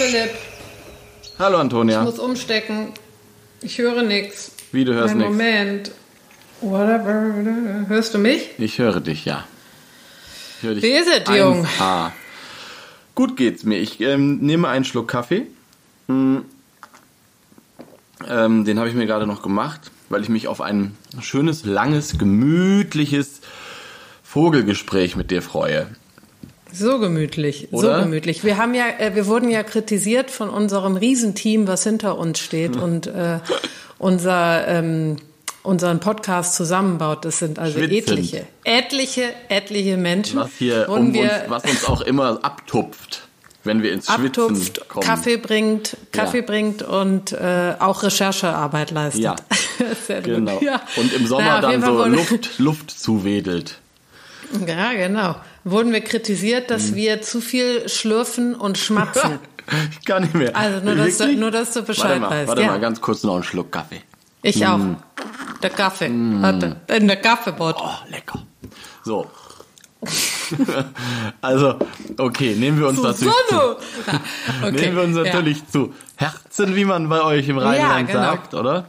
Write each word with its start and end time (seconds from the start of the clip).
Philipp. 0.00 0.30
Hallo 1.38 1.58
Antonia. 1.58 1.98
Ich 1.98 2.06
muss 2.06 2.18
umstecken. 2.18 2.88
Ich 3.60 3.76
höre 3.76 4.02
nichts. 4.02 4.52
Wie, 4.72 4.86
du 4.86 4.94
hörst 4.94 5.14
nichts? 5.14 5.30
Moment. 5.30 5.90
Whatever. 6.62 7.84
Hörst 7.86 8.14
du 8.14 8.18
mich? 8.18 8.48
Ich 8.56 8.78
höre 8.78 9.00
dich, 9.00 9.26
ja. 9.26 9.44
Ich 10.56 10.62
höre 10.62 10.74
dich 10.76 10.84
Wie 10.84 10.92
ist 10.92 11.06
es, 11.06 11.36
Jung? 11.36 11.66
1A. 11.66 12.12
Gut 13.14 13.36
geht's 13.36 13.64
mir. 13.64 13.76
Ich 13.76 14.00
ähm, 14.00 14.38
nehme 14.38 14.68
einen 14.68 14.86
Schluck 14.86 15.08
Kaffee. 15.08 15.46
Hm. 16.08 16.46
Ähm, 18.26 18.64
den 18.64 18.78
habe 18.78 18.88
ich 18.88 18.94
mir 18.94 19.04
gerade 19.04 19.26
noch 19.26 19.42
gemacht, 19.42 19.90
weil 20.08 20.22
ich 20.22 20.30
mich 20.30 20.48
auf 20.48 20.62
ein 20.62 20.96
schönes, 21.20 21.66
langes, 21.66 22.16
gemütliches 22.16 23.42
Vogelgespräch 24.22 25.16
mit 25.16 25.30
dir 25.30 25.42
freue. 25.42 25.88
So 26.72 26.98
gemütlich, 26.98 27.68
Oder? 27.72 27.98
so 27.98 28.04
gemütlich. 28.04 28.44
Wir 28.44 28.56
haben 28.56 28.74
ja, 28.74 28.84
äh, 28.98 29.14
wir 29.14 29.26
wurden 29.26 29.50
ja 29.50 29.62
kritisiert 29.62 30.30
von 30.30 30.48
unserem 30.48 30.96
Riesenteam, 30.96 31.66
was 31.66 31.84
hinter 31.84 32.18
uns 32.18 32.38
steht 32.38 32.76
und 32.76 33.06
äh, 33.06 33.38
unser 33.98 34.66
ähm, 34.68 35.16
unseren 35.62 36.00
Podcast 36.00 36.54
zusammenbaut. 36.54 37.24
Das 37.24 37.38
sind 37.38 37.58
also 37.58 37.78
Schwitzend. 37.78 38.18
etliche, 38.18 38.46
etliche, 38.64 39.24
etliche 39.48 39.96
Menschen. 39.96 40.40
Was 40.40 40.50
hier 40.58 40.88
um 40.88 41.08
uns, 41.14 41.28
was 41.48 41.64
uns 41.64 41.84
auch 41.84 42.00
immer 42.00 42.38
abtupft, 42.42 43.28
wenn 43.64 43.82
wir 43.82 43.92
ins 43.92 44.06
Schwitzen 44.06 44.26
abtupft, 44.44 44.88
kommen. 44.88 45.06
Kaffee 45.06 45.36
bringt, 45.36 45.96
Kaffee 46.12 46.38
Ja. 46.38 46.44
bringt 46.46 46.82
und 46.82 47.32
äh, 47.32 47.74
auch 47.78 48.02
Recherchearbeit 48.02 48.90
leistet. 48.90 49.22
Ja, 49.22 49.36
Sehr 50.06 50.22
gut. 50.22 50.34
genau. 50.36 50.60
Ja. 50.62 50.80
Und 50.96 51.12
im 51.12 51.26
Sommer 51.26 51.60
Naja, 51.60 51.78
dann 51.78 51.82
so 51.82 52.06
Luft, 52.06 52.58
Luft 52.58 52.90
zuwedelt. 52.90 53.78
Ja, 54.66 54.92
genau. 54.94 55.36
Wurden 55.64 55.92
wir 55.92 56.00
kritisiert, 56.00 56.70
dass 56.70 56.94
wir 56.94 57.22
zu 57.22 57.40
viel 57.40 57.88
schlürfen 57.88 58.54
und 58.54 58.78
schmatzen. 58.78 59.38
Ich 59.92 60.04
kann 60.04 60.22
nicht 60.22 60.34
mehr. 60.34 60.56
Also 60.56 60.84
nur, 60.84 60.96
dass 60.96 61.18
du, 61.18 61.32
nur, 61.36 61.52
dass 61.52 61.72
du 61.72 61.82
Bescheid 61.82 62.06
Warte 62.06 62.20
mal, 62.20 62.30
weißt. 62.30 62.48
warte 62.48 62.62
ja. 62.62 62.68
mal, 62.68 62.80
ganz 62.80 63.00
kurz 63.00 63.22
noch 63.22 63.34
einen 63.34 63.44
Schluck 63.44 63.70
Kaffee. 63.70 64.02
Ich 64.42 64.66
auch. 64.66 64.80
Der 65.62 65.70
Kaffee. 65.70 66.10
Warte. 66.10 66.76
In 66.88 67.06
der 67.06 67.18
Kaffeebot. 67.18 67.76
Oh, 67.78 68.10
lecker. 68.10 68.42
So. 69.04 69.30
also, 71.40 71.78
okay, 72.18 72.54
nehmen 72.54 72.80
wir 72.80 72.88
uns 72.88 73.00
natürlich 73.00 73.34
zu. 73.48 73.56
Susanne! 73.58 73.76
Okay. 74.62 74.80
Nehmen 74.80 74.96
wir 74.96 75.02
uns 75.04 75.16
ja. 75.16 75.22
natürlich 75.24 75.68
zu 75.68 75.94
Herzen, 76.16 76.74
wie 76.74 76.84
man 76.84 77.08
bei 77.08 77.22
euch 77.22 77.48
im 77.48 77.58
Rheinland 77.58 78.08
genau. 78.08 78.22
sagt, 78.22 78.54
oder? 78.54 78.86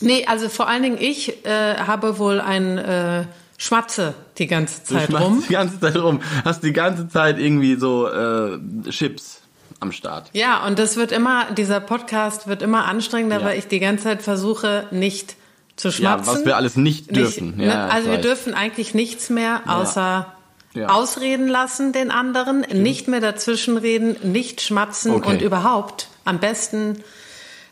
Nee, 0.00 0.26
also 0.26 0.48
vor 0.48 0.68
allen 0.68 0.82
Dingen 0.82 0.98
ich 0.98 1.46
äh, 1.46 1.76
habe 1.76 2.18
wohl 2.18 2.40
ein 2.40 2.78
äh, 2.78 3.24
Schmatze 3.62 4.14
die 4.38 4.46
ganze 4.48 4.80
Du 4.88 4.94
Zeit 4.94 5.08
schmeißt 5.08 5.24
rum. 5.24 5.44
die 5.48 5.52
ganze 5.52 5.78
Zeit 5.78 5.96
rum. 5.96 6.20
Hast 6.44 6.64
die 6.64 6.72
ganze 6.72 7.08
Zeit 7.08 7.38
irgendwie 7.38 7.76
so 7.76 8.08
äh, 8.08 8.58
Chips 8.90 9.40
am 9.78 9.92
Start. 9.92 10.30
Ja, 10.32 10.66
und 10.66 10.78
das 10.80 10.96
wird 10.96 11.12
immer, 11.12 11.50
dieser 11.52 11.78
Podcast 11.80 12.48
wird 12.48 12.60
immer 12.62 12.86
anstrengender, 12.86 13.38
Ja. 13.40 13.44
weil 13.46 13.58
ich 13.58 13.68
die 13.68 13.78
ganze 13.78 14.04
Zeit 14.04 14.22
versuche, 14.22 14.86
nicht 14.90 15.36
zu 15.76 15.88
Ja, 15.88 15.92
schmatzen. 15.94 16.34
was 16.34 16.44
wir 16.44 16.56
alles 16.56 16.76
nicht 16.76 17.14
dürfen. 17.14 17.56
Nicht, 17.56 17.66
ja, 17.68 17.86
ne, 17.86 17.92
also 17.92 18.10
wir 18.10 18.18
dürfen 18.18 18.52
eigentlich 18.54 18.94
nichts 18.94 19.30
mehr 19.30 19.60
außer 19.66 20.26
Ja. 20.74 20.88
ausreden 20.88 21.46
lassen 21.48 21.92
den 21.92 22.10
anderen, 22.10 22.60
nicht 22.72 23.06
mehr 23.06 23.20
dazwischenreden, 23.20 24.16
nicht 24.32 24.60
schmatzen 24.60 25.12
Okay. 25.12 25.28
und 25.30 25.42
überhaupt 25.42 26.08
am 26.24 26.38
besten, 26.40 26.98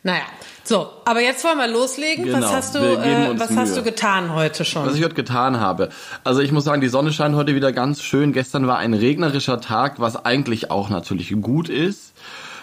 naja. 0.02 0.22
So, 0.62 0.88
aber 1.04 1.20
jetzt 1.20 1.42
wollen 1.44 1.58
wir 1.58 1.66
loslegen. 1.66 2.26
Genau, 2.26 2.38
was 2.40 2.52
hast 2.52 2.74
du, 2.74 2.78
äh, 2.78 3.38
was 3.38 3.56
hast 3.56 3.76
du 3.76 3.82
getan 3.82 4.34
heute 4.34 4.64
schon? 4.64 4.86
Was 4.86 4.94
ich 4.94 5.02
heute 5.02 5.14
getan 5.14 5.58
habe. 5.58 5.88
Also 6.22 6.40
ich 6.40 6.52
muss 6.52 6.64
sagen, 6.64 6.80
die 6.80 6.88
Sonne 6.88 7.12
scheint 7.12 7.34
heute 7.34 7.54
wieder 7.54 7.72
ganz 7.72 8.02
schön. 8.02 8.32
Gestern 8.32 8.66
war 8.66 8.78
ein 8.78 8.94
regnerischer 8.94 9.60
Tag, 9.60 9.98
was 9.98 10.24
eigentlich 10.24 10.70
auch 10.70 10.88
natürlich 10.88 11.34
gut 11.40 11.68
ist. 11.68 12.12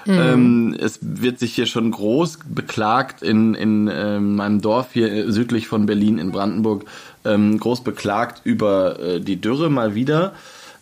Ähm, 0.07 0.75
es 0.79 0.99
wird 1.01 1.39
sich 1.39 1.53
hier 1.53 1.65
schon 1.65 1.91
groß 1.91 2.39
beklagt 2.47 3.21
in, 3.21 3.53
in 3.55 3.89
ähm, 3.93 4.35
meinem 4.35 4.61
Dorf 4.61 4.89
hier 4.93 5.11
äh, 5.11 5.31
südlich 5.31 5.67
von 5.67 5.85
Berlin 5.85 6.17
in 6.17 6.31
Brandenburg, 6.31 6.85
ähm, 7.25 7.59
groß 7.59 7.83
beklagt 7.83 8.41
über 8.45 8.99
äh, 8.99 9.19
die 9.19 9.41
Dürre 9.41 9.69
mal 9.69 9.95
wieder. 9.95 10.33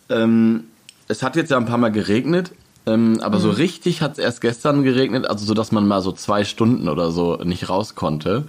Ähm, 0.08 0.64
es 1.08 1.22
hat 1.22 1.34
jetzt 1.34 1.50
ja 1.50 1.56
ein 1.56 1.66
paar 1.66 1.78
Mal 1.78 1.90
geregnet, 1.90 2.52
ähm, 2.86 3.18
aber 3.20 3.38
so 3.38 3.50
richtig 3.50 4.02
hat 4.02 4.12
es 4.12 4.18
erst 4.18 4.40
gestern 4.40 4.82
geregnet, 4.82 5.28
also 5.28 5.44
so, 5.44 5.54
dass 5.54 5.72
man 5.72 5.86
mal 5.86 6.02
so 6.02 6.12
zwei 6.12 6.44
Stunden 6.44 6.88
oder 6.88 7.10
so 7.10 7.36
nicht 7.36 7.68
raus 7.68 7.94
konnte. 7.94 8.44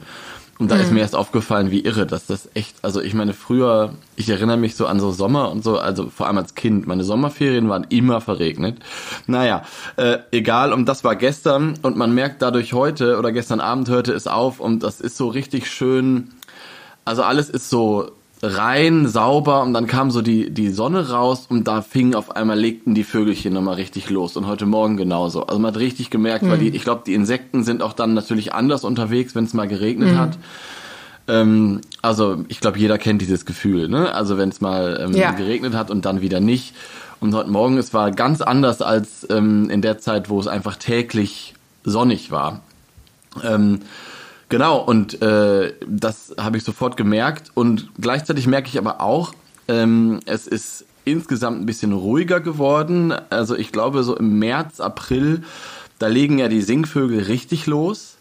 Und 0.59 0.71
da 0.71 0.77
ist 0.77 0.91
mir 0.91 1.01
erst 1.01 1.15
aufgefallen, 1.15 1.69
wie 1.69 1.81
irre, 1.81 2.07
dass 2.07 2.25
das 2.25 2.49
echt, 2.55 2.77
also 2.81 2.99
ich 2.99 3.13
meine, 3.13 3.33
früher, 3.33 3.93
ich 4.15 4.27
erinnere 4.27 4.57
mich 4.57 4.75
so 4.75 4.87
an 4.87 4.99
so 4.99 5.11
Sommer 5.11 5.51
und 5.51 5.63
so, 5.63 5.77
also 5.77 6.09
vor 6.09 6.25
allem 6.25 6.39
als 6.39 6.55
Kind, 6.55 6.87
meine 6.87 7.03
Sommerferien 7.03 7.69
waren 7.69 7.85
immer 7.89 8.21
verregnet. 8.21 8.79
Naja, 9.27 9.61
äh, 9.97 10.17
egal, 10.31 10.73
und 10.73 10.87
das 10.87 11.03
war 11.03 11.15
gestern. 11.15 11.75
Und 11.83 11.95
man 11.95 12.11
merkt 12.11 12.41
dadurch 12.41 12.73
heute 12.73 13.19
oder 13.19 13.31
gestern 13.31 13.59
Abend 13.59 13.87
hörte 13.87 14.13
es 14.13 14.25
auf 14.25 14.59
und 14.59 14.81
das 14.81 14.99
ist 14.99 15.15
so 15.15 15.27
richtig 15.27 15.69
schön, 15.69 16.31
also 17.05 17.23
alles 17.23 17.49
ist 17.49 17.69
so 17.69 18.11
rein, 18.41 19.07
sauber 19.07 19.63
und 19.63 19.73
dann 19.73 19.87
kam 19.87 20.11
so 20.11 20.21
die, 20.21 20.51
die 20.51 20.69
Sonne 20.69 21.09
raus 21.09 21.47
und 21.49 21.67
da 21.67 21.81
fingen 21.81 22.13
auf 22.13 22.35
einmal, 22.35 22.59
legten 22.59 22.93
die 22.93 23.03
Vögelchen 23.03 23.53
nochmal 23.53 23.75
richtig 23.75 24.09
los 24.09 24.37
und 24.37 24.45
heute 24.45 24.65
Morgen 24.65 24.95
genauso. 24.95 25.43
Also 25.47 25.59
man 25.59 25.73
hat 25.73 25.79
richtig 25.79 26.09
gemerkt, 26.11 26.47
weil 26.47 26.59
die, 26.59 26.69
ich 26.69 26.83
glaube, 26.83 27.01
die 27.05 27.15
Insekten 27.15 27.63
sind 27.63 27.81
auch 27.81 27.93
dann 27.93 28.13
natürlich 28.13 28.53
anders 28.53 28.83
unterwegs, 28.83 29.33
wenn 29.33 29.45
es 29.45 29.53
mal 29.53 29.67
geregnet 29.67 30.15
hat. 30.15 30.37
Ähm, 31.27 31.81
also 32.01 32.43
ich 32.47 32.59
glaube, 32.59 32.77
jeder 32.77 32.97
kennt 32.97 33.21
dieses 33.21 33.45
Gefühl, 33.45 33.89
ne? 33.89 34.13
Also 34.13 34.37
wenn 34.37 34.49
es 34.49 34.61
mal 34.61 34.99
ähm, 35.03 35.13
Ja. 35.15 35.31
geregnet 35.31 35.73
hat 35.73 35.89
und 35.89 36.05
dann 36.05 36.21
wieder 36.21 36.39
nicht. 36.39 36.75
Und 37.19 37.33
heute 37.33 37.49
Morgen, 37.49 37.77
es 37.79 37.93
war 37.93 38.11
ganz 38.11 38.41
anders 38.41 38.81
als 38.83 39.25
ähm, 39.31 39.69
in 39.71 39.81
der 39.81 39.97
Zeit, 39.97 40.29
wo 40.29 40.39
es 40.39 40.47
einfach 40.47 40.75
täglich 40.75 41.55
sonnig 41.83 42.29
war. 42.31 42.61
Ähm, 43.43 43.79
genau, 44.49 44.79
und 44.79 45.21
äh, 45.21 45.73
das 45.87 46.33
habe 46.39 46.57
ich 46.57 46.63
sofort 46.63 46.97
gemerkt. 46.97 47.51
Und 47.53 47.89
gleichzeitig 47.99 48.47
merke 48.47 48.69
ich 48.69 48.77
aber 48.77 49.01
auch, 49.01 49.33
ähm, 49.67 50.19
es 50.25 50.47
ist 50.47 50.85
insgesamt 51.05 51.61
ein 51.61 51.65
bisschen 51.65 51.93
ruhiger 51.93 52.39
geworden. 52.39 53.13
Also 53.29 53.55
ich 53.55 53.71
glaube, 53.71 54.03
so 54.03 54.15
im 54.17 54.39
März, 54.39 54.79
April, 54.79 55.43
da 55.99 56.07
legen 56.07 56.37
ja 56.37 56.47
die 56.47 56.61
Singvögel 56.61 57.23
richtig 57.23 57.65
los. 57.67 58.17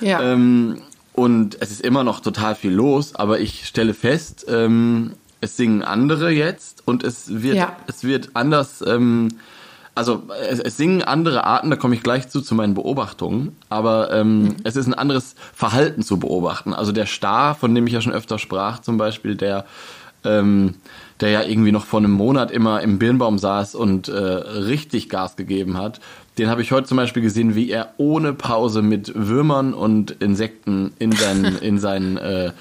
ja. 0.00 0.20
Ähm, 0.22 0.82
und 1.14 1.56
es 1.60 1.72
ist 1.72 1.80
immer 1.80 2.04
noch 2.04 2.20
total 2.20 2.54
viel 2.54 2.70
los, 2.70 3.16
aber 3.16 3.40
ich 3.40 3.66
stelle 3.66 3.92
fest, 3.92 4.46
ähm, 4.48 5.14
es 5.40 5.56
singen 5.56 5.82
andere 5.82 6.30
jetzt 6.30 6.86
und 6.86 7.02
es 7.02 7.42
wird, 7.42 7.56
Ja. 7.56 7.76
es 7.88 8.04
wird 8.04 8.30
anders, 8.34 8.84
ähm, 8.86 9.30
also 9.98 10.22
es, 10.48 10.60
es 10.60 10.76
singen 10.76 11.02
andere 11.02 11.44
Arten, 11.44 11.70
da 11.70 11.76
komme 11.76 11.94
ich 11.94 12.02
gleich 12.02 12.28
zu, 12.28 12.40
zu 12.40 12.54
meinen 12.54 12.74
Beobachtungen, 12.74 13.56
aber 13.68 14.12
ähm, 14.12 14.56
es 14.64 14.76
ist 14.76 14.86
ein 14.86 14.94
anderes 14.94 15.34
Verhalten 15.52 16.02
zu 16.02 16.18
beobachten. 16.18 16.72
Also 16.72 16.92
der 16.92 17.06
Star, 17.06 17.54
von 17.54 17.74
dem 17.74 17.86
ich 17.86 17.92
ja 17.92 18.00
schon 18.00 18.12
öfter 18.12 18.38
sprach, 18.38 18.78
zum 18.78 18.96
Beispiel, 18.96 19.34
der 19.34 19.66
ähm, 20.24 20.74
der 21.20 21.30
ja 21.30 21.42
irgendwie 21.42 21.72
noch 21.72 21.84
vor 21.84 22.00
einem 22.00 22.12
Monat 22.12 22.50
immer 22.50 22.80
im 22.80 22.98
Birnbaum 22.98 23.38
saß 23.38 23.74
und 23.74 24.08
äh, 24.08 24.12
richtig 24.12 25.08
Gas 25.08 25.36
gegeben 25.36 25.76
hat, 25.76 26.00
den 26.38 26.48
habe 26.48 26.62
ich 26.62 26.70
heute 26.70 26.86
zum 26.86 26.96
Beispiel 26.96 27.22
gesehen, 27.22 27.54
wie 27.54 27.70
er 27.70 27.94
ohne 27.96 28.32
Pause 28.32 28.82
mit 28.82 29.12
Würmern 29.14 29.74
und 29.74 30.12
Insekten 30.12 30.92
in 30.98 31.12
seinen, 31.12 31.58
in 31.60 31.78
seinen, 31.78 32.16
äh, 32.16 32.52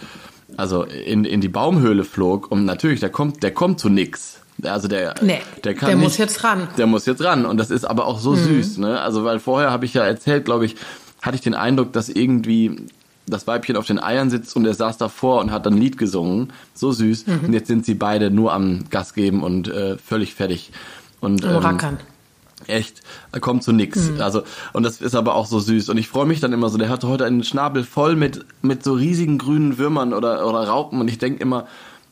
also 0.56 0.84
in, 0.84 1.26
in 1.26 1.42
die 1.42 1.50
Baumhöhle 1.50 2.04
flog. 2.04 2.52
Und 2.52 2.66
natürlich, 2.66 3.00
der 3.00 3.10
kommt, 3.10 3.44
der 3.44 3.54
kommt 3.54 3.80
zu 3.80 3.90
nix. 3.90 4.42
Also 4.64 4.88
der, 4.88 5.16
Nee, 5.22 5.42
der 5.64 5.76
kann 5.76 5.88
der 5.90 5.96
nicht, 5.98 6.04
muss 6.06 6.18
jetzt 6.18 6.44
ran. 6.44 6.68
Der 6.78 6.88
muss 6.88 7.06
jetzt 7.06 7.24
ran. 7.24 7.46
Und 7.46 7.58
das 7.58 7.70
ist 7.70 7.86
aber 7.86 8.06
auch 8.06 8.20
so 8.20 8.36
süß, 8.36 8.80
ne? 8.80 9.00
Also 9.02 9.24
weil 9.24 9.40
vorher 9.40 9.72
habe 9.72 9.86
ich 9.86 9.94
ja 9.94 10.04
erzählt, 10.04 10.46
glaube 10.46 10.66
ich, 10.66 10.76
hatte 11.22 11.36
ich 11.36 11.42
den 11.42 11.54
Eindruck, 11.54 11.94
dass 11.94 12.10
irgendwie 12.10 12.88
das 13.28 13.46
Weibchen 13.46 13.76
auf 13.76 13.86
den 13.86 14.00
Eiern 14.00 14.30
sitzt 14.30 14.56
und 14.56 14.66
er 14.66 14.74
saß 14.74 14.98
davor 14.98 15.42
und 15.42 15.52
hat 15.52 15.66
dann 15.66 15.74
ein 15.74 15.82
Lied 15.82 15.98
gesungen. 15.98 16.54
So 16.74 16.92
süß. 16.92 17.26
Und 17.46 17.54
jetzt 17.54 17.68
sind 17.68 17.86
sie 17.86 17.94
beide 17.94 18.32
nur 18.32 18.54
am 18.54 18.86
Gas 18.90 19.14
geben 19.14 19.44
und 19.44 19.68
äh, 19.68 19.98
völlig 19.98 20.34
fertig. 20.34 20.72
Und, 21.20 21.44
Am 21.44 21.52
ähm, 21.52 21.58
Rackern. 21.58 21.98
Echt, 22.66 23.02
er 23.32 23.40
kommt 23.40 23.64
zu 23.64 23.72
nix. 23.72 24.12
Also 24.20 24.44
und 24.74 24.84
das 24.84 25.00
ist 25.00 25.16
aber 25.16 25.36
auch 25.36 25.46
so 25.46 25.60
süß 25.60 25.90
und 25.90 25.98
ich 25.98 26.10
freue 26.10 26.26
mich 26.26 26.40
dann 26.40 26.52
immer 26.52 26.70
so. 26.70 26.78
Der 26.78 26.90
hatte 26.90 27.08
heute 27.08 27.24
einen 27.26 27.44
Schnabel 27.44 27.84
voll 27.84 28.16
mit 28.16 28.46
mit 28.62 28.84
so 28.84 28.94
riesigen 28.94 29.38
grünen 29.38 29.78
Würmern 29.78 30.14
oder 30.14 30.46
oder 30.46 30.68
Raupen 30.68 31.00
und 31.00 31.08
ich 31.08 31.18
denk 31.18 31.40
immer, 31.40 31.68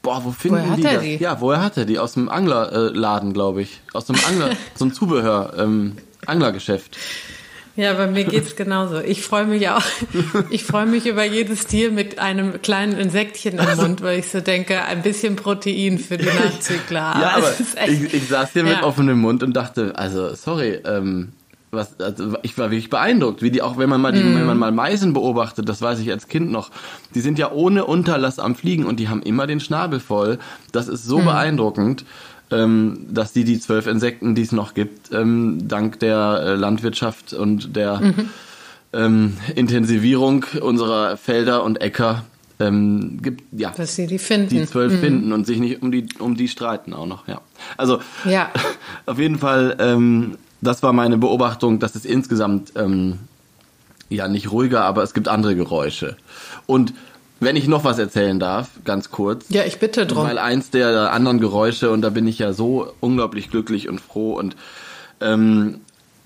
boah, 0.06 0.24
wo 0.24 0.32
finden 0.32 0.58
Woher 0.60 0.70
hat 0.72 0.78
die 0.78 0.84
er 0.86 0.94
das? 0.94 1.04
die? 1.04 1.16
Ja, 1.18 1.42
woher 1.42 1.62
hat 1.62 1.78
er 1.78 1.86
die? 1.86 2.00
Aus 2.00 2.14
dem 2.14 2.30
Anglerladen, 2.30 3.34
glaube 3.34 3.62
ich, 3.62 3.82
aus 3.94 4.06
dem 4.06 4.16
Angler, 4.28 4.52
so 4.76 4.86
einem 4.86 4.94
Zubehör 4.94 5.54
ähm, 5.58 5.98
Anglergeschäft. 6.26 6.98
Ja, 7.76 7.94
bei 7.94 8.08
mir 8.08 8.24
geht's 8.24 8.56
genauso. 8.64 9.02
Ich 9.02 9.22
freue 9.22 9.46
mich 9.46 9.68
auch. 9.70 9.82
Ich 10.50 10.64
freue 10.64 10.86
mich 10.86 11.06
über 11.08 11.26
jedes 11.26 11.68
Tier 11.68 11.92
mit 11.92 12.20
einem 12.20 12.62
kleinen 12.62 12.98
Insektchen 12.98 13.58
im 13.60 13.76
Mund, 13.78 14.02
weil 14.02 14.20
ich 14.20 14.30
so 14.30 14.40
denke, 14.40 14.82
ein 14.84 15.02
bisschen 15.02 15.36
Protein 15.36 15.98
für 16.00 16.18
die 16.18 16.26
Nachzügler. 16.26 17.00
ja, 17.20 17.34
aber 17.36 17.50
es 17.50 17.76
ich, 17.90 18.14
ich 18.14 18.28
saß 18.30 18.54
hier 18.54 18.64
mit 18.64 18.74
Ja. 18.74 18.84
offenem 18.84 19.20
Mund 19.20 19.44
und 19.44 19.54
dachte, 19.54 19.92
also 19.96 20.34
sorry, 20.36 20.80
ähm, 20.86 21.34
was, 21.76 22.00
also 22.00 22.38
ich 22.42 22.58
war 22.58 22.72
wirklich 22.72 22.90
beeindruckt, 22.90 23.42
wie 23.42 23.52
die 23.52 23.62
auch, 23.62 23.78
wenn 23.78 23.90
man 23.90 24.02
mal 24.02 24.12
die, 24.12 24.24
Mhm. 24.24 24.36
wenn 24.36 24.46
man 24.46 24.58
mal 24.58 24.72
Meisen 24.72 25.14
beobachtet, 25.14 25.68
das 25.70 25.82
weiß 25.82 26.00
ich 26.00 26.12
als 26.12 26.28
Kind 26.28 26.52
noch, 26.52 26.72
die 27.14 27.22
sind 27.22 27.38
ja 27.40 27.52
ohne 27.52 27.86
Unterlass 27.86 28.40
am 28.40 28.56
Fliegen 28.56 28.86
und 28.86 29.00
die 29.00 29.10
haben 29.10 29.22
immer 29.22 29.48
den 29.48 29.60
Schnabel 29.60 30.00
voll. 30.00 30.40
Das 30.72 30.88
ist 30.88 31.04
so 31.06 31.20
beeindruckend. 31.20 32.06
ähm, 32.52 33.08
dass 33.10 33.34
die 33.34 33.44
die 33.44 33.60
zwölf 33.60 33.88
Insekten, 33.88 34.36
die 34.36 34.44
es 34.44 34.52
noch 34.52 34.76
gibt, 34.76 35.12
ähm, 35.12 35.68
dank 35.68 36.00
der 36.00 36.44
äh, 36.46 36.56
Landwirtschaft 36.56 37.34
und 37.34 37.76
der 37.76 38.00
mhm. 38.00 38.30
ähm, 38.94 39.38
Intensivierung 39.56 40.46
unserer 40.62 41.18
Felder 41.18 41.64
und 41.64 41.82
Äcker 41.82 42.24
ähm, 42.60 43.20
gibt, 43.22 43.44
ja, 43.52 43.72
dass 43.76 43.96
sie 43.96 44.08
die 44.08 44.20
finden, 44.20 44.50
die 44.50 44.66
zwölf 44.66 44.94
mhm. 44.94 45.00
finden 45.00 45.34
und 45.34 45.46
sich 45.48 45.60
nicht 45.60 45.82
um 45.82 45.92
die 45.92 46.06
um 46.20 46.38
die 46.38 46.48
streiten 46.48 46.94
auch 46.94 47.08
noch, 47.08 47.28
ja. 47.28 47.42
Also 47.78 48.00
ja. 48.26 48.52
auf 49.08 49.20
jeden 49.20 49.40
Fall, 49.40 49.76
ähm, 49.80 50.38
das 50.62 50.84
war 50.84 50.94
meine 50.94 51.18
Beobachtung, 51.18 51.80
dass 51.80 51.96
es 51.96 52.06
insgesamt 52.06 52.74
ähm, 52.76 53.20
ja 54.10 54.28
nicht 54.28 54.52
ruhiger, 54.52 54.84
aber 54.84 55.04
es 55.04 55.14
gibt 55.14 55.28
andere 55.28 55.56
Geräusche 55.56 56.18
und 56.66 56.94
wenn 57.42 57.58
ich 57.58 57.68
noch 57.68 57.84
was 57.84 58.00
erzählen 58.00 58.40
darf, 58.40 58.70
ganz 58.86 59.12
kurz. 59.12 59.46
Ja, 59.50 59.66
ich 59.66 59.78
bitte 59.78 60.06
drum. 60.06 60.26
Weil 60.26 60.38
eins 60.38 60.70
der 60.70 61.12
anderen 61.12 61.42
Geräusche, 61.42 61.92
und 61.92 62.02
da 62.02 62.10
bin 62.10 62.26
ich 62.28 62.40
ja 62.40 62.54
so 62.54 62.94
unglaublich 63.02 63.52
glücklich 63.52 63.90
und 63.90 64.00
froh 64.00 64.34
und 64.38 64.56
ähm, 65.20 65.82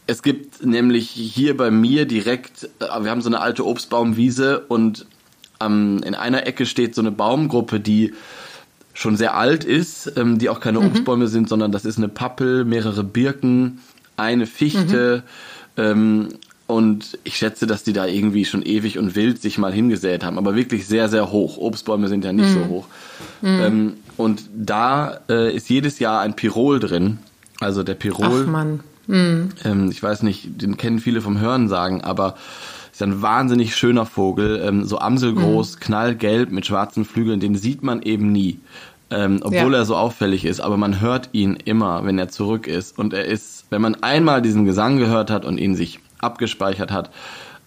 es 0.09 0.23
gibt 0.23 0.65
nämlich 0.65 1.09
hier 1.09 1.55
bei 1.55 1.69
mir 1.69 2.05
direkt, 2.05 2.69
äh, 2.79 3.03
wir 3.03 3.11
haben 3.11 3.21
so 3.21 3.29
eine 3.29 3.41
alte 3.41 3.65
Obstbaumwiese 3.65 4.61
und 4.67 5.05
ähm, 5.59 6.01
in 6.03 6.15
einer 6.15 6.47
Ecke 6.47 6.65
steht 6.65 6.95
so 6.95 7.01
eine 7.01 7.11
Baumgruppe, 7.11 7.79
die 7.79 8.13
schon 8.93 9.17
sehr 9.17 9.35
alt 9.35 9.63
ist, 9.63 10.11
ähm, 10.17 10.39
die 10.39 10.49
auch 10.49 10.59
keine 10.59 10.79
mhm. 10.79 10.87
Obstbäume 10.87 11.27
sind, 11.27 11.47
sondern 11.47 11.71
das 11.71 11.85
ist 11.85 11.97
eine 11.97 12.09
Pappel, 12.09 12.65
mehrere 12.65 13.03
Birken, 13.03 13.81
eine 14.19 14.45
Fichte, 14.45 15.23
mhm. 15.75 15.83
ähm, 15.83 16.27
und 16.69 17.17
ich 17.23 17.35
schätze, 17.35 17.65
dass 17.65 17.81
die 17.81 17.93
da 17.93 18.05
irgendwie 18.05 18.45
schon 18.45 18.61
ewig 18.61 18.99
und 18.99 19.15
wild 19.15 19.41
sich 19.41 19.57
mal 19.57 19.73
hingesät 19.73 20.23
haben, 20.23 20.37
aber 20.37 20.55
wirklich 20.55 20.85
sehr, 20.85 21.09
sehr 21.09 21.31
hoch. 21.31 21.57
Obstbäume 21.57 22.07
sind 22.07 22.23
ja 22.23 22.31
nicht 22.31 22.51
mm. 22.51 22.53
so 22.53 22.67
hoch. 22.67 22.85
Mm. 23.41 23.47
Ähm, 23.47 23.93
und 24.17 24.43
da 24.55 25.21
äh, 25.27 25.51
ist 25.51 25.67
jedes 25.67 25.97
Jahr 25.97 26.21
ein 26.21 26.35
Pirol 26.35 26.79
drin. 26.79 27.17
Also 27.59 27.81
der 27.81 27.95
Pirol. 27.95 28.43
Ach 28.43 28.47
Mann. 28.47 28.81
Mm. 29.07 29.49
Ähm, 29.65 29.89
ich 29.89 30.03
weiß 30.03 30.21
nicht, 30.21 30.61
den 30.61 30.77
kennen 30.77 30.99
viele 30.99 31.21
vom 31.21 31.39
Hören 31.39 31.69
sagen, 31.69 32.01
aber 32.01 32.35
ist 32.91 33.01
ein 33.01 33.23
wahnsinnig 33.23 33.75
schöner 33.75 34.05
Vogel, 34.05 34.61
ähm, 34.63 34.85
so 34.85 34.99
amselgroß, 34.99 35.77
mm. 35.77 35.79
knallgelb 35.79 36.51
mit 36.51 36.67
schwarzen 36.67 37.03
Flügeln. 37.03 37.39
Den 37.39 37.55
sieht 37.55 37.81
man 37.81 38.03
eben 38.03 38.31
nie. 38.31 38.59
Ähm, 39.09 39.39
obwohl 39.41 39.73
ja. 39.73 39.79
er 39.79 39.85
so 39.85 39.95
auffällig 39.95 40.45
ist, 40.45 40.59
aber 40.59 40.77
man 40.77 41.01
hört 41.01 41.29
ihn 41.31 41.55
immer, 41.55 42.05
wenn 42.05 42.19
er 42.19 42.29
zurück 42.29 42.67
ist. 42.67 42.99
Und 42.99 43.11
er 43.13 43.25
ist, 43.25 43.58
wenn 43.69 43.81
man 43.81 43.95
einmal 43.95 44.41
diesen 44.41 44.65
Gesang 44.65 44.97
gehört 44.97 45.29
hat 45.29 45.45
und 45.45 45.57
ihn 45.57 45.75
sich 45.75 45.99
abgespeichert 46.19 46.91
hat, 46.91 47.11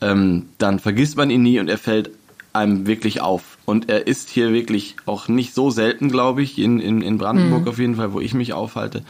ähm, 0.00 0.46
dann 0.58 0.78
vergisst 0.78 1.16
man 1.16 1.30
ihn 1.30 1.42
nie 1.42 1.60
und 1.60 1.68
er 1.68 1.78
fällt 1.78 2.10
einem 2.52 2.86
wirklich 2.86 3.20
auf. 3.20 3.58
Und 3.64 3.88
er 3.88 4.06
ist 4.06 4.28
hier 4.28 4.52
wirklich 4.52 4.96
auch 5.06 5.28
nicht 5.28 5.54
so 5.54 5.70
selten, 5.70 6.10
glaube 6.10 6.42
ich, 6.42 6.58
in, 6.58 6.80
in, 6.80 7.00
in 7.00 7.18
Brandenburg 7.18 7.62
mhm. 7.62 7.68
auf 7.68 7.78
jeden 7.78 7.96
Fall, 7.96 8.12
wo 8.12 8.20
ich 8.20 8.34
mich 8.34 8.52
aufhalte. 8.52 9.02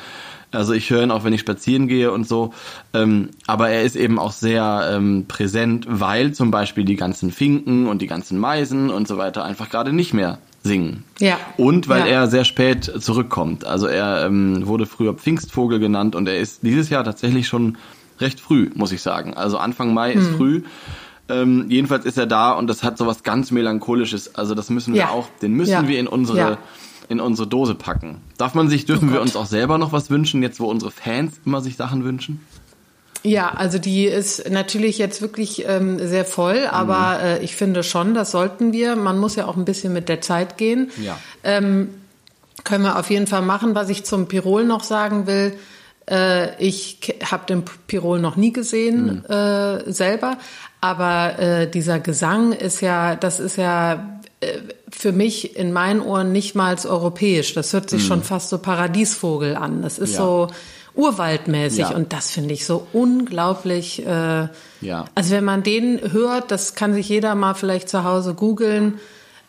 Also 0.53 0.75
ich 0.75 0.91
höre 0.91 1.03
ihn 1.03 1.11
auch, 1.11 1.25
wenn 1.25 1.33
ich 1.33 1.41
spazieren 1.41 1.89
gehe 1.89 2.13
und 2.13 2.29
so. 2.29 2.53
Ähm, 2.93 3.31
aber 3.47 3.71
er 3.71 3.83
ist 3.83 3.97
eben 3.97 4.19
auch 4.19 4.33
sehr 4.33 4.91
ähm, 4.93 5.25
präsent, 5.27 5.87
weil 5.89 6.33
zum 6.33 6.51
Beispiel 6.51 6.85
die 6.85 6.97
ganzen 6.97 7.33
Finken 7.33 7.87
und 7.87 8.03
die 8.03 8.07
ganzen 8.07 8.39
Meisen 8.39 8.91
und 8.91 9.09
so 9.09 9.17
weiter 9.17 9.45
einfach 9.45 9.71
gerade 9.71 9.93
nicht 9.93 10.13
mehr 10.13 10.39
singen. 10.63 11.05
Ja. 11.19 11.39
Und 11.57 11.89
weil 11.89 12.01
ja. 12.01 12.07
er 12.07 12.29
sehr 12.29 12.45
spät 12.45 12.91
zurückkommt. 13.01 13.65
Also 13.65 13.87
er 13.87 14.25
ähm, 14.27 14.67
wurde 14.67 14.87
früher 14.87 15.15
Pfingstvogel 15.15 15.79
genannt 15.79 16.15
und 16.15 16.29
er 16.29 16.39
ist 16.39 16.63
dieses 16.63 16.89
Jahr 16.89 17.05
tatsächlich 17.05 17.49
schon 17.49 17.79
recht 18.21 18.41
früh, 18.41 18.71
muss 18.75 18.93
ich 18.93 19.03
sagen. 19.03 19.35
Also 19.35 19.59
Anfang 19.59 19.93
Mai 19.93 20.13
ist 20.13 20.29
hm. 20.29 20.37
früh. 20.37 20.63
Ähm, 21.29 21.67
jedenfalls 21.69 22.05
ist 22.05 22.19
er 22.19 22.27
da 22.27 22.53
und 22.53 22.69
das 22.69 22.83
hat 22.83 22.99
sowas 22.99 23.23
ganz 23.23 23.51
melancholisches. 23.51 24.35
Also 24.35 24.55
das 24.55 24.71
müssen 24.71 24.95
wir 24.95 25.03
ja. 25.03 25.11
auch, 25.11 25.29
den 25.41 25.53
müssen 25.53 25.73
ja. 25.73 25.89
wir 25.89 25.99
in 25.99 26.07
unsere 26.07 26.39
ja. 26.39 26.59
in 27.09 27.21
unsere 27.21 27.49
Dose 27.49 27.75
packen. 27.75 28.21
Darf 28.39 28.55
man 28.55 28.69
sich, 28.69 28.85
dürfen 28.85 29.11
oh 29.11 29.13
wir 29.13 29.23
uns 29.23 29.37
auch 29.37 29.47
selber 29.47 29.79
noch 29.79 29.93
was 29.93 30.11
wünschen, 30.11 30.43
jetzt 30.43 30.61
wo 30.61 30.67
unsere 30.67 30.91
Fans 30.91 31.41
immer 31.45 31.61
sich 31.61 31.77
Sachen 31.77 32.05
wünschen? 32.05 32.41
Ja, 33.23 33.51
also 33.51 33.79
die 33.79 34.07
ist 34.07 34.51
natürlich 34.51 34.99
jetzt 34.99 35.23
wirklich 35.23 35.65
ähm, 35.69 35.99
sehr 35.99 36.25
voll, 36.25 36.67
aber 36.71 37.19
mhm. 37.19 37.25
äh, 37.25 37.39
ich 37.39 37.55
finde 37.55 37.83
schon, 37.83 38.15
das 38.15 38.33
sollten 38.33 38.73
wir. 38.73 38.97
Man 38.97 39.19
muss 39.19 39.37
ja 39.37 39.47
auch 39.47 39.57
ein 39.57 39.65
bisschen 39.65 39.93
mit 39.93 40.09
der 40.09 40.21
Zeit 40.21 40.59
gehen. 40.59 40.91
Ja. 41.03 41.19
Ähm, 41.45 41.95
können 42.65 42.85
wir 42.85 42.99
auf 42.99 43.11
jeden 43.11 43.27
Fall 43.27 43.43
machen. 43.43 43.75
Was 43.75 43.89
ich 43.91 44.05
zum 44.05 44.27
Pirol 44.27 44.65
noch 44.65 44.83
sagen 44.83 45.27
will, 45.27 45.55
äh, 46.11 46.57
ich 46.63 46.99
habe 47.31 47.47
den 47.47 47.65
Pirol 47.87 48.19
noch 48.19 48.37
nie 48.37 48.53
gesehen 48.53 49.23
mhm. 49.29 49.35
äh, 49.35 49.93
selber, 49.93 50.39
aber 50.81 51.39
äh, 51.39 51.71
dieser 51.71 52.01
Gesang 52.01 52.53
ist 52.53 52.81
ja, 52.81 53.15
das 53.15 53.39
ist 53.39 53.57
ja 53.57 54.21
äh, 54.41 54.59
für 54.91 55.13
mich 55.13 55.57
in 55.57 55.73
meinen 55.73 56.01
Ohren 56.01 56.33
nicht 56.33 56.55
mal 56.55 56.77
europäisch. 56.85 57.55
Das 57.55 57.73
hört 57.73 57.89
sich 57.89 58.03
mhm. 58.03 58.07
schon 58.07 58.23
fast 58.25 58.49
so 58.49 58.59
Paradiesvogel 58.59 59.57
an. 59.57 59.83
Das 59.83 59.99
ist 59.99 60.15
ja. 60.15 60.19
so 60.19 60.49
urwaldmäßig 60.95 61.91
ja. 61.91 61.95
und 61.95 62.13
das 62.13 62.31
finde 62.31 62.55
ich 62.55 62.67
so 62.67 62.87
unglaublich. 62.93 64.05
Äh, 64.07 64.49
ja. 64.81 65.05
Also 65.15 65.35
wenn 65.35 65.45
man 65.45 65.63
den 65.63 66.13
hört, 66.13 66.51
das 66.51 66.75
kann 66.75 66.93
sich 66.95 67.09
jeder 67.09 67.35
mal 67.35 67.55
vielleicht 67.55 67.89
zu 67.89 68.05
Hause 68.05 68.35
googeln 68.35 69.01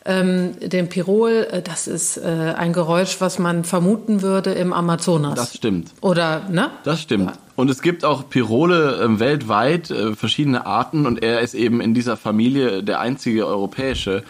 ähm, 0.06 0.56
den 0.60 0.88
Pirol, 0.88 1.46
äh, 1.50 1.62
das 1.62 1.86
ist 1.86 2.18
äh, 2.18 2.54
ein 2.56 2.72
Geräusch, 2.72 3.20
was 3.20 3.38
man 3.38 3.64
vermuten 3.64 4.20
würde 4.20 4.52
im 4.52 4.72
Amazonas. 4.72 5.34
Das 5.34 5.54
stimmt. 5.54 5.92
Oder, 6.00 6.42
ne? 6.50 6.70
Das 6.84 7.00
stimmt. 7.00 7.32
Und 7.56 7.70
es 7.70 7.80
gibt 7.80 8.04
auch 8.04 8.28
Pirole 8.28 9.00
äh, 9.00 9.18
weltweit, 9.20 9.90
äh, 9.90 10.14
verschiedene 10.14 10.66
Arten, 10.66 11.06
und 11.06 11.22
er 11.22 11.40
ist 11.40 11.54
eben 11.54 11.80
in 11.80 11.94
dieser 11.94 12.16
Familie 12.16 12.82
der 12.82 13.00
einzige 13.00 13.46
europäische. 13.46 14.24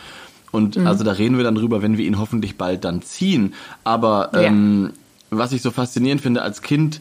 Und 0.53 0.77
mhm. 0.77 0.87
also 0.87 1.03
da 1.03 1.13
reden 1.13 1.37
wir 1.37 1.45
dann 1.45 1.57
drüber, 1.57 1.83
wenn 1.83 1.99
wir 1.99 2.05
ihn 2.05 2.21
hoffentlich 2.21 2.57
bald 2.57 2.85
dann 2.85 3.03
ziehen. 3.03 3.55
Aber 3.83 4.31
ähm, 4.35 4.93
ja. 4.93 5.01
Was 5.31 5.53
ich 5.53 5.63
so 5.63 5.71
faszinierend 5.71 6.21
finde, 6.21 6.43
als 6.43 6.63
Kind 6.63 7.01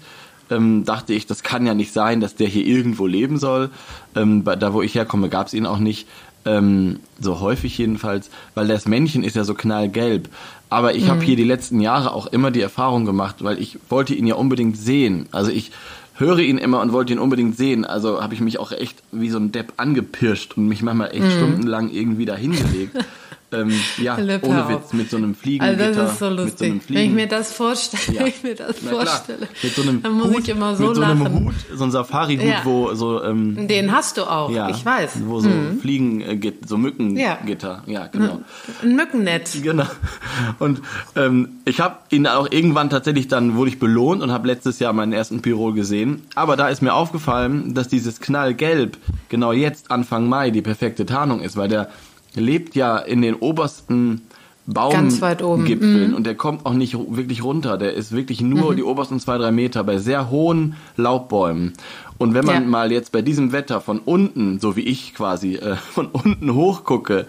ähm, 0.49 0.83
dachte 0.85 1.13
ich, 1.13 1.25
das 1.25 1.43
kann 1.43 1.65
ja 1.65 1.73
nicht 1.73 1.93
sein, 1.93 2.19
dass 2.19 2.35
der 2.35 2.47
hier 2.47 2.65
irgendwo 2.65 3.07
leben 3.07 3.37
soll. 3.37 3.69
Ähm, 4.15 4.43
da, 4.43 4.73
wo 4.73 4.81
ich 4.81 4.95
herkomme, 4.95 5.29
gab 5.29 5.47
es 5.47 5.53
ihn 5.53 5.65
auch 5.65 5.79
nicht 5.79 6.07
ähm, 6.45 6.99
so 7.19 7.39
häufig 7.39 7.77
jedenfalls, 7.77 8.29
weil 8.53 8.67
das 8.67 8.85
Männchen 8.85 9.23
ist 9.23 9.35
ja 9.35 9.43
so 9.43 9.53
knallgelb. 9.53 10.29
Aber 10.69 10.95
ich 10.95 11.05
mhm. 11.05 11.09
habe 11.09 11.23
hier 11.23 11.35
die 11.35 11.43
letzten 11.43 11.79
Jahre 11.79 12.13
auch 12.13 12.27
immer 12.27 12.51
die 12.51 12.61
Erfahrung 12.61 13.05
gemacht, 13.05 13.37
weil 13.43 13.59
ich 13.59 13.77
wollte 13.89 14.13
ihn 14.13 14.27
ja 14.27 14.35
unbedingt 14.35 14.77
sehen. 14.77 15.27
Also 15.31 15.51
ich 15.51 15.71
höre 16.15 16.39
ihn 16.39 16.57
immer 16.57 16.81
und 16.81 16.91
wollte 16.91 17.13
ihn 17.13 17.19
unbedingt 17.19 17.57
sehen. 17.57 17.85
Also 17.85 18.21
habe 18.21 18.33
ich 18.33 18.41
mich 18.41 18.59
auch 18.59 18.71
echt 18.71 19.01
wie 19.11 19.29
so 19.29 19.37
ein 19.37 19.51
Depp 19.51 19.73
angepirscht 19.77 20.57
und 20.57 20.67
mich 20.67 20.81
manchmal 20.81 21.11
echt 21.11 21.23
mhm. 21.23 21.31
stundenlang 21.31 21.89
irgendwie 21.89 22.25
da 22.25 22.35
hingelegt. 22.35 22.97
ähm, 23.53 23.71
ja, 23.97 24.15
Lippe 24.15 24.47
ohne 24.47 24.67
Witz, 24.69 24.93
mit 24.93 25.09
so 25.09 25.17
einem 25.17 25.35
Fliegengitter. 25.35 25.85
Also 25.85 26.01
das 26.01 26.11
ist 26.13 26.19
so 26.19 26.29
lustig. 26.29 26.81
So 26.87 26.89
wenn 26.93 27.05
ich 27.05 27.11
mir 27.11 27.27
das 27.27 27.53
vorstelle, 27.53 28.19
ja. 28.19 28.25
ich 28.25 28.43
mir 28.43 28.55
das 28.55 28.77
Na 28.83 28.91
vorstelle, 28.91 29.47
mit 29.61 29.75
so 29.75 29.81
einem 29.81 30.01
dann 30.01 30.13
muss 30.13 30.27
Hut, 30.27 30.39
ich 30.39 30.49
immer 30.49 30.75
so 30.75 30.87
mit 30.87 30.95
so 30.95 31.01
lachen. 31.01 31.25
einem 31.25 31.45
Hut, 31.45 31.53
so 31.73 31.83
ein 31.83 31.91
Safari-Hut, 31.91 32.45
ja. 32.45 32.61
wo 32.63 32.93
so... 32.93 33.23
Ähm, 33.23 33.67
Den 33.67 33.91
hast 33.91 34.17
du 34.17 34.23
auch, 34.23 34.51
ja, 34.51 34.69
ich 34.69 34.85
weiß. 34.85 35.21
Wo 35.25 35.39
so 35.39 35.49
mhm. 35.49 35.79
Fliegen, 35.79 36.21
äh, 36.21 36.53
so 36.65 36.77
Mückengitter, 36.77 37.83
ja. 37.85 38.01
ja, 38.01 38.07
genau. 38.07 38.41
Ein 38.81 38.95
Mückennetz. 38.95 39.61
Genau. 39.61 39.85
Und 40.59 40.81
ähm, 41.15 41.49
ich 41.65 41.79
habe 41.79 41.97
ihn 42.09 42.27
auch 42.27 42.51
irgendwann 42.51 42.89
tatsächlich, 42.89 43.27
dann 43.27 43.55
wurde 43.55 43.69
ich 43.69 43.79
belohnt 43.79 44.21
und 44.21 44.31
habe 44.31 44.47
letztes 44.47 44.79
Jahr 44.79 44.93
meinen 44.93 45.13
ersten 45.13 45.41
Pirol 45.41 45.73
gesehen. 45.73 46.23
Aber 46.35 46.55
da 46.55 46.69
ist 46.69 46.81
mir 46.81 46.93
aufgefallen, 46.93 47.73
dass 47.73 47.87
dieses 47.87 48.19
Knallgelb 48.19 48.97
genau 49.29 49.51
jetzt, 49.51 49.91
Anfang 49.91 50.27
Mai, 50.27 50.51
die 50.51 50.61
perfekte 50.61 51.05
Tarnung 51.05 51.41
ist, 51.41 51.57
weil 51.57 51.69
der 51.69 51.89
lebt 52.35 52.75
ja 52.75 52.97
in 52.97 53.21
den 53.21 53.35
obersten 53.35 54.21
Baumgipfeln 54.65 56.11
mhm. 56.11 56.15
und 56.15 56.25
der 56.25 56.35
kommt 56.35 56.65
auch 56.65 56.73
nicht 56.73 56.95
wirklich 56.97 57.43
runter. 57.43 57.77
Der 57.77 57.93
ist 57.93 58.13
wirklich 58.13 58.41
nur 58.41 58.71
mhm. 58.71 58.75
die 58.77 58.83
obersten 58.83 59.19
zwei, 59.19 59.37
drei 59.37 59.51
Meter 59.51 59.83
bei 59.83 59.97
sehr 59.97 60.29
hohen 60.29 60.75
Laubbäumen. 60.95 61.73
Und 62.17 62.33
wenn 62.33 62.45
man 62.45 62.63
ja. 62.63 62.69
mal 62.69 62.91
jetzt 62.91 63.11
bei 63.11 63.21
diesem 63.21 63.51
Wetter 63.51 63.81
von 63.81 63.99
unten, 63.99 64.59
so 64.59 64.75
wie 64.75 64.81
ich 64.81 65.13
quasi, 65.13 65.55
äh, 65.55 65.75
von 65.93 66.07
unten 66.07 66.53
hochgucke, 66.53 67.27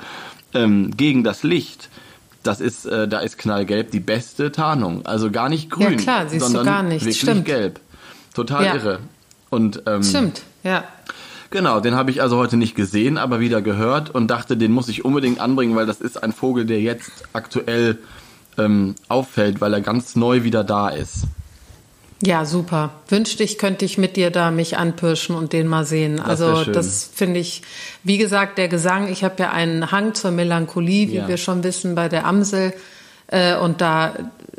ähm, 0.52 0.92
gegen 0.96 1.24
das 1.24 1.42
Licht, 1.42 1.88
das 2.44 2.60
ist, 2.60 2.86
äh, 2.86 3.08
da 3.08 3.18
ist 3.20 3.38
knallgelb 3.38 3.90
die 3.90 4.00
beste 4.00 4.52
Tarnung. 4.52 5.04
Also 5.04 5.30
gar 5.30 5.48
nicht 5.48 5.70
grün, 5.70 5.92
ja, 5.92 5.96
klar, 5.96 6.28
siehst 6.28 6.44
sondern 6.44 6.64
du 6.64 6.70
gar 6.70 6.82
nicht. 6.82 7.02
wirklich 7.02 7.20
Stimmt. 7.20 7.46
gelb. 7.46 7.80
Total 8.34 8.64
ja. 8.64 8.74
irre. 8.74 9.00
Und, 9.50 9.82
ähm, 9.86 10.02
Stimmt, 10.02 10.42
ja. 10.62 10.84
Genau, 11.54 11.78
den 11.78 11.94
habe 11.94 12.10
ich 12.10 12.20
also 12.20 12.36
heute 12.36 12.56
nicht 12.56 12.74
gesehen, 12.74 13.16
aber 13.16 13.38
wieder 13.38 13.62
gehört 13.62 14.10
und 14.10 14.26
dachte, 14.26 14.56
den 14.56 14.72
muss 14.72 14.88
ich 14.88 15.04
unbedingt 15.04 15.38
anbringen, 15.38 15.76
weil 15.76 15.86
das 15.86 16.00
ist 16.00 16.20
ein 16.20 16.32
Vogel, 16.32 16.64
der 16.64 16.80
jetzt 16.80 17.12
aktuell 17.32 17.98
ähm, 18.58 18.96
auffällt, 19.06 19.60
weil 19.60 19.72
er 19.72 19.80
ganz 19.80 20.16
neu 20.16 20.42
wieder 20.42 20.64
da 20.64 20.88
ist. 20.88 21.28
Ja, 22.20 22.44
super. 22.44 22.90
Wünschte 23.08 23.44
ich, 23.44 23.56
könnte 23.56 23.84
ich 23.84 23.98
mit 23.98 24.16
dir 24.16 24.32
da 24.32 24.50
mich 24.50 24.78
anpirschen 24.78 25.36
und 25.36 25.52
den 25.52 25.68
mal 25.68 25.84
sehen. 25.84 26.16
Das 26.16 26.42
also 26.42 26.72
das 26.72 27.08
finde 27.14 27.38
ich, 27.38 27.62
wie 28.02 28.18
gesagt, 28.18 28.58
der 28.58 28.66
Gesang, 28.66 29.06
ich 29.06 29.22
habe 29.22 29.36
ja 29.38 29.52
einen 29.52 29.92
Hang 29.92 30.12
zur 30.14 30.32
Melancholie, 30.32 31.08
wie 31.10 31.16
ja. 31.18 31.28
wir 31.28 31.36
schon 31.36 31.62
wissen, 31.62 31.94
bei 31.94 32.08
der 32.08 32.26
Amsel. 32.26 32.72
Äh, 33.28 33.56
und 33.56 33.80
da 33.80 34.12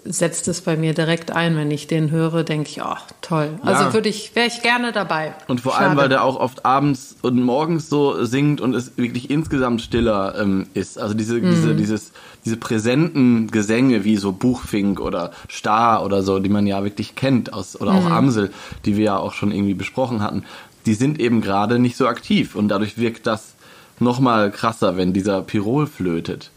setzt 0.07 0.47
es 0.47 0.61
bei 0.61 0.77
mir 0.77 0.93
direkt 0.93 1.31
ein, 1.31 1.55
wenn 1.57 1.71
ich 1.71 1.87
den 1.87 2.11
höre, 2.11 2.43
denke 2.43 2.69
ich, 2.69 2.81
oh, 2.83 2.95
toll. 3.21 3.49
Also 3.63 3.85
Ja. 3.85 3.93
würde 3.93 4.07
ich, 4.09 4.35
wäre 4.35 4.45
ich 4.47 4.61
gerne 4.61 4.91
dabei. 4.91 5.33
Und 5.47 5.61
vor 5.61 5.71
Schade. 5.73 5.85
allem, 5.87 5.97
weil 5.97 6.09
der 6.09 6.23
auch 6.23 6.35
oft 6.39 6.63
abends 6.63 7.15
und 7.23 7.41
morgens 7.41 7.89
so 7.89 8.23
singt 8.23 8.61
und 8.61 8.75
es 8.75 8.97
wirklich 8.97 9.31
insgesamt 9.31 9.81
stiller 9.81 10.35
ähm, 10.39 10.67
ist. 10.75 10.99
Also 10.99 11.15
diese, 11.15 11.35
Mhm. 11.35 11.49
diese, 11.49 11.75
dieses, 11.75 12.11
diese 12.45 12.57
präsenten 12.57 13.49
Gesänge 13.49 14.03
wie 14.03 14.17
so 14.17 14.31
Buchfink 14.31 14.99
oder 14.99 15.31
Star 15.49 16.05
oder 16.05 16.21
so, 16.21 16.37
die 16.37 16.49
man 16.49 16.67
ja 16.67 16.83
wirklich 16.83 17.15
kennt 17.15 17.51
aus, 17.51 17.79
oder 17.79 17.93
Mhm. 17.93 17.97
auch 17.97 18.11
Amsel, 18.11 18.51
die 18.85 18.97
wir 18.97 19.05
ja 19.05 19.17
auch 19.17 19.33
schon 19.33 19.51
irgendwie 19.51 19.73
besprochen 19.73 20.21
hatten, 20.21 20.43
die 20.85 20.93
sind 20.93 21.19
eben 21.19 21.41
gerade 21.41 21.79
nicht 21.79 21.97
so 21.97 22.07
aktiv 22.07 22.55
und 22.55 22.67
dadurch 22.67 22.99
wirkt 22.99 23.25
das 23.25 23.55
nochmal 23.99 24.51
krasser, 24.51 24.97
wenn 24.97 25.13
dieser 25.13 25.41
Pirol 25.41 25.87
flötet. 25.87 26.51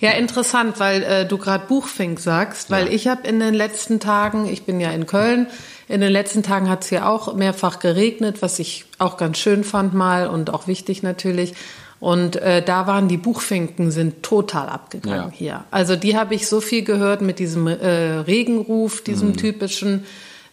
Ja, 0.00 0.10
interessant, 0.12 0.80
weil 0.80 1.02
äh, 1.02 1.26
du 1.26 1.36
gerade 1.36 1.66
Buchfink 1.66 2.20
sagst, 2.20 2.70
weil 2.70 2.86
Ja. 2.86 2.92
ich 2.92 3.06
habe 3.08 3.26
in 3.28 3.38
den 3.40 3.52
letzten 3.54 4.00
Tagen, 4.00 4.46
ich 4.48 4.62
bin 4.64 4.80
ja 4.80 4.90
in 4.92 5.06
Köln, 5.06 5.46
in 5.88 6.00
den 6.00 6.10
letzten 6.12 6.42
Tagen 6.42 6.68
hat 6.70 6.82
es 6.84 6.88
hier 6.88 7.06
auch 7.08 7.34
mehrfach 7.34 7.80
geregnet, 7.80 8.40
was 8.40 8.58
ich 8.58 8.86
auch 8.98 9.16
ganz 9.16 9.38
schön 9.38 9.64
fand 9.64 9.92
mal 9.92 10.26
und 10.28 10.50
auch 10.54 10.66
wichtig 10.66 11.02
natürlich. 11.02 11.52
Und 11.98 12.36
äh, 12.36 12.62
da 12.62 12.86
waren 12.86 13.08
die 13.08 13.18
Buchfinken 13.18 13.90
sind 13.90 14.22
total 14.22 14.70
abgegangen 14.70 15.30
Ja. 15.32 15.36
hier. 15.36 15.64
Also 15.70 15.96
die 15.96 16.16
habe 16.16 16.34
ich 16.34 16.46
so 16.48 16.62
viel 16.62 16.82
gehört 16.82 17.20
mit 17.20 17.38
diesem 17.38 17.66
äh, 17.66 18.20
Regenruf, 18.20 19.02
diesem 19.04 19.30
Mhm. 19.30 19.36
typischen, 19.36 20.04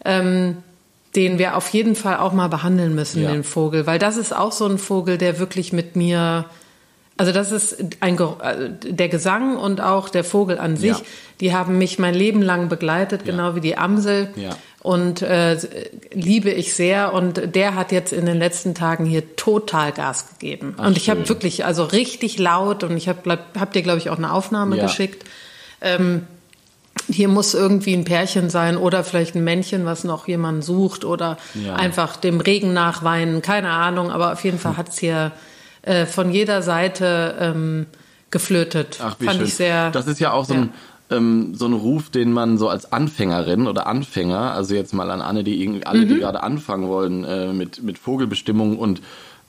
ähm, 0.04 0.58
den 1.16 1.40
wir 1.40 1.56
auf 1.56 1.70
jeden 1.70 1.96
Fall 1.96 2.18
auch 2.18 2.34
mal 2.34 2.50
behandeln 2.50 2.94
müssen, 2.96 3.24
Ja. 3.24 3.32
den 3.32 3.46
Vogel, 3.46 3.88
weil 3.88 3.98
das 3.98 4.18
ist 4.18 4.36
auch 4.36 4.52
so 4.52 4.66
ein 4.66 4.78
Vogel, 4.78 5.18
der 5.18 5.40
wirklich 5.40 5.72
mit 5.72 5.96
mir 5.96 6.46
also 7.18 7.32
das 7.32 7.52
ist 7.52 7.78
ein 8.00 8.20
also 8.20 8.68
der 8.84 9.10
Gesang 9.10 9.58
und 9.58 9.82
auch 9.82 10.10
der 10.10 10.24
Vogel 10.24 10.60
an 10.60 10.78
sich, 10.78 10.98
Ja. 10.98 11.02
die 11.42 11.54
haben 11.54 11.78
mich 11.78 11.98
mein 12.00 12.14
Leben 12.14 12.42
lang 12.42 12.70
begleitet, 12.70 13.26
genau 13.26 13.56
wie 13.56 13.62
die 13.62 13.78
Amsel. 13.78 14.30
Ja. 14.36 14.56
Und 14.84 15.22
äh, 15.22 15.58
liebe 16.14 16.50
ich 16.52 16.74
sehr. 16.76 17.14
Und 17.14 17.56
der 17.56 17.76
hat 17.76 17.92
jetzt 17.92 18.14
in 18.14 18.26
den 18.26 18.38
letzten 18.38 18.74
Tagen 18.76 19.06
hier 19.06 19.36
total 19.36 19.92
Gas 19.92 20.28
gegeben. 20.30 20.76
Ach, 20.78 20.88
und 20.88 20.96
ich 20.98 21.10
habe 21.10 21.28
wirklich, 21.28 21.66
also 21.66 21.84
richtig 21.84 22.38
laut, 22.40 22.84
und 22.84 22.96
ich 22.96 23.10
habe 23.10 23.40
hab 23.60 23.74
dir, 23.74 23.82
glaube 23.82 23.98
ich, 23.98 24.10
auch 24.10 24.18
eine 24.18 24.32
Aufnahme 24.32 24.78
Ja. 24.78 24.84
geschickt. 24.84 25.26
Ähm, 25.82 26.26
hier 27.10 27.28
muss 27.28 27.54
irgendwie 27.54 27.94
ein 27.94 28.06
Pärchen 28.06 28.50
sein 28.50 28.78
oder 28.78 29.04
vielleicht 29.04 29.36
ein 29.36 29.44
Männchen, 29.44 29.86
was 29.86 30.04
noch 30.04 30.28
jemanden 30.28 30.62
sucht 30.62 31.04
oder 31.04 31.38
Ja. 31.54 31.76
einfach 31.76 32.16
dem 32.16 32.40
Regen 32.40 32.74
nachweinen, 32.74 33.42
keine 33.42 33.70
Ahnung. 33.72 34.12
Aber 34.12 34.32
auf 34.34 34.44
jeden 34.44 34.60
Fall 34.60 34.78
hat's 34.78 34.98
hier 35.00 35.32
äh, 35.88 36.06
von 36.06 36.32
jeder 36.32 36.62
Seite 36.62 37.36
ähm, 37.40 37.86
geflötet. 38.32 39.00
Ach, 39.02 39.16
wie 39.20 39.26
Fand 39.26 39.38
schön. 39.38 39.48
ich 39.48 39.56
sehr. 39.56 39.92
das 39.92 40.08
ist 40.08 40.20
ja 40.20 40.32
auch 40.34 40.46
so 40.46 40.54
ein, 40.54 40.74
ähm, 41.10 41.56
so 41.56 41.66
ein 41.66 41.74
Ruf, 41.74 42.10
den 42.10 42.34
man 42.34 42.58
so 42.58 42.68
als 42.70 42.92
Anfängerin 42.92 43.68
oder 43.68 43.88
Anfänger, 43.88 44.52
also 44.52 44.76
jetzt 44.76 44.94
mal 44.94 45.10
an 45.12 45.22
Anne, 45.22 45.44
die 45.44 45.62
irgendwie, 45.64 45.86
alle, 45.86 46.02
Mhm. 46.06 46.08
die 46.10 46.20
gerade 46.20 46.44
anfangen 46.44 46.88
wollen 46.90 47.24
äh, 47.24 47.54
mit, 47.54 47.82
mit 47.84 47.98
Vogelbestimmung 47.98 48.78
und 48.78 49.02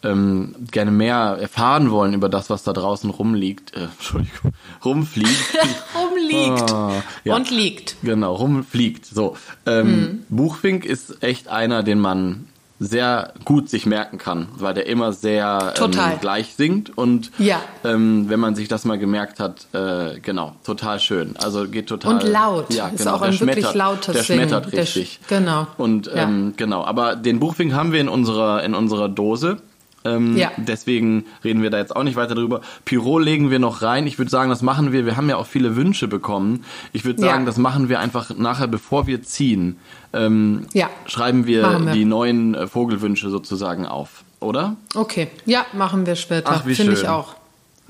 ähm, 0.05 0.55
gerne 0.71 0.93
mehr 0.93 1.39
erfahren 1.41 1.91
wollen 1.91 2.15
über 2.15 2.29
das, 2.29 2.51
was 2.51 2.63
da 2.63 2.73
draußen 2.73 3.11
rumliegt, 3.11 3.75
äh, 3.77 3.81
Entschuldigung, 3.97 4.53
rumfliegt. 4.85 5.59
rumliegt 6.01 6.73
Ah, 6.73 6.93
ja. 7.25 7.35
und 7.35 7.51
liegt. 7.51 7.97
Genau, 8.05 8.35
rumfliegt. 8.37 9.07
So. 9.07 9.37
Ähm, 9.67 10.23
Buchfink 10.29 10.85
ist 10.85 11.25
echt 11.25 11.49
einer, 11.49 11.83
den 11.83 11.99
man 11.99 12.47
sehr 12.81 13.33
gut 13.45 13.69
sich 13.69 13.87
merken 13.87 14.19
kann, 14.19 14.49
weil 14.57 14.73
der 14.73 14.87
immer 14.87 15.13
sehr 15.13 15.75
Total. 15.75 16.13
Ähm, 16.13 16.21
gleich 16.21 16.55
singt 16.55 16.97
und 16.97 17.33
Ja. 17.39 17.61
ähm, 17.85 18.27
wenn 18.29 18.39
man 18.39 18.55
sich 18.55 18.69
das 18.69 18.85
mal 18.85 18.99
gemerkt 18.99 19.41
hat, 19.41 19.67
äh, 19.73 20.21
genau, 20.21 20.55
total 20.65 21.01
schön. 21.01 21.37
Also 21.43 21.67
geht 21.69 21.89
total 21.89 22.15
Und 22.15 22.23
laut. 22.23 22.73
Ja, 22.73 22.89
Ist 22.89 22.99
genau, 22.99 23.15
auch 23.17 23.23
ein 23.23 23.33
der 23.33 23.41
wirklich 23.41 23.57
schmettert, 23.65 23.75
lautes 23.75 24.13
Der 24.15 24.23
Singen. 24.23 24.41
schmettert 24.49 24.73
Der 24.73 24.81
richtig. 24.83 25.19
sch- 25.25 25.29
genau. 25.29 25.67
Und 25.77 26.07
Ja. 26.07 26.23
ähm, 26.23 26.55
genau, 26.57 26.85
aber 26.85 27.17
den 27.17 27.41
Buchfink 27.41 27.73
haben 27.73 27.93
wir 27.93 28.01
in 28.01 28.09
unserer 28.09 28.63
in 28.63 28.75
unserer 28.75 29.09
Dose. 29.09 29.57
Ähm, 30.05 30.37
Ja. 30.37 30.51
Deswegen 30.57 31.25
reden 31.45 31.63
wir 31.63 31.71
da 31.71 31.79
jetzt 31.79 31.95
auch 31.97 32.05
nicht 32.05 32.17
weiter 32.17 32.35
drüber. 32.35 32.61
Pyro 32.85 33.19
legen 33.19 33.51
wir 33.51 33.59
noch 33.59 33.83
rein. 33.83 34.07
Ich 34.07 34.19
würde 34.19 34.31
sagen, 34.31 34.49
das 34.51 34.63
machen 34.63 34.93
wir. 34.93 35.05
Wir 35.07 35.17
haben 35.17 35.29
ja 35.29 35.37
auch 35.37 35.47
viele 35.47 35.75
Wünsche 35.77 36.07
bekommen. 36.09 36.65
Ich 36.93 37.05
würde 37.05 37.21
sagen, 37.21 37.41
Ja. 37.43 37.47
das 37.47 37.57
machen 37.59 37.89
wir 37.89 37.99
einfach 38.01 38.31
nachher, 38.37 38.69
bevor 38.69 39.07
wir 39.07 39.23
ziehen. 39.23 39.77
Ähm, 40.13 40.67
Ja. 40.73 40.89
Schreiben 41.07 41.47
wir, 41.47 41.63
wir. 41.85 41.93
die 41.93 42.05
neuen 42.05 42.55
äh, 42.55 42.67
Vogelwünsche 42.69 43.29
sozusagen 43.31 43.87
auf, 43.87 44.25
oder? 44.41 44.77
Okay, 44.95 45.29
ja, 45.47 45.67
machen 45.73 46.07
wir 46.07 46.15
später. 46.17 46.51
Ach, 46.53 46.67
wie 46.67 46.75
Finde 46.75 46.93
ich 46.93 47.01
schön. 47.01 47.09
auch. 47.09 47.35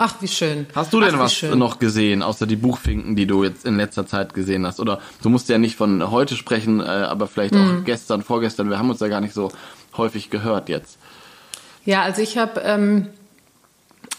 Ach, 0.00 0.14
wie 0.20 0.28
schön. 0.28 0.66
Hast 0.76 0.92
du 0.92 1.00
denn 1.00 1.14
Ach, 1.16 1.18
was 1.18 1.42
noch 1.42 1.80
gesehen, 1.80 2.22
außer 2.22 2.46
die 2.46 2.54
Buchfinken, 2.54 3.16
die 3.16 3.26
du 3.26 3.42
jetzt 3.42 3.66
in 3.66 3.76
letzter 3.76 4.06
Zeit 4.06 4.32
gesehen 4.32 4.64
hast? 4.64 4.78
Oder 4.78 5.00
du 5.22 5.28
musst 5.28 5.48
ja 5.48 5.58
nicht 5.58 5.74
von 5.76 6.10
heute 6.12 6.36
sprechen, 6.36 6.78
äh, 6.80 6.84
aber 6.84 7.26
vielleicht 7.26 7.52
Mhm. 7.54 7.80
auch 7.80 7.84
gestern, 7.84 8.22
vorgestern. 8.22 8.70
Wir 8.70 8.78
haben 8.78 8.88
uns 8.90 9.00
ja 9.00 9.08
gar 9.08 9.20
nicht 9.20 9.34
so 9.34 9.50
häufig 9.96 10.30
gehört 10.30 10.68
jetzt. 10.68 10.98
Ja, 11.88 12.02
also 12.02 12.20
ich 12.20 12.36
habe, 12.36 12.60
ähm, 12.66 13.06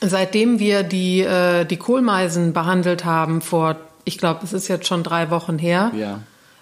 seitdem 0.01 0.57
wir 0.57 0.81
die, 0.81 1.21
äh, 1.21 1.65
die 1.65 1.77
Kohlmeisen 1.77 2.51
behandelt 2.51 3.05
haben, 3.05 3.41
vor, 3.41 3.75
ich 4.05 4.17
glaube, 4.17 4.39
es 4.43 4.53
ist 4.53 4.67
jetzt 4.69 4.87
schon 4.87 5.03
drei 5.03 5.29
Wochen 5.29 5.59
her, 5.59 5.91
Ja. 5.95 6.19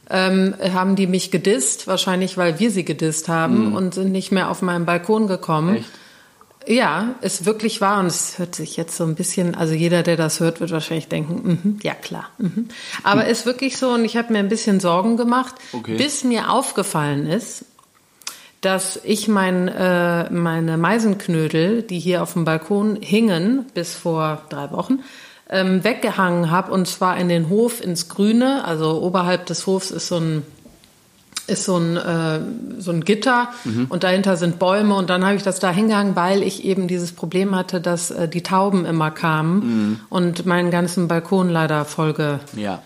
ähm, 0.10 0.54
haben 0.74 0.98
die 0.98 1.08
mich 1.08 1.32
gedisst, 1.32 1.88
wahrscheinlich 1.88 2.36
weil 2.36 2.60
wir 2.60 2.72
sie 2.72 2.84
gedisst 2.84 3.30
haben 3.30 3.74
und 3.74 3.94
sind 3.94 4.12
nicht 4.12 4.34
mehr 4.34 4.50
auf 4.52 4.62
meinen 4.62 4.86
Balkon 4.86 5.28
gekommen. 5.28 5.70
Mhm. 5.72 5.76
Echt? 5.78 5.90
Ja, 6.70 7.16
ist 7.22 7.46
wirklich 7.46 7.80
wahr 7.80 8.02
und 8.02 8.08
es 8.08 8.38
hört 8.38 8.54
sich 8.54 8.76
jetzt 8.76 8.98
so 8.98 9.06
ein 9.06 9.16
bisschen, 9.16 9.56
also 9.56 9.74
jeder, 9.74 10.04
der 10.04 10.18
das 10.18 10.42
hört, 10.42 10.60
wird 10.60 10.72
wahrscheinlich 10.72 11.08
denken, 11.08 11.36
mhm, 11.64 11.80
ja 11.84 11.94
klar. 11.94 12.26
Mhm. 12.38 12.68
Aber 13.04 13.28
ist 13.28 13.46
wirklich 13.46 13.78
so 13.78 13.92
und 13.92 14.04
ich 14.04 14.18
habe 14.18 14.34
mir 14.34 14.40
ein 14.40 14.50
bisschen 14.50 14.82
Sorgen 14.82 15.16
gemacht, 15.16 15.56
Okay. 15.72 15.96
bis 15.96 16.26
mir 16.26 16.52
aufgefallen 16.52 17.28
ist, 17.28 17.64
dass 18.62 19.00
ich 19.04 19.28
mein, 19.28 19.68
äh, 19.68 20.30
meine 20.32 20.78
Meisenknödel, 20.78 21.84
die 21.84 22.00
hier 22.00 22.24
auf 22.24 22.34
dem 22.34 22.46
Balkon 22.46 22.98
hingen 23.00 23.66
bis 23.74 23.94
vor 23.94 24.42
drei 24.50 24.72
Wochen, 24.72 25.00
ähm, 25.50 25.84
weggehangen 25.84 26.52
habe 26.52 26.72
und 26.72 26.88
zwar 26.88 27.18
in 27.18 27.30
den 27.30 27.50
Hof 27.50 27.84
ins 27.84 28.10
Grüne. 28.10 28.66
Also 28.66 29.02
oberhalb 29.02 29.46
des 29.46 29.66
Hofs 29.68 29.92
ist 29.92 30.08
so 30.08 30.18
ein 30.18 30.44
ist 31.48 31.64
so 31.64 31.78
ein, 31.78 31.96
äh, 31.96 32.42
so 32.78 32.92
ein 32.92 33.06
Gitter 33.06 33.48
und 33.88 34.04
dahinter 34.04 34.36
sind 34.36 34.60
Bäume 34.60 34.96
und 34.96 35.10
dann 35.10 35.26
habe 35.26 35.38
ich 35.38 35.44
das 35.44 35.60
da 35.60 35.72
hingehangen, 35.72 36.14
weil 36.14 36.44
ich 36.44 36.66
eben 36.66 36.90
dieses 36.90 37.14
Problem 37.14 37.56
hatte, 37.56 37.80
dass 37.80 38.12
äh, 38.12 38.28
die 38.28 38.44
Tauben 38.44 38.86
immer 38.86 39.12
kamen 39.12 40.02
und 40.10 40.46
meinen 40.46 40.72
ganzen 40.72 41.08
Balkon 41.08 41.50
leider 41.50 41.86
vollge 41.86 42.42
Ja. 42.58 42.82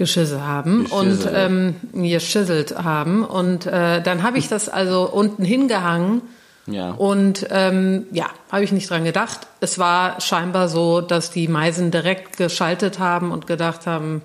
Geschissen 0.00 0.44
haben 0.46 0.86
und 0.86 1.10
Geschisselt. 1.10 1.34
ähm, 1.36 1.74
geschisselt 1.92 2.74
haben 2.82 3.22
und 3.24 3.66
äh, 3.66 4.00
dann 4.02 4.22
habe 4.24 4.38
ich 4.38 4.48
das 4.48 4.68
also 4.70 5.02
unten 5.08 5.44
hingehangen 5.44 6.22
Ja. 6.66 6.92
und 6.92 7.46
ähm, 7.50 8.06
ja, 8.12 8.26
habe 8.50 8.64
ich 8.64 8.72
nicht 8.72 8.88
dran 8.90 9.04
gedacht. 9.04 9.40
Es 9.60 9.78
war 9.78 10.20
scheinbar 10.22 10.68
so, 10.68 11.00
dass 11.02 11.30
die 11.30 11.48
Meisen 11.48 11.90
direkt 11.90 12.38
geschaltet 12.38 12.98
haben 12.98 13.30
und 13.30 13.46
gedacht 13.46 13.86
haben, 13.86 14.22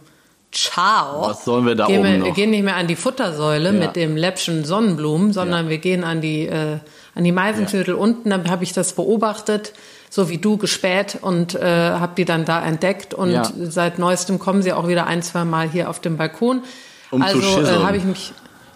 ciao. 0.54 1.28
Was 1.30 1.44
sollen 1.46 1.66
wir 1.66 1.76
da 1.76 1.88
gehen 1.88 2.00
oben 2.00 2.10
wir, 2.12 2.18
noch? 2.20 2.26
wir 2.28 2.34
gehen 2.34 2.52
nicht 2.52 2.64
mehr 2.64 2.78
an 2.78 2.88
die 2.88 2.96
Futtersäule 2.96 3.72
Ja. 3.74 3.80
mit 3.86 3.96
dem 3.98 4.16
läppschen 4.16 4.64
Sonnenblumen, 4.64 5.34
sondern 5.34 5.66
Ja. 5.66 5.70
wir 5.72 5.78
gehen 5.80 6.04
an 6.06 6.22
die 6.22 6.48
äh, 6.48 6.78
an 7.16 7.24
die 7.24 7.32
Meisenknödel 7.32 7.94
unten. 7.96 8.30
Dann 8.30 8.50
habe 8.50 8.64
ich 8.64 8.74
das 8.74 8.94
beobachtet, 8.94 9.74
so 10.16 10.30
wie 10.30 10.38
du 10.38 10.56
gespäht 10.56 11.18
und 11.20 11.56
äh, 11.56 11.60
habe 11.66 12.14
die 12.16 12.24
dann 12.24 12.46
da 12.46 12.64
entdeckt 12.66 13.14
und 13.14 13.32
Ja. 13.32 13.44
seit 13.54 14.00
neuestem 14.00 14.40
kommen 14.40 14.62
sie 14.62 14.72
auch 14.72 14.88
wieder 14.88 15.08
ein, 15.08 15.22
zwei 15.22 15.44
Mal 15.44 15.70
hier 15.70 15.90
auf 15.90 16.00
dem 16.00 16.16
Balkon. 16.16 16.64
Um 17.12 17.22
also 17.22 17.40
äh, 17.62 17.84
habe 17.84 17.98
ich 17.98 18.06
mich 18.06 18.32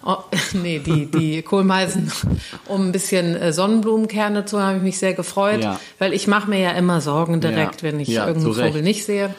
Oh, 0.06 0.18
nee, 0.54 0.80
die, 0.80 1.06
die 1.06 1.42
Kohlmeisen, 1.42 2.12
um 2.68 2.88
ein 2.88 2.92
bisschen 2.92 3.36
äh, 3.38 3.54
Sonnenblumenkerne 3.54 4.44
zu 4.46 4.58
haben, 4.60 4.68
habe 4.68 4.78
ich 4.78 4.84
mich 4.84 4.98
sehr 5.00 5.14
gefreut, 5.14 5.62
Ja. 5.64 5.80
weil 5.98 6.14
ich 6.14 6.28
mache 6.28 6.50
mir 6.50 6.60
ja 6.60 6.72
immer 6.72 7.00
Sorgen 7.02 7.40
direkt, 7.40 7.82
Ja. 7.82 7.88
wenn 7.88 8.00
ich 8.02 8.08
Ja, 8.10 8.28
irgendeinen. 8.28 8.56
Vogel 8.56 8.82
nicht 8.82 9.06
sehe. 9.06 9.34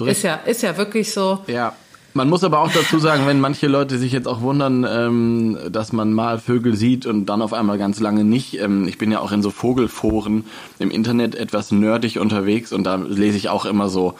Ist 0.00 0.22
ja, 0.22 0.34
ist 0.34 0.62
ja 0.62 0.76
wirklich 0.76 1.12
so. 1.12 1.38
Ja. 1.46 1.74
Man 2.16 2.30
muss 2.30 2.44
aber 2.44 2.60
auch 2.60 2.72
dazu 2.72 2.98
sagen, 2.98 3.26
wenn 3.26 3.40
manche 3.40 3.66
Leute 3.66 3.98
sich 3.98 4.10
jetzt 4.10 4.26
auch 4.26 4.40
wundern, 4.40 4.86
ähm, 4.88 5.58
dass 5.70 5.92
man 5.92 6.14
mal 6.14 6.38
Vögel 6.38 6.74
sieht 6.74 7.04
und 7.04 7.26
dann 7.26 7.42
auf 7.42 7.52
einmal 7.52 7.76
ganz 7.76 8.00
lange 8.00 8.24
nicht. 8.24 8.58
Ähm, 8.58 8.88
ich 8.88 8.96
bin 8.96 9.12
ja 9.12 9.20
auch 9.20 9.32
in 9.32 9.42
so 9.42 9.50
Vogelforen 9.50 10.46
im 10.78 10.90
Internet 10.90 11.34
etwas 11.34 11.72
nerdig 11.72 12.18
unterwegs 12.18 12.72
und 12.72 12.84
da 12.84 12.94
lese 12.94 13.36
ich 13.36 13.50
auch 13.50 13.66
immer 13.66 13.90
so 13.90 14.14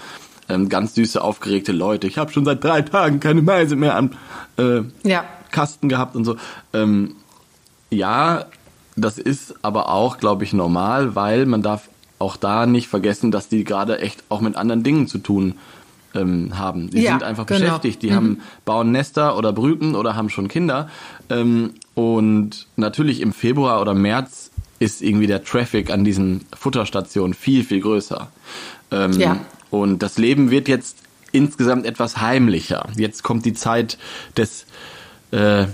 ähm, 0.51 0.69
ganz 0.69 0.95
süße, 0.95 1.25
aufgeregte 1.25 1.73
Leute. 1.73 2.07
Ich 2.07 2.19
habe 2.19 2.31
schon 2.31 2.45
seit 2.45 2.63
drei 2.63 2.83
Tagen 2.83 3.19
keine 3.19 3.41
Meise 3.41 3.77
mehr 3.77 3.97
am 3.97 4.11
äh, 4.59 4.83
Ja. 5.03 5.25
Kasten 5.51 5.89
gehabt 5.89 6.17
und 6.17 6.27
so. 6.27 6.37
Ähm, 6.75 7.17
ja, 7.89 8.45
das 8.95 9.17
ist 9.17 9.55
aber 9.63 9.89
auch, 9.89 10.19
glaube 10.19 10.45
ich, 10.45 10.53
normal, 10.53 11.15
weil 11.15 11.47
man 11.47 11.63
darf 11.63 11.89
auch 12.19 12.37
da 12.37 12.67
nicht 12.67 12.89
vergessen, 12.89 13.31
dass 13.31 13.49
die 13.49 13.65
gerade 13.65 14.01
echt 14.01 14.23
auch 14.29 14.43
mit 14.43 14.55
anderen 14.57 14.83
Dingen 14.83 15.07
zu 15.07 15.17
tun 15.17 15.55
ähm, 16.17 16.59
haben. 16.59 16.91
Die 16.91 17.03
Ja, 17.03 17.13
sind 17.13 17.23
einfach 17.23 17.47
genau. 17.47 17.61
beschäftigt. 17.61 18.03
Die 18.03 18.13
haben 18.15 18.41
bauen 18.65 18.91
Nester 18.93 19.37
oder 19.37 19.53
brüten 19.53 19.95
oder 19.95 20.17
haben 20.17 20.31
schon 20.31 20.49
Kinder. 20.49 20.89
Ähm, 21.31 21.75
und 21.95 22.67
natürlich 22.77 23.21
im 23.21 23.33
Februar 23.33 23.81
oder 23.81 23.95
März 23.95 24.51
ist 24.79 25.03
irgendwie 25.03 25.27
der 25.27 25.43
Traffic 25.45 25.91
an 25.91 26.05
diesen 26.05 26.45
Futterstationen 26.55 27.35
viel, 27.35 27.65
viel 27.65 27.81
größer. 27.81 28.29
Ähm, 28.91 29.13
Ja. 29.13 29.39
Und 29.71 30.01
das 30.03 30.17
Leben 30.19 30.51
wird 30.51 30.69
jetzt 30.69 30.99
insgesamt 31.33 31.87
etwas 31.87 32.21
heimlicher. 32.21 32.87
Jetzt 32.97 33.23
kommt 33.23 33.45
die 33.45 33.53
Zeit 33.53 33.99
des, 34.37 34.67
äh, 35.33 35.67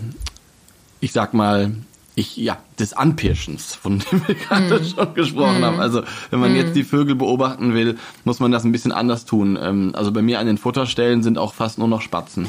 ich 1.01 1.13
sag 1.13 1.35
mal, 1.35 1.73
ich, 2.15 2.37
ja, 2.37 2.59
des 2.83 2.93
Anpirschens, 2.93 3.75
von 3.75 4.01
dem 4.01 4.27
wir 4.27 4.35
gerade 4.49 4.81
mm. 4.81 4.85
schon 4.85 5.15
gesprochen 5.15 5.61
mm. 5.61 5.65
haben. 5.65 5.81
Also, 5.81 6.03
wenn 6.31 6.41
man 6.41 6.53
mm. 6.53 6.57
jetzt 6.57 6.77
die 6.77 6.85
Vögel 6.85 7.15
beobachten 7.15 7.75
will, 7.75 7.97
muss 8.25 8.41
man 8.41 8.53
das 8.53 8.65
ein 8.65 8.73
bisschen 8.73 8.93
anders 8.93 9.25
tun. 9.25 9.59
Ähm, 9.61 9.93
also 9.95 10.13
bei 10.13 10.21
mir 10.21 10.39
an 10.39 10.47
den 10.47 10.59
Futterstellen 10.59 11.23
sind 11.23 11.39
auch 11.39 11.55
fast 11.55 11.79
nur 11.79 11.89
noch 11.89 12.03
Spatzen. 12.03 12.49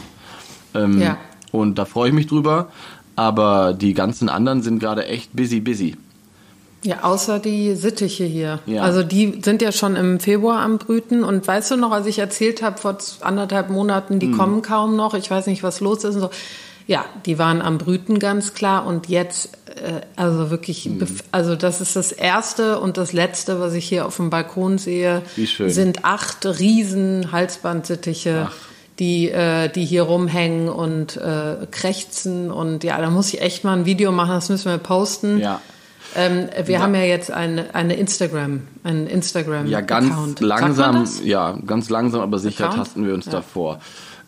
Ähm, 0.73 1.01
ja. 1.01 1.17
Und 1.51 1.77
da 1.77 1.85
freue 1.85 2.09
ich 2.09 2.15
mich 2.15 2.27
drüber. 2.27 2.69
Aber 3.15 3.73
die 3.73 3.93
ganzen 3.93 4.27
anderen 4.27 4.63
sind 4.63 4.79
gerade 4.79 5.05
echt 5.05 5.35
busy, 5.35 5.59
busy. 5.59 5.95
Ja, 6.83 7.03
außer 7.03 7.39
die 7.39 7.75
Sittiche 7.75 8.25
hier. 8.25 8.59
Ja. 8.65 8.81
Also 8.81 9.03
die 9.03 9.39
sind 9.41 9.61
ja 9.61 9.71
schon 9.71 9.95
im 9.95 10.19
Februar 10.19 10.61
am 10.61 10.79
Brüten. 10.79 11.23
Und 11.23 11.47
weißt 11.47 11.71
du 11.71 11.77
noch, 11.77 11.91
als 11.91 12.07
ich 12.07 12.19
erzählt 12.19 12.61
habe 12.63 12.79
vor 12.79 12.97
anderthalb 13.21 13.69
Monaten, 13.69 14.19
die 14.19 14.27
hm. 14.27 14.37
kommen 14.37 14.61
kaum 14.63 14.95
noch, 14.95 15.13
ich 15.13 15.29
weiß 15.29 15.47
nicht, 15.47 15.63
was 15.63 15.79
los 15.79 16.03
ist 16.03 16.15
und 16.15 16.21
so. 16.21 16.29
Ja, 16.85 17.05
die 17.25 17.39
waren 17.39 17.61
am 17.61 17.77
Brüten 17.77 18.19
ganz 18.19 18.53
klar 18.53 18.85
und 18.85 19.07
jetzt, 19.07 19.57
also 20.15 20.49
wirklich, 20.49 20.85
hm. 20.85 21.05
also 21.31 21.55
das 21.55 21.81
ist 21.81 21.95
das 21.95 22.11
erste 22.11 22.79
und 22.79 22.97
das 22.97 23.13
letzte, 23.13 23.59
was 23.59 23.73
ich 23.73 23.87
hier 23.87 24.05
auf 24.05 24.15
dem 24.17 24.29
Balkon 24.29 24.77
sehe, 24.77 25.21
Wie 25.35 25.47
schön. 25.47 25.69
sind 25.69 26.05
acht 26.05 26.45
riesen 26.45 27.31
Halsbandsittiche. 27.31 28.47
Ach 28.49 28.55
die, 28.99 29.29
äh, 29.29 29.69
die 29.69 29.85
hier 29.85 30.03
rumhängen 30.03 30.69
und 30.69 31.17
äh, 31.17 31.67
krächzen. 31.71 32.51
Und 32.51 32.83
ja, 32.83 32.99
da 32.99 33.09
muss 33.09 33.33
ich 33.33 33.41
echt 33.41 33.63
mal 33.63 33.75
ein 33.75 33.85
Video 33.85 34.11
machen, 34.11 34.31
das 34.31 34.49
müssen 34.49 34.71
wir 34.71 34.77
posten. 34.77 35.39
Ja. 35.39 35.61
Ähm, 36.15 36.47
wir 36.65 36.75
ja. 36.75 36.81
haben 36.81 36.93
ja 36.93 37.01
jetzt 37.01 37.31
eine, 37.31 37.73
eine 37.73 37.95
Instagram, 37.95 38.61
einen 38.83 39.07
Instagram. 39.07 39.65
Ja, 39.65 39.81
ganz 39.81 40.11
Account. 40.11 40.39
langsam, 40.41 41.07
ja, 41.23 41.57
ganz 41.65 41.89
langsam, 41.89 42.21
aber 42.21 42.37
sicher 42.37 42.65
Account? 42.65 42.83
tasten 42.83 43.07
wir 43.07 43.15
uns 43.15 43.25
ja. 43.25 43.31
davor. 43.31 43.79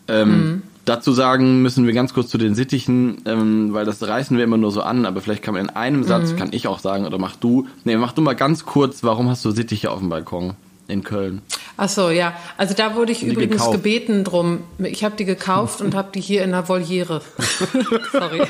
Ähm, 0.08 0.28
mhm. 0.28 0.62
Dazu 0.86 1.12
sagen 1.12 1.62
müssen 1.62 1.84
wir 1.84 1.92
ganz 1.92 2.14
kurz 2.14 2.28
zu 2.28 2.38
den 2.38 2.54
Sittichen, 2.54 3.18
ähm, 3.26 3.72
weil 3.72 3.84
das 3.84 4.06
reißen 4.06 4.36
wir 4.36 4.44
immer 4.44 4.56
nur 4.56 4.70
so 4.70 4.82
an, 4.82 5.04
aber 5.04 5.20
vielleicht 5.20 5.42
kann 5.42 5.54
man 5.54 5.64
in 5.64 5.70
einem 5.70 6.04
Satz, 6.04 6.30
mhm. 6.30 6.36
kann 6.36 6.48
ich 6.52 6.68
auch 6.68 6.78
sagen, 6.78 7.04
oder 7.04 7.18
mach 7.18 7.34
du, 7.34 7.66
nee, 7.82 7.96
mach 7.96 8.12
du 8.12 8.22
mal 8.22 8.36
ganz 8.36 8.64
kurz, 8.64 9.02
warum 9.02 9.28
hast 9.28 9.44
du 9.44 9.50
Sittiche 9.50 9.90
auf 9.90 9.98
dem 9.98 10.10
Balkon 10.10 10.54
in 10.86 11.02
Köln? 11.02 11.42
Ach 11.76 11.88
so, 11.88 12.10
ja. 12.10 12.34
Also 12.56 12.74
da 12.74 12.94
wurde 12.94 13.10
ich 13.10 13.24
übrigens 13.24 13.56
gekauft. 13.56 13.72
gebeten 13.72 14.22
drum. 14.22 14.60
Ich 14.78 15.02
habe 15.02 15.16
die 15.16 15.24
gekauft 15.24 15.80
und 15.80 15.96
habe 15.96 16.10
die 16.14 16.20
hier 16.20 16.44
in 16.44 16.52
der 16.52 16.68
Voliere. 16.68 17.20
Sorry. 18.12 18.42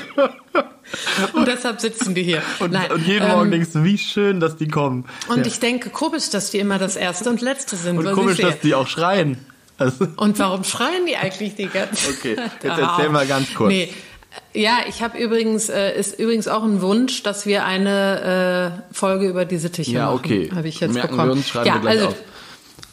Und 1.33 1.47
deshalb 1.47 1.81
sitzen 1.81 2.13
die 2.13 2.21
hier. 2.21 2.43
Und, 2.59 2.71
Nein, 2.71 2.91
und 2.91 3.05
jeden 3.05 3.25
ähm, 3.25 3.31
Morgen 3.31 3.51
denkst 3.51 3.71
du, 3.73 3.83
wie 3.83 3.97
schön, 3.97 4.39
dass 4.39 4.57
die 4.57 4.67
kommen. 4.67 5.05
Und 5.27 5.39
ja. 5.39 5.45
ich 5.47 5.59
denke, 5.59 5.89
komisch, 5.89 6.29
dass 6.29 6.51
die 6.51 6.59
immer 6.59 6.77
das 6.77 6.95
Erste 6.95 7.31
und 7.31 7.41
Letzte 7.41 7.75
sind. 7.75 7.97
Und 7.97 8.11
komisch, 8.11 8.37
dass 8.37 8.59
die 8.59 8.75
auch 8.75 8.87
schreien. 8.87 9.37
Also. 9.77 10.07
Und 10.17 10.39
warum 10.39 10.63
schreien 10.63 11.05
die 11.05 11.15
eigentlich 11.15 11.55
die 11.55 11.67
ganze 11.67 12.09
Okay, 12.17 12.35
jetzt 12.63 12.79
erzähl 12.79 13.09
mal 13.09 13.27
ganz 13.27 13.53
kurz. 13.53 13.69
Nee. 13.69 13.93
Ja, 14.53 14.79
ich 14.87 15.01
habe 15.01 15.17
übrigens, 15.17 15.69
äh, 15.69 15.97
ist 15.97 16.19
übrigens 16.19 16.47
auch 16.47 16.63
ein 16.63 16.81
Wunsch, 16.81 17.23
dass 17.23 17.45
wir 17.45 17.65
eine 17.65 18.81
äh, 18.91 18.93
Folge 18.93 19.27
über 19.27 19.45
diese 19.45 19.63
Sittiche 19.63 19.93
ja, 19.93 20.05
machen. 20.11 20.29
Ja, 20.29 20.35
okay. 20.35 20.51
Habe 20.53 20.67
ich 20.67 20.79
jetzt 20.79 20.93
Merken 20.93 21.09
bekommen. 21.09 21.29
Wir 21.29 21.33
uns, 21.33 21.47
schreiben 21.47 21.67
ja, 21.67 21.73
wir 21.75 21.81
gleich 21.81 21.93
also, 21.95 22.07
auf. 22.07 22.15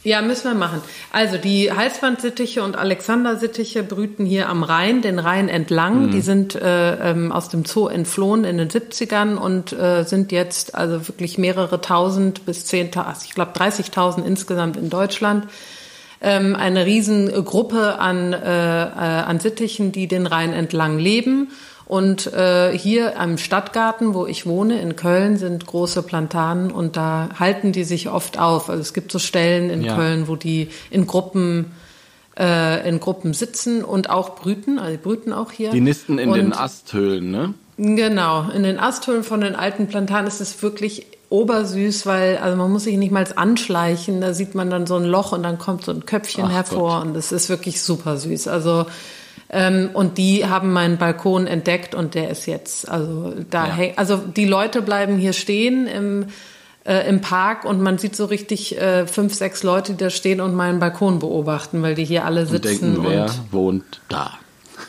Ja, 0.03 0.21
müssen 0.21 0.43
wir 0.43 0.53
machen. 0.53 0.81
Also 1.11 1.37
die 1.37 1.71
Halsbandsittiche 1.71 2.61
und 2.61 2.77
Alexandersittiche 2.77 3.81
brüten 3.81 4.23
hier 4.27 4.49
am 4.49 4.61
Rhein, 4.61 5.01
den 5.01 5.17
Rhein 5.17 5.49
entlang. 5.49 6.07
Mhm. 6.07 6.11
Die 6.11 6.21
sind 6.21 6.53
äh, 6.53 7.09
ähm, 7.09 7.31
aus 7.31 7.49
dem 7.49 7.65
Zoo 7.65 7.87
entflohen 7.87 8.43
in 8.43 8.59
den 8.59 8.69
70ern 8.69 9.35
und 9.35 9.73
äh, 9.73 10.03
sind 10.03 10.31
jetzt 10.31 10.75
also 10.75 11.07
wirklich 11.07 11.39
mehrere 11.39 11.81
tausend 11.81 12.45
bis 12.45 12.65
zehntausend, 12.67 13.25
ich 13.25 13.33
glaube 13.33 13.53
30.000 13.57 14.23
insgesamt 14.23 14.77
in 14.77 14.91
Deutschland. 14.91 15.47
Ähm, 16.21 16.55
eine 16.55 16.85
Riesengruppe 16.85 17.99
an, 17.99 18.33
äh, 18.33 18.37
äh, 18.37 18.89
an 18.89 19.39
Sittichen, 19.39 19.91
die 19.91 20.07
den 20.07 20.27
Rhein 20.27 20.53
entlang 20.53 20.97
leben 20.97 21.49
und 21.85 22.33
äh, 22.33 22.75
hier 22.75 23.19
am 23.19 23.37
Stadtgarten, 23.37 24.13
wo 24.13 24.25
ich 24.25 24.45
wohne, 24.45 24.81
in 24.81 24.95
Köln, 24.95 25.37
sind 25.37 25.65
große 25.67 26.01
Plantanen 26.01 26.71
und 26.71 26.97
da 26.97 27.29
halten 27.39 27.73
die 27.73 27.83
sich 27.83 28.09
oft 28.09 28.39
auf. 28.39 28.69
Also 28.69 28.81
es 28.81 28.93
gibt 28.93 29.11
so 29.11 29.19
Stellen 29.19 29.69
in 29.69 29.83
ja. 29.83 29.95
Köln, 29.95 30.27
wo 30.27 30.35
die 30.35 30.69
in 30.89 31.05
Gruppen 31.05 31.73
äh, 32.37 32.87
in 32.87 32.99
Gruppen 32.99 33.33
sitzen 33.33 33.83
und 33.83 34.09
auch 34.09 34.35
brüten, 34.35 34.79
also 34.79 34.97
brüten 35.01 35.31
auch 35.31 35.51
hier. 35.51 35.71
Die 35.71 35.79
nisten 35.79 36.17
in 36.17 36.29
und, 36.29 36.37
den 36.37 36.53
Asthöhlen, 36.53 37.31
ne? 37.31 37.53
Genau, 37.77 38.49
in 38.49 38.63
den 38.63 38.79
Asthöhlen 38.79 39.23
von 39.23 39.41
den 39.41 39.55
alten 39.55 39.87
Plantanen 39.87 40.27
ist 40.27 40.41
es 40.41 40.61
wirklich 40.61 41.07
obersüß, 41.35 42.05
weil 42.05 42.37
also 42.37 42.57
man 42.57 42.71
muss 42.71 42.85
sich 42.85 42.97
nicht 42.97 43.11
mal 43.11 43.25
anschleichen, 43.35 44.21
da 44.21 44.33
sieht 44.33 44.55
man 44.55 44.69
dann 44.69 44.87
so 44.87 44.95
ein 44.95 45.03
Loch 45.03 45.31
und 45.31 45.43
dann 45.43 45.57
kommt 45.57 45.83
so 45.83 45.91
ein 45.91 46.05
Köpfchen 46.05 46.45
Ach 46.45 46.51
hervor 46.51 46.99
Gott. 46.99 47.07
und 47.07 47.13
das 47.13 47.31
ist 47.31 47.49
wirklich 47.49 47.81
super 47.81 48.17
süß. 48.17 48.47
Also 48.47 48.85
ähm, 49.49 49.89
und 49.93 50.17
die 50.17 50.45
haben 50.45 50.71
meinen 50.71 50.97
Balkon 50.97 51.45
entdeckt 51.45 51.93
und 51.93 52.15
der 52.15 52.29
ist 52.29 52.45
jetzt, 52.45 52.89
also 52.89 53.33
da 53.49 53.67
ja. 53.67 53.73
hängt, 53.73 53.97
also 53.97 54.17
die 54.17 54.45
Leute 54.45 54.81
bleiben 54.81 55.17
hier 55.17 55.33
stehen 55.33 55.87
im, 55.87 56.27
äh, 56.85 57.07
im 57.07 57.21
Park 57.21 57.65
und 57.65 57.81
man 57.81 57.97
sieht 57.97 58.15
so 58.15 58.25
richtig 58.25 58.79
äh, 58.79 59.05
fünf, 59.05 59.35
sechs 59.35 59.61
Leute, 59.61 59.91
die 59.93 59.97
da 59.97 60.09
stehen 60.09 60.41
und 60.41 60.55
meinen 60.55 60.79
Balkon 60.79 61.19
beobachten, 61.19 61.81
weil 61.81 61.95
die 61.95 62.05
hier 62.05 62.25
alle 62.25 62.45
sitzen. 62.45 62.95
Und 62.95 63.03
denken, 63.03 63.09
wer 63.09 63.25
und 63.25 63.53
wohnt 63.53 64.01
da? 64.09 64.31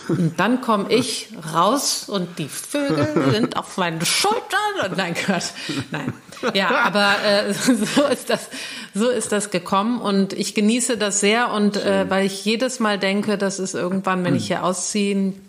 Und 0.09 0.39
dann 0.39 0.61
komme 0.61 0.93
ich 0.93 1.29
raus 1.55 2.09
und 2.09 2.39
die 2.39 2.49
Vögel 2.49 3.33
sind 3.33 3.57
auf 3.57 3.77
meinen 3.77 4.05
Schultern. 4.05 4.41
Und 4.85 4.97
nein, 4.97 5.15
Gott, 5.27 5.45
nein. 5.91 6.13
Ja, 6.55 6.85
aber 6.85 7.15
äh, 7.25 7.53
so 7.95 8.05
ist 8.05 8.31
das, 8.31 8.49
so 8.95 9.09
ist 9.09 9.33
das 9.33 9.51
gekommen 9.51 10.01
und 10.01 10.33
ich 10.33 10.55
genieße 10.55 10.97
das 10.97 11.21
sehr 11.21 11.51
und 11.53 11.77
äh, 11.77 12.09
weil 12.09 12.27
ich 12.27 12.45
jedes 12.45 12.81
Mal 12.81 12.99
denke, 12.99 13.39
dass 13.39 13.59
es 13.59 13.75
irgendwann, 13.75 14.25
wenn 14.25 14.37
ich 14.37 14.47
hier 14.47 14.65
ausziehen 14.65 15.41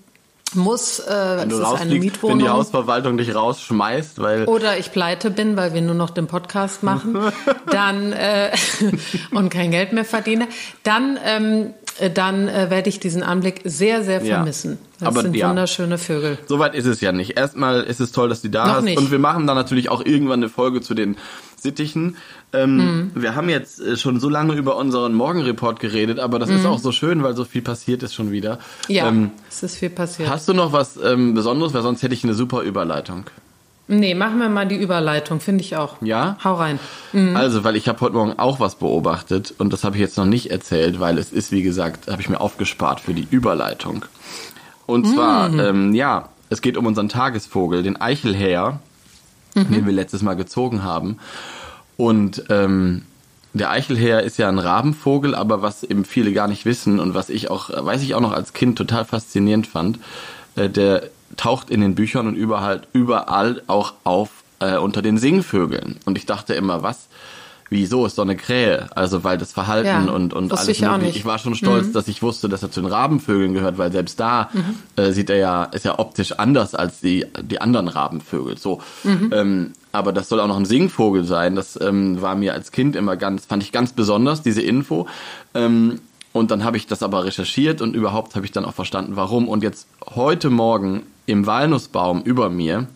muss, 0.54 1.00
äh, 1.00 1.38
wenn 1.38 1.50
du 1.50 1.58
ist 1.58 1.66
eine 1.66 1.96
Mietwohnung. 1.96 2.40
Wenn 2.40 2.46
die 2.46 2.50
Hausverwaltung 2.50 3.18
dich 3.18 3.36
rausschmeißt, 3.36 4.20
weil 4.22 4.46
oder 4.46 4.78
ich 4.78 4.92
pleite 4.92 5.30
bin, 5.30 5.58
weil 5.58 5.74
wir 5.74 5.82
nur 5.82 5.96
noch 5.96 6.10
den 6.10 6.28
Podcast 6.28 6.84
machen, 6.84 7.18
dann 7.72 8.14
äh, 8.14 8.52
und 9.32 9.50
kein 9.50 9.72
Geld 9.72 9.92
mehr 9.94 10.06
verdiene, 10.06 10.48
dann 10.84 11.20
ähm, 11.24 11.74
äh, 11.74 11.87
dann 12.14 12.48
äh, 12.48 12.70
werde 12.70 12.90
ich 12.90 13.00
diesen 13.00 13.24
Anblick 13.24 13.62
sehr, 13.64 14.04
sehr 14.04 14.22
vermissen. 14.22 14.78
Das 15.00 15.10
Aber, 15.10 15.22
sind 15.22 15.36
ja. 15.36 15.50
wunderschöne 15.50 15.98
Vögel. 15.98 16.38
Soweit 16.48 16.76
ist 16.76 16.86
es 16.86 17.02
ja 17.02 17.12
nicht. 17.12 17.38
Erstmal 17.38 17.84
ist 17.84 18.00
es 18.00 18.12
toll, 18.12 18.30
dass 18.30 18.42
du 18.42 18.50
da 18.50 18.66
Noch 18.66 18.76
hast. 18.76 18.84
Nicht. 18.84 18.98
Und 18.98 19.12
wir 19.12 19.20
machen 19.20 19.48
dann 19.48 19.56
natürlich 19.56 19.90
auch 19.90 20.04
irgendwann 20.04 20.40
eine 20.40 20.50
Folge 20.50 20.82
zu 20.82 20.94
den 20.94 21.18
Sittichen. 21.60 22.18
Ähm, 22.54 22.78
mhm. 22.78 23.12
Wir 23.16 23.36
haben 23.36 23.50
jetzt 23.50 23.80
äh, 23.80 23.98
schon 23.98 24.20
so 24.20 24.30
lange 24.30 24.54
über 24.54 24.78
unseren 24.78 25.14
Morgenreport 25.14 25.80
geredet, 25.80 26.20
aber 26.20 26.40
das 26.40 26.50
mhm. 26.50 26.58
ist 26.58 26.66
auch 26.66 26.80
so 26.80 26.92
schön, 26.92 27.24
weil 27.24 27.36
so 27.36 27.46
viel 27.46 27.62
passiert 27.62 28.04
ist 28.04 28.14
schon 28.14 28.32
wieder. 28.32 28.60
Ja, 28.88 29.08
ähm, 29.08 29.32
es 29.50 29.64
ist 29.64 29.78
viel 29.78 29.90
passiert. 29.90 30.30
Hast 30.30 30.48
du 30.48 30.54
noch 30.54 30.72
was 30.72 30.98
ähm, 30.98 31.34
Besonderes? 31.34 31.74
Weil 31.74 31.84
sonst 31.84 32.04
hätte 32.04 32.14
ich 32.14 32.24
eine 32.24 32.34
super 32.34 32.62
Überleitung. 32.62 33.26
Nee, 33.90 34.16
machen 34.16 34.40
wir 34.40 34.50
mal 34.50 34.68
die 34.68 34.76
Überleitung, 34.76 35.40
finde 35.40 35.64
ich 35.64 35.78
auch. 35.78 36.02
Ja? 36.02 36.38
Hau 36.44 36.56
rein. 36.56 36.80
Mhm. 37.14 37.38
Also, 37.38 37.64
weil 37.64 37.78
ich 37.78 37.88
habe 37.88 38.02
heute 38.02 38.16
Morgen 38.16 38.38
auch 38.38 38.60
was 38.60 38.76
beobachtet 38.76 39.54
und 39.58 39.72
das 39.72 39.86
habe 39.86 39.96
ich 39.96 40.02
jetzt 40.02 40.18
noch 40.18 40.26
nicht 40.26 40.52
erzählt, 40.52 41.00
weil 41.00 41.18
es 41.18 41.32
ist, 41.32 41.52
wie 41.52 41.64
gesagt, 41.64 42.12
habe 42.12 42.22
ich 42.22 42.28
mir 42.28 42.42
aufgespart 42.42 43.00
für 43.00 43.14
die 43.14 43.28
Überleitung. 43.30 44.06
Und 44.86 45.06
mhm. 45.06 45.14
zwar, 45.14 45.54
ähm, 45.54 45.94
ja, 45.94 46.30
es 46.50 46.62
geht 46.62 46.76
um 46.76 46.86
unseren 46.86 47.08
Tagesvogel, 47.08 47.82
den 47.82 48.00
Eichelhäher, 48.00 48.80
mhm. 49.56 49.72
den 49.72 49.86
wir 49.86 49.94
letztes 49.94 50.22
Mal 50.22 50.36
gezogen 50.36 50.84
haben. 50.84 51.18
Und 51.96 52.44
ähm, 52.50 53.04
der 53.54 53.72
Eichelhäher 53.72 54.24
ist 54.24 54.38
ja 54.38 54.50
ein 54.50 54.60
Rabenvogel, 54.60 55.34
aber 55.34 55.62
was 55.62 55.84
eben 55.84 56.04
viele 56.04 56.34
gar 56.34 56.48
nicht 56.48 56.66
wissen 56.66 57.00
und 57.00 57.14
was 57.14 57.30
ich 57.30 57.50
auch, 57.50 57.70
weiß 57.70 58.04
ich 58.04 58.16
auch 58.16 58.22
noch 58.22 58.34
als 58.34 58.52
Kind 58.52 58.78
total 58.78 59.06
faszinierend 59.06 59.66
fand, 59.66 60.00
äh, 60.56 60.70
der 60.70 61.10
taucht 61.38 61.70
in 61.70 61.82
den 61.82 61.96
Büchern 61.96 62.28
und 62.28 62.36
überall, 62.36 62.82
überall 62.94 63.62
auch 63.68 63.94
auf 64.04 64.30
äh, 64.60 64.78
unter 64.78 65.02
den 65.02 65.18
Singvögeln. 65.18 65.98
Und 66.06 66.18
ich 66.18 66.26
dachte 66.26 66.54
immer, 66.54 66.84
was? 66.84 67.08
Wieso 67.70 68.06
ist 68.06 68.18
doch 68.18 68.24
eine 68.24 68.38
Krähe? 68.38 68.88
Also 68.96 69.26
weil 69.26 69.38
das 69.38 69.52
Verhalten 69.52 70.08
ja, 70.08 70.14
und, 70.14 70.34
und 70.34 70.54
alles 70.54 70.70
ich 70.70 70.82
mögliche. 70.82 71.18
Ich 71.18 71.26
war 71.26 71.38
schon 71.38 71.54
stolz, 71.54 71.88
mhm. 71.88 71.94
dass 71.94 72.08
ich 72.08 72.22
wusste, 72.22 72.48
dass 72.48 72.64
er 72.64 72.72
zu 72.72 72.80
den 72.80 72.90
Rabenvögeln 72.90 73.54
gehört, 73.54 73.78
weil 73.78 73.92
selbst 73.92 74.20
da 74.22 74.50
mhm. 74.54 74.76
äh, 74.96 75.12
sieht 75.12 75.30
er 75.30 75.36
ja, 75.36 75.64
ist 75.66 75.84
ja 75.84 76.00
optisch 76.00 76.32
anders 76.34 76.76
als 76.76 77.02
die, 77.02 77.26
die 77.42 77.60
anderen 77.60 77.90
Rabenvögel. 77.90 78.58
So. 78.58 78.82
Mhm. 79.04 79.32
Ähm, 79.34 79.74
aber 79.92 80.14
das 80.14 80.30
soll 80.30 80.40
auch 80.40 80.48
noch 80.48 80.58
ein 80.58 80.66
Singvogel 80.66 81.26
sein. 81.26 81.56
Das 81.56 81.78
ähm, 81.82 82.22
war 82.22 82.36
mir 82.36 82.54
als 82.54 82.72
Kind 82.72 82.96
immer 82.96 83.18
ganz, 83.18 83.46
fand 83.46 83.64
ich 83.64 83.74
ganz 83.74 83.92
besonders, 83.92 84.42
diese 84.42 84.62
Info. 84.62 85.08
Ähm, 85.54 86.00
und 86.32 86.52
dann 86.52 86.64
habe 86.64 86.78
ich 86.78 86.88
das 86.88 87.04
aber 87.04 87.26
recherchiert 87.26 87.82
und 87.82 87.96
überhaupt 87.96 88.36
habe 88.36 88.46
ich 88.46 88.52
dann 88.54 88.64
auch 88.64 88.76
verstanden, 88.76 89.16
warum. 89.16 89.50
Und 89.50 89.62
jetzt 89.64 89.88
heute 90.16 90.50
Morgen 90.50 91.04
im 91.28 91.46
Walnussbaum 91.46 92.24
über 92.24 92.50
mir, 92.50 92.88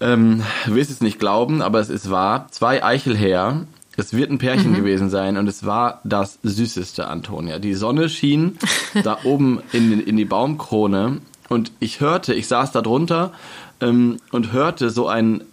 ähm, 0.00 0.42
wirst 0.66 0.90
es 0.90 1.00
nicht 1.00 1.18
glauben, 1.18 1.62
aber 1.62 1.80
es 1.80 1.88
ist 1.88 2.10
wahr, 2.10 2.48
zwei 2.50 2.84
Eichelhäher, 2.84 3.66
es 3.96 4.12
wird 4.12 4.30
ein 4.30 4.38
Pärchen 4.38 4.72
mhm. 4.72 4.76
gewesen 4.76 5.08
sein 5.08 5.36
und 5.38 5.48
es 5.48 5.64
war 5.64 6.00
das 6.04 6.38
süßeste, 6.42 7.06
Antonia. 7.06 7.58
Die 7.60 7.74
Sonne 7.74 8.08
schien 8.08 8.58
da 9.04 9.18
oben 9.24 9.60
in, 9.72 10.00
in 10.04 10.16
die 10.16 10.24
Baumkrone 10.24 11.20
und 11.48 11.72
ich 11.78 12.00
hörte, 12.00 12.34
ich 12.34 12.48
saß 12.48 12.72
da 12.72 12.82
drunter 12.82 13.32
ähm, 13.80 14.18
und 14.32 14.52
hörte 14.52 14.90
so 14.90 15.06
ein, 15.06 15.44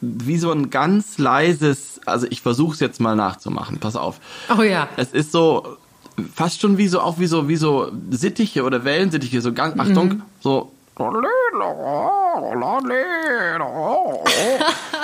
wie 0.00 0.38
so 0.38 0.52
ein 0.52 0.70
ganz 0.70 1.18
leises, 1.18 2.00
also 2.06 2.26
ich 2.30 2.40
versuche 2.40 2.74
es 2.74 2.80
jetzt 2.80 3.00
mal 3.00 3.16
nachzumachen, 3.16 3.78
pass 3.78 3.96
auf. 3.96 4.20
Oh 4.56 4.62
ja. 4.62 4.88
Es 4.96 5.12
ist 5.12 5.32
so, 5.32 5.76
fast 6.34 6.60
schon 6.60 6.78
wie 6.78 6.86
so, 6.86 7.00
auch 7.00 7.18
wie 7.18 7.26
so, 7.26 7.48
wie 7.48 7.56
so 7.56 7.90
Sittiche 8.10 8.62
oder 8.62 8.84
Wellensittiche, 8.84 9.40
so 9.40 9.52
ganz, 9.52 9.78
Achtung, 9.78 10.08
Mhm. 10.08 10.22
so. 10.40 10.72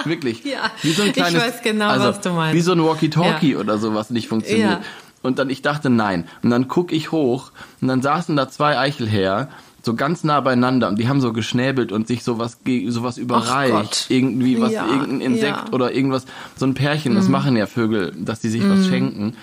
Wirklich. 0.05 0.45
Ja, 0.55 0.71
wie 0.83 0.93
so 0.93 1.03
ein 1.03 1.09
ich 1.09 1.15
kleines, 1.15 1.41
weiß 1.43 1.63
genau, 1.63 1.89
also, 1.89 2.07
was 2.07 2.21
du 2.21 2.31
meinst. 2.31 2.55
Wie 2.57 2.61
so 2.61 2.73
ein 2.73 2.85
Walkie-Talkie 2.85 3.53
Ja. 3.53 3.59
oder 3.59 3.79
so, 3.79 3.95
was 3.95 4.11
nicht 4.11 4.29
funktioniert. 4.29 4.71
Ja. 4.71 4.81
Und 5.23 5.39
dann, 5.39 5.49
ich 5.49 5.63
dachte, 5.63 5.89
nein. 5.91 6.27
Und 6.43 6.51
dann 6.51 6.69
guck 6.69 6.93
ich 6.93 7.13
hoch 7.13 7.51
und 7.81 7.89
dann 7.89 8.03
saßen 8.03 8.37
da 8.37 8.49
zwei 8.49 8.79
Eichelherr, 8.79 9.49
so 9.83 9.95
ganz 9.95 10.25
nah 10.25 10.41
beieinander 10.41 10.89
und 10.89 10.99
die 10.99 11.09
haben 11.09 11.21
so 11.21 11.33
geschnäbelt 11.33 11.93
und 11.93 12.07
sich 12.07 12.25
sowas, 12.25 12.59
sowas 12.89 13.19
überreicht. 13.19 14.07
Irgendwie 14.11 14.61
was, 14.61 14.73
Ja, 14.73 14.87
irgendein 14.87 15.21
Insekt 15.21 15.57
ja. 15.57 15.65
Mhm. 15.69 15.75
oder 15.75 15.93
irgendwas. 15.93 16.25
So 16.57 16.67
ein 16.67 16.75
Pärchen, 16.75 17.15
das 17.15 17.29
machen 17.29 17.57
ja 17.57 17.67
Vögel, 17.67 18.13
dass 18.17 18.41
die 18.41 18.49
sich 18.49 18.69
was 18.69 18.87
schenken. 18.87 19.37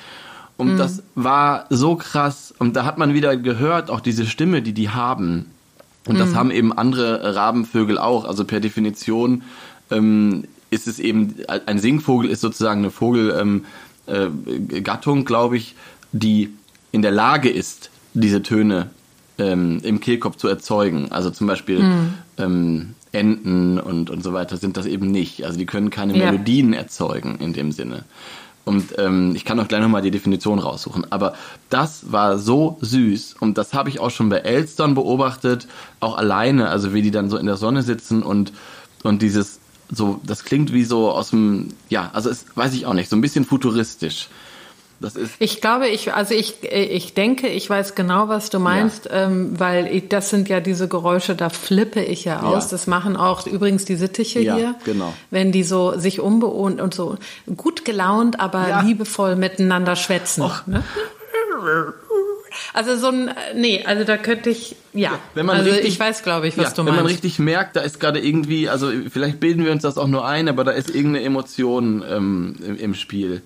Und 0.57 0.77
das 0.77 1.01
war 1.15 1.65
so 1.69 1.95
krass. 1.95 2.53
Und 2.59 2.75
da 2.75 2.85
hat 2.85 2.97
man 2.99 3.13
wieder 3.15 3.35
gehört, 3.37 3.89
auch 3.89 3.99
diese 4.01 4.25
Stimme, 4.27 4.61
die 4.61 4.73
die 4.73 4.89
haben. 4.89 5.47
Und 6.07 6.15
Mhm. 6.15 6.19
das 6.19 6.35
haben 6.35 6.51
eben 6.51 6.73
andere 6.73 7.35
Rabenvögel 7.35 7.97
auch. 7.97 8.25
Also 8.25 8.43
per 8.45 8.59
Definition 8.59 9.43
ähm, 9.91 10.45
ist 10.69 10.87
es 10.87 10.99
eben, 10.99 11.35
ein 11.65 11.79
Singvogel 11.79 12.29
ist 12.29 12.41
sozusagen 12.41 12.81
eine 12.81 12.91
Vogelgattung, 12.91 13.65
äh, 14.07 14.81
Gattung, 14.81 15.25
glaube 15.25 15.57
ich, 15.57 15.75
die 16.11 16.49
in 16.91 17.01
der 17.01 17.11
Lage 17.11 17.49
ist, 17.49 17.89
diese 18.13 18.41
Töne 18.41 18.89
ähm, 19.37 19.79
im 19.83 19.99
Kehlkopf 19.99 20.35
zu 20.37 20.47
erzeugen. 20.47 21.11
Also 21.11 21.29
zum 21.29 21.47
Beispiel 21.47 21.83
ähm, 22.37 22.95
Enten 23.13 23.77
und, 23.79 24.09
und 24.09 24.23
so 24.23 24.33
weiter 24.33 24.55
sind 24.57 24.77
das 24.77 24.85
eben 24.85 25.11
nicht. 25.11 25.43
Also 25.45 25.57
die 25.57 25.65
können 25.65 25.89
keine 25.89 26.17
Ja. 26.17 26.31
Melodien 26.31 26.73
erzeugen 26.73 27.37
in 27.39 27.53
dem 27.53 27.71
Sinne. 27.71 28.03
Und 28.63 28.97
ähm, 28.97 29.34
ich 29.36 29.43
kann 29.43 29.60
auch 29.60 29.67
gleich 29.67 29.82
nochmal 29.82 30.02
die 30.02 30.12
Definition 30.12 30.60
raussuchen. 30.60 31.12
Aber 31.12 31.34
das 31.69 32.12
war 32.12 32.38
so 32.38 32.78
süß 32.82 33.36
und 33.39 33.58
das 33.58 33.74
habe 33.74 33.89
ich 33.89 34.00
auch 34.00 34.12
schon 34.12 34.30
bei 34.30 34.38
Elstern 34.38 34.93
beobachtet, 34.93 35.67
auch 36.00 36.17
alleine, 36.17 36.69
also 36.69 36.93
wie 36.93 37.02
die 37.02 37.12
dann 37.12 37.30
so 37.30 37.38
in 37.38 37.47
der 37.47 37.58
Sonne 37.58 37.82
sitzen 37.82 38.21
und, 38.21 38.54
und 39.04 39.21
dieses 39.21 39.60
so, 39.91 40.21
das 40.24 40.45
klingt 40.45 40.71
wie 40.71 40.86
so 40.86 41.12
aus 41.12 41.32
dem, 41.32 41.69
ja, 41.89 42.12
also 42.13 42.30
es 42.30 42.45
weiß 42.56 42.74
ich 42.74 42.86
auch 42.86 42.93
nicht, 42.93 43.10
so 43.10 43.15
ein 43.15 43.21
bisschen 43.21 43.45
futuristisch. 43.45 44.30
Das 45.01 45.15
ist, 45.15 45.31
Ich 45.39 45.61
glaube, 45.61 45.87
ich, 45.87 46.13
also 46.13 46.35
ich, 46.35 46.63
ich 46.71 47.13
denke, 47.15 47.47
ich 47.47 47.67
weiß 47.69 47.95
genau, 47.95 48.27
was 48.29 48.49
du 48.51 48.59
meinst, 48.59 49.09
ähm, 49.11 49.59
weil 49.59 49.87
ich, 49.87 50.09
das 50.09 50.29
sind 50.29 50.47
ja 50.47 50.59
diese 50.59 50.87
Geräusche, 50.87 51.33
da 51.35 51.49
flippe 51.49 52.01
ich 52.03 52.23
ja 52.25 52.41
aus. 52.43 52.65
Ja. 52.65 52.69
Das 52.71 52.85
machen 52.87 53.17
auch 53.17 53.47
übrigens 53.47 53.83
die 53.85 53.95
Sittiche 53.95 54.39
Ja, 54.41 54.55
hier. 54.55 54.75
genau. 54.85 55.11
Wenn 55.31 55.51
die 55.51 55.63
so 55.63 55.97
sich 55.97 56.19
unbewohnt 56.19 56.79
und 56.79 56.93
so 56.93 57.17
gut 57.57 57.83
gelaunt, 57.83 58.39
aber 58.39 58.69
Ja. 58.69 58.81
liebevoll 58.81 59.35
miteinander 59.35 59.95
schwätzen. 59.95 60.43
Och. 60.43 60.67
Ne? 60.67 60.83
Also 62.73 62.97
so 62.97 63.07
ein, 63.07 63.31
nee, 63.55 63.83
also 63.85 64.03
da 64.03 64.17
könnte 64.17 64.49
ich, 64.49 64.75
ja. 64.93 65.19
Wenn 65.35 65.45
man 65.45 65.57
also 65.57 65.69
richtig- 65.71 65.87
ich 65.93 65.99
weiß, 65.99 66.23
glaube 66.23 66.47
ich, 66.47 66.57
was 66.57 66.65
ja, 66.65 66.71
du 66.71 66.77
wenn 66.79 66.85
meinst. 66.85 66.97
man 67.03 67.05
richtig 67.05 67.39
merkt, 67.39 67.75
da 67.75 67.81
ist 67.81 67.99
gerade 67.99 68.19
irgendwie, 68.19 68.67
also 68.67 68.91
vielleicht 69.09 69.39
bilden 69.39 69.63
wir 69.63 69.71
uns 69.71 69.83
das 69.83 69.97
auch 69.97 70.07
nur 70.07 70.25
ein, 70.27 70.49
aber 70.49 70.63
da 70.63 70.71
ist 70.71 70.89
irgendeine 70.93 71.25
Emotion 71.25 72.03
ähm, 72.09 72.55
im, 72.65 72.77
im 72.77 72.93
Spiel. 72.93 73.41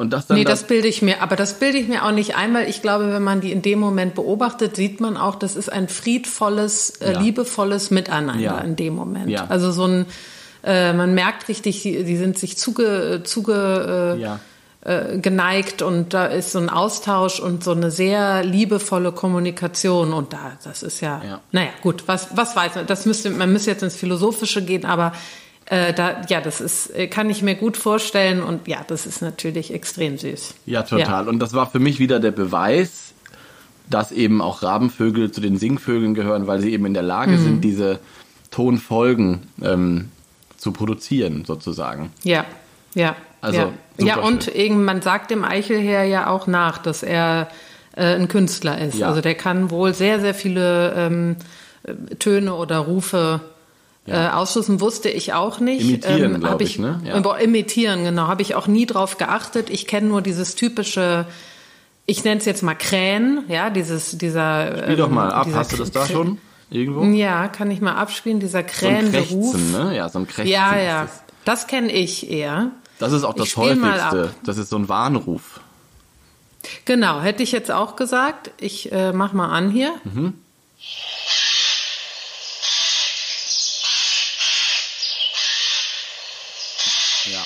Und 0.00 0.10
das 0.14 0.26
dann 0.26 0.38
Nee, 0.38 0.44
das, 0.44 0.60
das 0.60 0.68
bilde 0.68 0.88
ich 0.88 1.02
mir, 1.02 1.20
aber 1.22 1.36
das 1.36 1.54
bilde 1.58 1.76
ich 1.76 1.86
mir 1.86 2.04
auch 2.06 2.10
nicht 2.10 2.34
ein, 2.34 2.54
weil 2.54 2.68
ich 2.70 2.80
glaube, 2.80 3.12
wenn 3.12 3.22
man 3.22 3.40
die 3.42 3.52
in 3.52 3.60
dem 3.60 3.78
Moment 3.78 4.14
beobachtet, 4.14 4.74
sieht 4.74 4.98
man 5.00 5.18
auch, 5.18 5.34
das 5.34 5.56
ist 5.56 5.70
ein 5.70 5.88
friedvolles, 5.88 6.90
äh, 7.02 7.12
Ja. 7.12 7.20
liebevolles 7.20 7.90
Miteinander 7.90 8.40
Ja. 8.42 8.58
in 8.60 8.76
dem 8.76 8.94
Moment. 8.94 9.28
Ja. 9.28 9.46
Also 9.48 9.70
so 9.72 9.84
ein, 9.84 10.06
äh, 10.64 10.94
man 10.94 11.14
merkt 11.14 11.48
richtig, 11.48 11.82
die, 11.82 12.02
die 12.04 12.16
sind 12.16 12.38
sich 12.38 12.56
zuge, 12.56 13.20
zuge 13.24 14.14
äh, 14.16 14.20
Ja. 14.22 14.40
äh, 14.82 15.18
geneigt 15.18 15.82
und 15.82 16.14
da 16.14 16.24
ist 16.24 16.52
so 16.52 16.58
ein 16.58 16.70
Austausch 16.70 17.38
und 17.38 17.62
so 17.62 17.72
eine 17.72 17.90
sehr 17.90 18.42
liebevolle 18.42 19.12
Kommunikation 19.12 20.14
und 20.14 20.32
da, 20.32 20.52
das 20.64 20.82
ist 20.82 21.00
ja, 21.02 21.20
Ja. 21.22 21.40
naja, 21.52 21.68
gut, 21.82 22.04
was, 22.06 22.28
was 22.34 22.56
weiß 22.56 22.74
man, 22.76 22.86
das 22.86 23.04
müsste, 23.04 23.28
man 23.28 23.52
müsste 23.52 23.70
jetzt 23.72 23.82
ins 23.82 23.96
Philosophische 23.96 24.62
gehen, 24.62 24.86
aber 24.86 25.12
äh, 25.70 25.94
da, 25.94 26.22
ja, 26.28 26.40
das 26.40 26.60
ist, 26.60 26.90
äh, 26.96 27.06
kann 27.06 27.30
ich 27.30 27.42
mir 27.42 27.54
gut 27.54 27.76
vorstellen 27.76 28.42
und 28.42 28.66
ja, 28.66 28.84
das 28.86 29.06
ist 29.06 29.22
natürlich 29.22 29.72
extrem 29.72 30.18
süß. 30.18 30.54
Ja, 30.66 30.82
total. 30.82 31.28
Und 31.28 31.38
das 31.38 31.54
war 31.54 31.70
für 31.70 31.78
mich 31.78 32.00
wieder 32.00 32.18
der 32.18 32.32
Beweis, 32.32 33.14
dass 33.88 34.10
eben 34.10 34.42
auch 34.42 34.64
Rabenvögel 34.64 35.30
zu 35.30 35.40
den 35.40 35.58
Singvögeln 35.58 36.14
gehören, 36.14 36.48
weil 36.48 36.60
sie 36.60 36.72
eben 36.72 36.86
in 36.86 36.94
der 36.94 37.04
Lage 37.04 37.32
Mhm. 37.32 37.44
sind, 37.44 37.60
diese 37.62 38.00
Tonfolgen 38.50 39.42
ähm, 39.62 40.10
zu 40.56 40.72
produzieren, 40.72 41.44
sozusagen. 41.44 42.10
Ja, 42.24 42.44
ja. 42.94 43.14
Also, 43.40 43.72
ja, 43.98 44.06
ja 44.06 44.18
und 44.18 44.48
eben, 44.48 44.84
man 44.84 45.02
sagt 45.02 45.30
dem 45.30 45.44
Eichelherr 45.44 46.02
ja 46.02 46.26
auch 46.26 46.48
nach, 46.48 46.78
dass 46.78 47.04
er 47.04 47.48
äh, 47.94 48.16
ein 48.16 48.26
Künstler 48.26 48.76
ist. 48.78 48.98
Ja. 48.98 49.08
Also 49.08 49.20
der 49.20 49.36
kann 49.36 49.70
wohl 49.70 49.94
sehr, 49.94 50.18
sehr 50.18 50.34
viele 50.34 50.94
ähm, 50.96 51.36
äh, 51.84 51.94
Töne 52.16 52.54
oder 52.54 52.78
Rufe 52.78 53.40
äh, 54.06 54.28
ausschließen, 54.28 54.80
wusste 54.80 55.08
ich 55.08 55.32
auch 55.34 55.60
nicht. 55.60 55.82
Imitieren, 55.82 56.34
hab 56.34 56.40
glaub 56.40 56.60
ich, 56.60 56.78
ne? 56.78 57.00
Ja. 57.04 57.18
Ja. 57.20 57.36
Imitieren, 57.36 58.04
genau. 58.04 58.26
Habe 58.26 58.42
ich 58.42 58.54
auch 58.54 58.66
nie 58.66 58.86
drauf 58.86 59.18
geachtet. 59.18 59.70
Ich 59.70 59.86
kenne 59.86 60.08
nur 60.08 60.22
dieses 60.22 60.54
typische, 60.54 61.26
ich 62.06 62.24
nenne 62.24 62.40
es 62.40 62.46
jetzt 62.46 62.62
mal 62.62 62.74
Krähen, 62.74 63.44
ja, 63.48 63.70
dieses, 63.70 64.16
dieser. 64.18 64.78
Spiel 64.84 64.96
doch 64.96 65.08
ähm, 65.08 65.14
mal 65.14 65.30
ab. 65.32 65.46
Hast 65.54 65.72
du 65.72 65.76
das 65.76 65.90
da 65.90 66.06
schon? 66.06 66.38
Irgendwo? 66.70 67.02
Ja, 67.04 67.48
kann 67.48 67.70
ich 67.70 67.80
mal 67.80 67.94
abspielen, 67.94 68.40
dieser 68.40 68.60
So 68.60 68.66
ein 68.66 68.66
Krähenberuf. 68.66 69.52
Krächzen, 69.52 69.72
ne? 69.72 69.96
Ja, 69.96 70.08
so 70.08 70.20
ein 70.20 70.26
Krächzen. 70.26 70.52
ja, 70.52 70.78
ja. 70.78 71.02
Das. 71.02 71.22
Das 71.44 71.66
kenne 71.66 71.90
ich 71.90 72.30
eher. 72.30 72.70
das 72.98 73.12
ist 73.12 73.24
auch 73.24 73.34
das 73.34 73.48
Ich 73.48 73.56
häufigste. 73.56 74.34
Das 74.44 74.58
ist 74.58 74.70
so 74.70 74.76
ein 74.76 74.88
Warnruf. 74.88 75.60
Genau, 76.84 77.20
hätte 77.20 77.42
ich 77.42 77.52
jetzt 77.52 77.70
auch 77.70 77.96
gesagt. 77.96 78.50
Ich 78.60 78.92
äh, 78.92 79.12
mach 79.12 79.32
mal 79.32 79.48
an 79.48 79.70
hier. 79.70 79.92
Mhm. 80.04 80.34
Ja. 87.32 87.42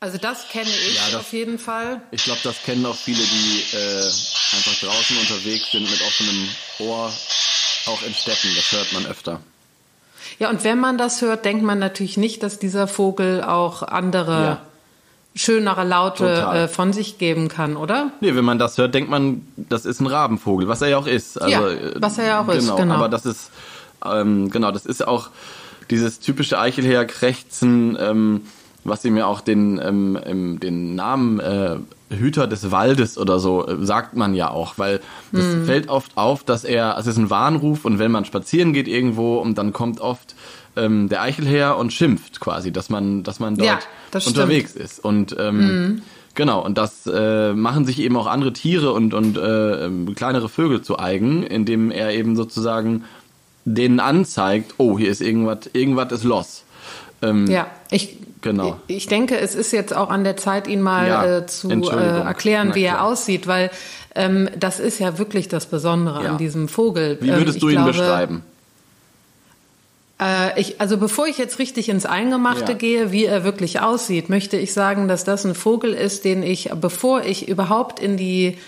Also 0.00 0.18
das 0.18 0.48
kenne 0.48 0.68
ich 0.68 0.96
Ja, 0.96 1.02
das- 1.12 1.20
auf 1.20 1.32
jeden 1.32 1.58
Fall. 1.58 2.00
Ich 2.10 2.24
glaube, 2.24 2.40
das 2.42 2.62
kennen 2.64 2.84
auch 2.86 2.96
viele, 2.96 3.22
die 3.22 3.76
äh, 3.76 4.02
einfach 4.56 4.74
draußen 4.80 5.16
unterwegs 5.18 5.70
sind 5.70 5.88
mit 5.88 6.00
offenem 6.02 6.48
Ohr, 6.80 7.12
auch 7.86 8.02
in 8.02 8.12
Städten. 8.14 8.48
Das 8.56 8.72
hört 8.72 8.92
man 8.92 9.06
öfter. 9.06 9.40
Ja, 10.38 10.50
und 10.50 10.64
wenn 10.64 10.80
man 10.80 10.98
das 10.98 11.20
hört, 11.22 11.44
denkt 11.44 11.62
man 11.62 11.78
natürlich 11.78 12.16
nicht, 12.16 12.42
dass 12.42 12.58
dieser 12.58 12.88
Vogel 12.88 13.44
auch 13.44 13.82
andere 13.82 14.42
Ja. 14.42 14.62
schönere 15.36 15.84
Laute 15.84 16.26
äh, 16.52 16.68
von 16.68 16.92
sich 16.92 17.18
geben 17.18 17.48
kann, 17.48 17.76
oder? 17.76 18.10
Nee, 18.20 18.34
wenn 18.34 18.44
man 18.44 18.58
das 18.58 18.78
hört, 18.78 18.94
denkt 18.94 19.08
man, 19.08 19.46
das 19.56 19.84
ist 19.84 20.00
ein 20.00 20.06
Rabenvogel, 20.08 20.66
was 20.66 20.82
er 20.82 20.88
ja 20.88 20.98
auch 20.98 21.06
ist. 21.06 21.40
Also, 21.40 21.52
Ja, 21.52 21.68
äh, 21.68 21.92
was 21.96 22.18
er 22.18 22.26
ja 22.26 22.40
auch 22.40 22.48
ist, 22.48 22.74
genau. 22.76 22.94
Aber 22.96 23.08
das 23.08 23.24
ist, 23.24 23.50
ähm, 24.04 24.50
genau, 24.50 24.72
das 24.72 24.84
ist 24.84 25.06
auch 25.06 25.30
dieses 25.90 26.20
typische 26.20 26.58
Eichelherr-Krächzen, 26.58 27.96
ähm, 28.00 28.40
was 28.84 29.04
ihm 29.04 29.16
ja 29.16 29.26
auch 29.26 29.40
den, 29.40 29.80
ähm, 29.82 30.58
den 30.60 30.94
Namen 30.94 31.38
äh, 31.40 31.76
Hüter 32.10 32.46
des 32.46 32.70
Waldes 32.70 33.16
oder 33.16 33.38
so 33.38 33.66
äh, 33.66 33.76
sagt 33.84 34.16
man 34.16 34.34
ja 34.34 34.50
auch, 34.50 34.76
weil 34.76 35.00
das 35.32 35.46
Mhm. 35.46 35.64
fällt 35.64 35.88
oft 35.88 36.16
auf, 36.16 36.42
dass 36.44 36.64
er, 36.64 36.96
also 36.96 37.10
es 37.10 37.16
ist 37.16 37.22
ein 37.22 37.30
Warnruf 37.30 37.84
und 37.84 37.98
wenn 37.98 38.10
man 38.10 38.24
spazieren 38.24 38.72
geht 38.72 38.88
irgendwo 38.88 39.36
und 39.38 39.56
dann 39.56 39.72
kommt 39.72 40.00
oft 40.00 40.34
ähm, 40.76 41.08
der 41.08 41.22
Eichelherr 41.22 41.76
und 41.76 41.92
schimpft 41.92 42.40
quasi, 42.40 42.72
dass 42.72 42.90
man, 42.90 43.22
dass 43.22 43.38
man 43.40 43.56
dort 43.56 43.68
Ja, 43.68 43.78
das 44.10 44.26
unterwegs 44.26 44.72
ist. 44.72 44.98
Und 45.04 45.36
ähm, 45.38 46.02
genau, 46.34 46.64
und 46.64 46.76
das 46.76 47.06
äh, 47.06 47.52
machen 47.52 47.84
sich 47.84 48.00
eben 48.00 48.16
auch 48.16 48.26
andere 48.26 48.52
Tiere 48.52 48.92
und, 48.92 49.14
und 49.14 49.36
äh, 49.36 49.84
ähm, 49.86 50.14
kleinere 50.14 50.48
Vögel 50.48 50.82
zu 50.82 50.98
eigen, 50.98 51.42
indem 51.44 51.90
er 51.90 52.12
eben 52.14 52.36
sozusagen 52.36 53.04
denen 53.64 54.00
anzeigt, 54.00 54.74
oh, 54.78 54.98
hier 54.98 55.10
ist 55.10 55.20
irgendwas, 55.20 55.58
irgendwas 55.72 56.12
ist 56.12 56.24
los. 56.24 56.64
Ähm, 57.22 57.48
Ja, 57.50 57.66
ich, 57.90 58.16
Genau. 58.40 58.76
ich, 58.88 58.96
ich 58.96 59.06
denke, 59.06 59.38
es 59.38 59.54
ist 59.54 59.72
jetzt 59.72 59.94
auch 59.94 60.10
an 60.10 60.24
der 60.24 60.36
Zeit, 60.36 60.66
ihn 60.66 60.82
mal 60.82 61.06
Ja, 61.06 61.36
äh, 61.38 61.46
zu 61.46 61.70
äh, 61.70 62.20
erklären, 62.22 62.68
Na 62.70 62.74
wie 62.74 62.82
er 62.82 62.94
klar. 62.94 63.06
aussieht, 63.06 63.46
weil 63.46 63.70
ähm, 64.16 64.48
das 64.58 64.80
ist 64.80 64.98
ja 64.98 65.16
wirklich 65.18 65.46
das 65.48 65.66
Besondere 65.66 66.24
Ja. 66.24 66.30
an 66.30 66.38
diesem 66.38 66.66
Vogel. 66.68 67.18
Wie 67.20 67.28
Ähm, 67.28 67.36
würdest 67.36 67.58
ich 67.58 67.60
du 67.60 67.68
ihn 67.68 67.76
glaube, 67.76 67.92
beschreiben? 67.92 68.42
Äh, 70.20 70.60
ich, 70.60 70.80
also 70.80 70.98
bevor 70.98 71.26
ich 71.26 71.38
jetzt 71.38 71.58
richtig 71.58 71.88
ins 71.88 72.04
Eingemachte 72.06 72.72
Ja. 72.72 72.78
gehe, 72.78 73.12
wie 73.12 73.24
er 73.26 73.44
wirklich 73.44 73.80
aussieht, 73.80 74.28
möchte 74.28 74.56
ich 74.56 74.72
sagen, 74.72 75.08
dass 75.08 75.24
das 75.24 75.44
ein 75.44 75.54
Vogel 75.54 75.94
ist, 75.94 76.24
den 76.24 76.42
ich, 76.42 76.70
bevor 76.80 77.24
ich 77.24 77.48
überhaupt 77.48 78.00
in 78.00 78.16
die 78.16 78.58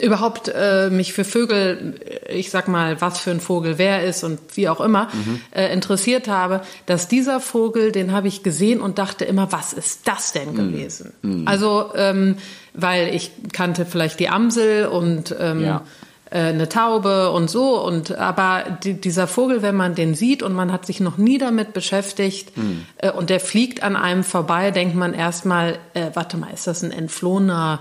überhaupt 0.00 0.50
äh, 0.54 0.90
mich 0.90 1.12
für 1.12 1.24
Vögel, 1.24 1.94
äh, 2.28 2.32
ich 2.34 2.50
sag 2.50 2.66
mal, 2.68 3.00
was 3.00 3.20
für 3.20 3.30
ein 3.30 3.40
Vogel 3.40 3.78
wer 3.78 4.04
ist 4.04 4.24
und 4.24 4.38
wie 4.54 4.68
auch 4.68 4.80
immer, 4.80 5.08
Mhm. 5.12 5.40
äh, 5.52 5.72
interessiert 5.72 6.28
habe, 6.28 6.62
dass 6.86 7.08
dieser 7.08 7.40
Vogel, 7.40 7.92
den 7.92 8.12
habe 8.12 8.26
ich 8.28 8.42
gesehen 8.42 8.80
und 8.80 8.98
dachte 8.98 9.24
immer, 9.24 9.52
was 9.52 9.72
ist 9.72 10.08
das 10.08 10.32
denn 10.32 10.52
Mhm. 10.52 10.56
gewesen? 10.56 11.44
Also, 11.46 11.92
ähm, 11.94 12.36
weil 12.74 13.14
ich 13.14 13.30
kannte 13.52 13.84
vielleicht 13.86 14.18
die 14.18 14.28
Amsel 14.28 14.86
und 14.86 15.34
ähm, 15.38 15.62
Ja. 15.62 15.82
äh, 16.30 16.38
eine 16.38 16.68
Taube 16.70 17.30
und 17.30 17.50
so. 17.50 17.78
Und 17.84 18.16
aber 18.16 18.64
die, 18.82 18.94
dieser 18.94 19.26
Vogel, 19.26 19.60
wenn 19.60 19.76
man 19.76 19.94
den 19.94 20.14
sieht 20.14 20.42
und 20.42 20.54
man 20.54 20.72
hat 20.72 20.86
sich 20.86 20.98
noch 21.00 21.18
nie 21.18 21.36
damit 21.36 21.74
beschäftigt 21.74 22.56
mhm. 22.56 22.86
äh, 22.96 23.10
und 23.10 23.28
der 23.28 23.38
fliegt 23.40 23.82
an 23.82 23.94
einem 23.96 24.24
vorbei, 24.24 24.70
denkt 24.70 24.96
man 24.96 25.12
erstmal, 25.12 25.78
äh, 25.92 26.06
warte 26.14 26.38
mal, 26.38 26.48
ist 26.52 26.66
das 26.66 26.82
ein 26.82 26.90
entflohener 26.90 27.80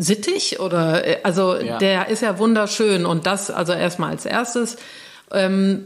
Sittich 0.00 0.60
oder 0.60 1.06
äh, 1.06 1.18
also 1.24 1.56
ja. 1.56 1.78
der 1.78 2.08
ist 2.08 2.22
ja 2.22 2.38
wunderschön 2.38 3.04
und 3.04 3.26
das 3.26 3.50
also 3.50 3.72
erstmal 3.72 4.10
als 4.10 4.24
erstes. 4.24 4.76
Ähm, 5.30 5.84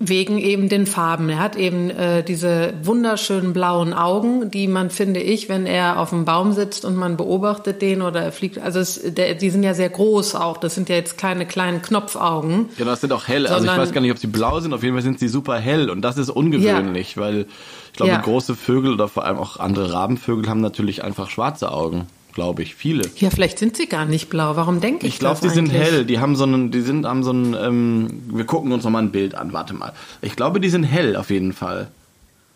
Wegen 0.00 0.38
eben 0.38 0.68
den 0.68 0.86
Farben. 0.86 1.30
Er 1.30 1.38
hat 1.38 1.54
eben 1.54 1.88
äh, 1.88 2.24
diese 2.24 2.74
wunderschönen 2.82 3.52
blauen 3.52 3.94
Augen, 3.94 4.50
die 4.50 4.66
man, 4.66 4.90
finde 4.90 5.20
ich, 5.20 5.48
wenn 5.48 5.66
er 5.66 6.00
auf 6.00 6.10
dem 6.10 6.24
Baum 6.24 6.52
sitzt 6.52 6.84
und 6.84 6.96
man 6.96 7.16
beobachtet 7.16 7.80
den 7.80 8.02
oder 8.02 8.20
er 8.20 8.32
fliegt, 8.32 8.58
also 8.58 8.80
es, 8.80 9.00
der, 9.02 9.34
die 9.34 9.50
sind 9.50 9.62
ja 9.62 9.72
sehr 9.72 9.88
groß 9.88 10.34
auch. 10.34 10.58
Das 10.58 10.74
sind 10.74 10.88
ja 10.88 10.96
jetzt 10.96 11.16
keine 11.16 11.46
kleinen 11.46 11.80
Knopfaugen. 11.80 12.70
Ja, 12.76 12.84
das 12.84 13.02
sind 13.02 13.12
auch 13.12 13.28
hell. 13.28 13.46
Also 13.46 13.64
ich 13.64 13.76
weiß 13.76 13.92
gar 13.92 14.00
nicht, 14.00 14.10
ob 14.10 14.18
sie 14.18 14.26
blau 14.26 14.58
sind. 14.60 14.74
Auf 14.74 14.82
jeden 14.82 14.96
Fall 14.96 15.02
sind 15.02 15.20
sie 15.20 15.28
super 15.28 15.58
hell 15.58 15.88
und 15.88 16.02
das 16.02 16.18
ist 16.18 16.28
ungewöhnlich, 16.28 17.14
ja. 17.14 17.22
weil 17.22 17.46
ich 17.92 17.96
glaube, 17.96 18.12
ja. 18.12 18.20
große 18.20 18.56
Vögel 18.56 18.92
oder 18.92 19.06
vor 19.06 19.24
allem 19.24 19.38
auch 19.38 19.58
andere 19.58 19.92
Rabenvögel 19.92 20.50
haben 20.50 20.60
natürlich 20.60 21.04
einfach 21.04 21.30
schwarze 21.30 21.70
Augen 21.70 22.08
glaube 22.34 22.62
ich, 22.62 22.74
viele. 22.74 23.08
Ja, 23.16 23.30
vielleicht 23.30 23.58
sind 23.58 23.76
sie 23.76 23.86
gar 23.86 24.04
nicht 24.04 24.28
blau. 24.28 24.56
Warum 24.56 24.80
denke 24.80 25.06
ich, 25.06 25.14
ich 25.14 25.18
glaub, 25.20 25.40
das? 25.40 25.44
Ich 25.44 25.52
glaube, 25.52 25.68
die 25.68 25.74
sind 25.74 25.80
hell. 25.80 26.04
Die 26.04 26.18
haben 26.18 26.36
so 26.36 26.44
einen, 26.44 26.70
die 26.70 26.80
sind, 26.80 27.06
haben 27.06 27.22
so 27.22 27.30
einen, 27.30 27.54
ähm, 27.54 28.22
wir 28.26 28.44
gucken 28.44 28.72
uns 28.72 28.84
nochmal 28.84 29.02
ein 29.02 29.12
Bild 29.12 29.34
an, 29.34 29.52
warte 29.52 29.74
mal. 29.74 29.92
Ich 30.20 30.36
glaube, 30.36 30.60
die 30.60 30.68
sind 30.68 30.84
hell 30.84 31.16
auf 31.16 31.30
jeden 31.30 31.52
Fall. 31.52 31.88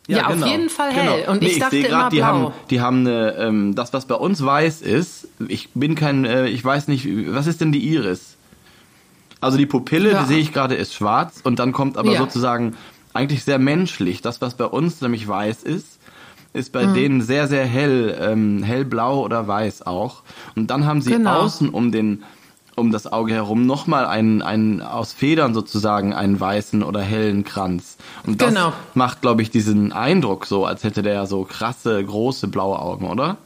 Ja, 0.08 0.18
ja 0.18 0.28
genau. 0.28 0.46
auf 0.46 0.52
jeden 0.52 0.68
Fall 0.68 0.90
hell. 0.90 1.20
Genau. 1.20 1.32
Und 1.32 1.42
nee, 1.42 1.48
ich 1.48 1.58
dachte 1.58 1.76
ich 1.76 1.86
grad, 1.86 2.00
immer 2.00 2.10
die 2.10 2.24
Haben, 2.24 2.52
die 2.70 2.80
haben 2.80 3.06
eine, 3.06 3.34
ähm, 3.36 3.74
das, 3.74 3.92
was 3.92 4.06
bei 4.06 4.14
uns 4.14 4.44
weiß 4.44 4.82
ist, 4.82 5.28
ich 5.46 5.70
bin 5.74 5.94
kein, 5.94 6.24
äh, 6.24 6.48
ich 6.48 6.64
weiß 6.64 6.88
nicht, 6.88 7.06
was 7.28 7.46
ist 7.46 7.60
denn 7.60 7.72
die 7.72 7.86
Iris? 7.92 8.36
Also 9.40 9.56
die 9.56 9.66
Pupille, 9.66 10.12
ja. 10.12 10.22
die 10.22 10.28
sehe 10.28 10.38
ich 10.38 10.52
gerade, 10.52 10.74
ist 10.74 10.94
schwarz 10.94 11.40
und 11.44 11.58
dann 11.58 11.72
kommt 11.72 11.96
aber 11.96 12.12
ja. 12.12 12.18
sozusagen 12.18 12.74
eigentlich 13.12 13.44
sehr 13.44 13.58
menschlich. 13.58 14.22
Das, 14.22 14.40
was 14.40 14.54
bei 14.54 14.64
uns 14.64 15.00
nämlich 15.00 15.28
weiß 15.28 15.62
ist, 15.62 15.97
ist 16.58 16.72
bei 16.72 16.86
mhm. 16.86 16.94
denen 16.94 17.20
sehr, 17.22 17.46
sehr 17.46 17.64
hell, 17.64 18.16
ähm, 18.20 18.62
hellblau 18.62 19.24
oder 19.24 19.46
weiß 19.46 19.86
auch. 19.86 20.22
Und 20.56 20.70
dann 20.70 20.84
haben 20.84 21.00
sie 21.00 21.12
genau. 21.12 21.40
außen 21.40 21.70
um 21.70 21.92
den 21.92 22.24
um 22.74 22.92
das 22.92 23.10
Auge 23.10 23.34
herum 23.34 23.66
nochmal 23.66 24.06
einen, 24.06 24.40
einen 24.40 24.80
aus 24.80 25.12
Federn 25.12 25.52
sozusagen 25.52 26.12
einen 26.14 26.38
weißen 26.38 26.84
oder 26.84 27.00
hellen 27.00 27.42
Kranz. 27.42 27.96
Und 28.24 28.40
das 28.40 28.50
genau. 28.50 28.72
macht, 28.94 29.20
glaube 29.20 29.42
ich, 29.42 29.50
diesen 29.50 29.92
Eindruck 29.92 30.46
so, 30.46 30.64
als 30.64 30.84
hätte 30.84 31.02
der 31.02 31.26
so 31.26 31.42
krasse, 31.42 32.02
große 32.04 32.46
blaue 32.46 32.78
Augen, 32.78 33.10
oder? 33.10 33.36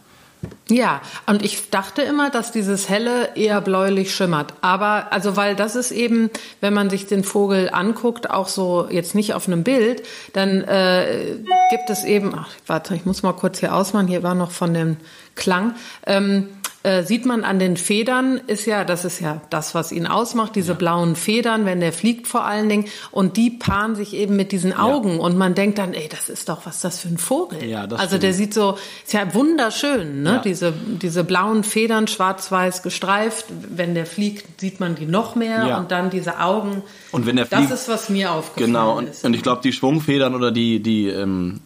Ja, 0.68 1.02
und 1.26 1.44
ich 1.44 1.70
dachte 1.70 2.02
immer, 2.02 2.30
dass 2.30 2.50
dieses 2.50 2.88
helle 2.88 3.36
eher 3.36 3.60
bläulich 3.60 4.14
schimmert. 4.14 4.54
Aber, 4.60 5.12
also, 5.12 5.36
weil 5.36 5.54
das 5.54 5.76
ist 5.76 5.90
eben, 5.90 6.30
wenn 6.60 6.72
man 6.72 6.88
sich 6.88 7.06
den 7.06 7.24
Vogel 7.24 7.68
anguckt, 7.72 8.30
auch 8.30 8.48
so 8.48 8.88
jetzt 8.88 9.14
nicht 9.14 9.34
auf 9.34 9.46
einem 9.46 9.64
Bild, 9.64 10.02
dann 10.32 10.62
äh, 10.62 11.36
gibt 11.70 11.90
es 11.90 12.04
eben, 12.04 12.34
ach, 12.34 12.48
warte, 12.66 12.94
ich 12.94 13.04
muss 13.04 13.22
mal 13.22 13.34
kurz 13.34 13.60
hier 13.60 13.74
ausmachen, 13.74 14.08
hier 14.08 14.22
war 14.22 14.34
noch 14.34 14.50
von 14.50 14.72
dem 14.72 14.96
Klang. 15.34 15.74
Ähm, 16.06 16.48
äh, 16.82 17.04
sieht 17.04 17.26
man 17.26 17.44
an 17.44 17.58
den 17.58 17.76
Federn, 17.76 18.40
ist 18.46 18.66
ja, 18.66 18.84
das 18.84 19.04
ist 19.04 19.20
ja 19.20 19.40
das, 19.50 19.74
was 19.74 19.92
ihn 19.92 20.06
ausmacht, 20.06 20.56
diese 20.56 20.72
ja. 20.72 20.78
blauen 20.78 21.14
Federn, 21.14 21.64
wenn 21.64 21.80
der 21.80 21.92
fliegt 21.92 22.26
vor 22.26 22.44
allen 22.44 22.68
Dingen. 22.68 22.86
Und 23.10 23.36
die 23.36 23.50
paaren 23.50 23.94
sich 23.94 24.14
eben 24.14 24.34
mit 24.34 24.50
diesen 24.52 24.72
Augen. 24.72 25.16
Ja. 25.16 25.20
Und 25.20 25.36
man 25.38 25.54
denkt 25.54 25.78
dann, 25.78 25.94
ey, 25.94 26.08
das 26.08 26.28
ist 26.28 26.48
doch, 26.48 26.66
was 26.66 26.76
ist 26.76 26.84
das 26.84 27.00
für 27.00 27.08
ein 27.08 27.18
Vogel? 27.18 27.64
Ja, 27.64 27.86
das 27.86 28.00
also 28.00 28.10
stimmt. 28.10 28.22
der 28.24 28.34
sieht 28.34 28.54
so, 28.54 28.78
ist 29.04 29.12
ja 29.12 29.32
wunderschön, 29.32 30.22
ne? 30.22 30.30
Ja. 30.30 30.38
Diese, 30.38 30.72
diese 30.72 31.24
blauen 31.24 31.62
Federn, 31.62 32.08
schwarz-weiß 32.08 32.82
gestreift. 32.82 33.46
Wenn 33.48 33.94
der 33.94 34.06
fliegt, 34.06 34.60
sieht 34.60 34.80
man 34.80 34.94
die 34.94 35.06
noch 35.06 35.36
mehr. 35.36 35.78
Und 35.78 35.90
dann 35.90 36.10
diese 36.10 36.40
Augen. 36.40 36.82
Und 37.12 37.26
wenn 37.26 37.36
der 37.36 37.46
fliegt, 37.46 37.70
das 37.70 37.82
ist, 37.82 37.88
was 37.88 38.08
mir 38.08 38.32
aufgefallen 38.32 38.72
genau. 38.72 38.98
und, 38.98 39.08
ist. 39.08 39.24
Und 39.24 39.34
ich 39.34 39.42
glaube, 39.42 39.62
die 39.62 39.72
Schwungfedern 39.72 40.34
oder 40.34 40.50
die, 40.50 40.80
die 40.80 41.08
ähm, 41.08 41.60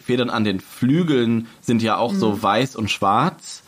Federn 0.00 0.30
an 0.30 0.44
den 0.44 0.60
Flügeln 0.60 1.46
sind 1.60 1.82
ja 1.82 1.96
auch 1.96 2.12
mhm. 2.12 2.18
so 2.18 2.42
weiß 2.42 2.76
und 2.76 2.90
schwarz. 2.90 3.62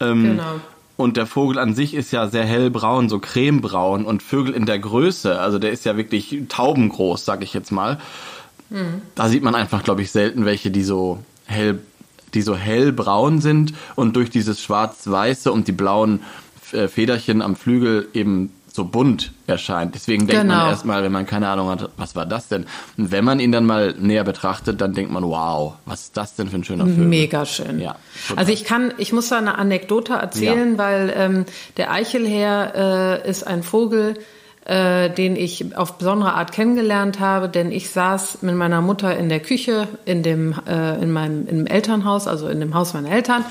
Ähm, 0.00 0.22
genau. 0.22 0.60
Und 0.96 1.16
der 1.16 1.26
Vogel 1.26 1.58
an 1.58 1.74
sich 1.74 1.94
ist 1.94 2.12
ja 2.12 2.28
sehr 2.28 2.44
hellbraun, 2.44 3.08
so 3.08 3.18
cremebraun 3.18 4.04
und 4.04 4.22
Vögel 4.22 4.54
in 4.54 4.64
der 4.64 4.78
Größe, 4.78 5.40
also 5.40 5.58
der 5.58 5.72
ist 5.72 5.84
ja 5.84 5.96
wirklich 5.96 6.42
taubengroß, 6.48 7.24
sag 7.24 7.42
ich 7.42 7.52
jetzt 7.52 7.72
mal. 7.72 7.98
Mhm. 8.70 9.02
Da 9.16 9.28
sieht 9.28 9.42
man 9.42 9.56
einfach, 9.56 9.82
glaube 9.82 10.02
ich, 10.02 10.12
selten 10.12 10.44
welche, 10.44 10.70
die 10.70 10.84
so 10.84 11.18
hell, 11.46 11.80
die 12.32 12.42
so 12.42 12.56
hellbraun 12.56 13.40
sind 13.40 13.74
und 13.96 14.14
durch 14.14 14.30
dieses 14.30 14.60
schwarz-weiße 14.62 15.50
und 15.50 15.66
die 15.66 15.72
blauen 15.72 16.20
äh, 16.72 16.86
Federchen 16.86 17.42
am 17.42 17.56
Flügel 17.56 18.08
eben 18.14 18.52
so 18.74 18.84
bunt 18.84 19.30
erscheint. 19.46 19.94
Deswegen 19.94 20.26
denkt 20.26 20.42
genau. 20.42 20.56
man 20.56 20.68
erstmal, 20.70 21.04
wenn 21.04 21.12
man 21.12 21.26
keine 21.26 21.48
Ahnung 21.48 21.68
hat, 21.68 21.90
was 21.96 22.16
war 22.16 22.26
das 22.26 22.48
denn? 22.48 22.66
Und 22.98 23.12
wenn 23.12 23.24
man 23.24 23.38
ihn 23.38 23.52
dann 23.52 23.66
mal 23.66 23.94
näher 23.96 24.24
betrachtet, 24.24 24.80
dann 24.80 24.94
denkt 24.94 25.12
man, 25.12 25.22
wow, 25.22 25.74
was 25.86 26.02
ist 26.02 26.16
das 26.16 26.34
denn 26.34 26.48
für 26.48 26.56
ein 26.56 26.64
schöner 26.64 26.84
Vogel? 26.84 27.04
Mega 27.04 27.46
schön. 27.46 27.78
Ja, 27.78 27.94
also 28.34 28.50
ich 28.50 28.64
kann, 28.64 28.92
ich 28.98 29.12
muss 29.12 29.28
da 29.28 29.38
eine 29.38 29.58
Anekdote 29.58 30.14
erzählen, 30.14 30.72
ja. 30.72 30.78
weil 30.78 31.14
ähm, 31.16 31.44
der 31.76 31.92
Eichelherr 31.92 33.22
äh, 33.22 33.30
ist 33.30 33.46
ein 33.46 33.62
Vogel, 33.62 34.14
äh, 34.64 35.08
den 35.08 35.36
ich 35.36 35.76
auf 35.76 35.98
besondere 35.98 36.32
Art 36.32 36.50
kennengelernt 36.50 37.20
habe, 37.20 37.48
denn 37.48 37.70
ich 37.70 37.90
saß 37.90 38.42
mit 38.42 38.56
meiner 38.56 38.80
Mutter 38.80 39.16
in 39.16 39.28
der 39.28 39.40
Küche 39.40 39.86
in 40.04 40.24
dem 40.24 40.52
äh, 40.66 41.00
in 41.00 41.12
meinem 41.12 41.46
im 41.46 41.66
Elternhaus, 41.66 42.26
also 42.26 42.48
in 42.48 42.58
dem 42.58 42.74
Haus 42.74 42.92
meiner 42.92 43.10
Eltern 43.10 43.44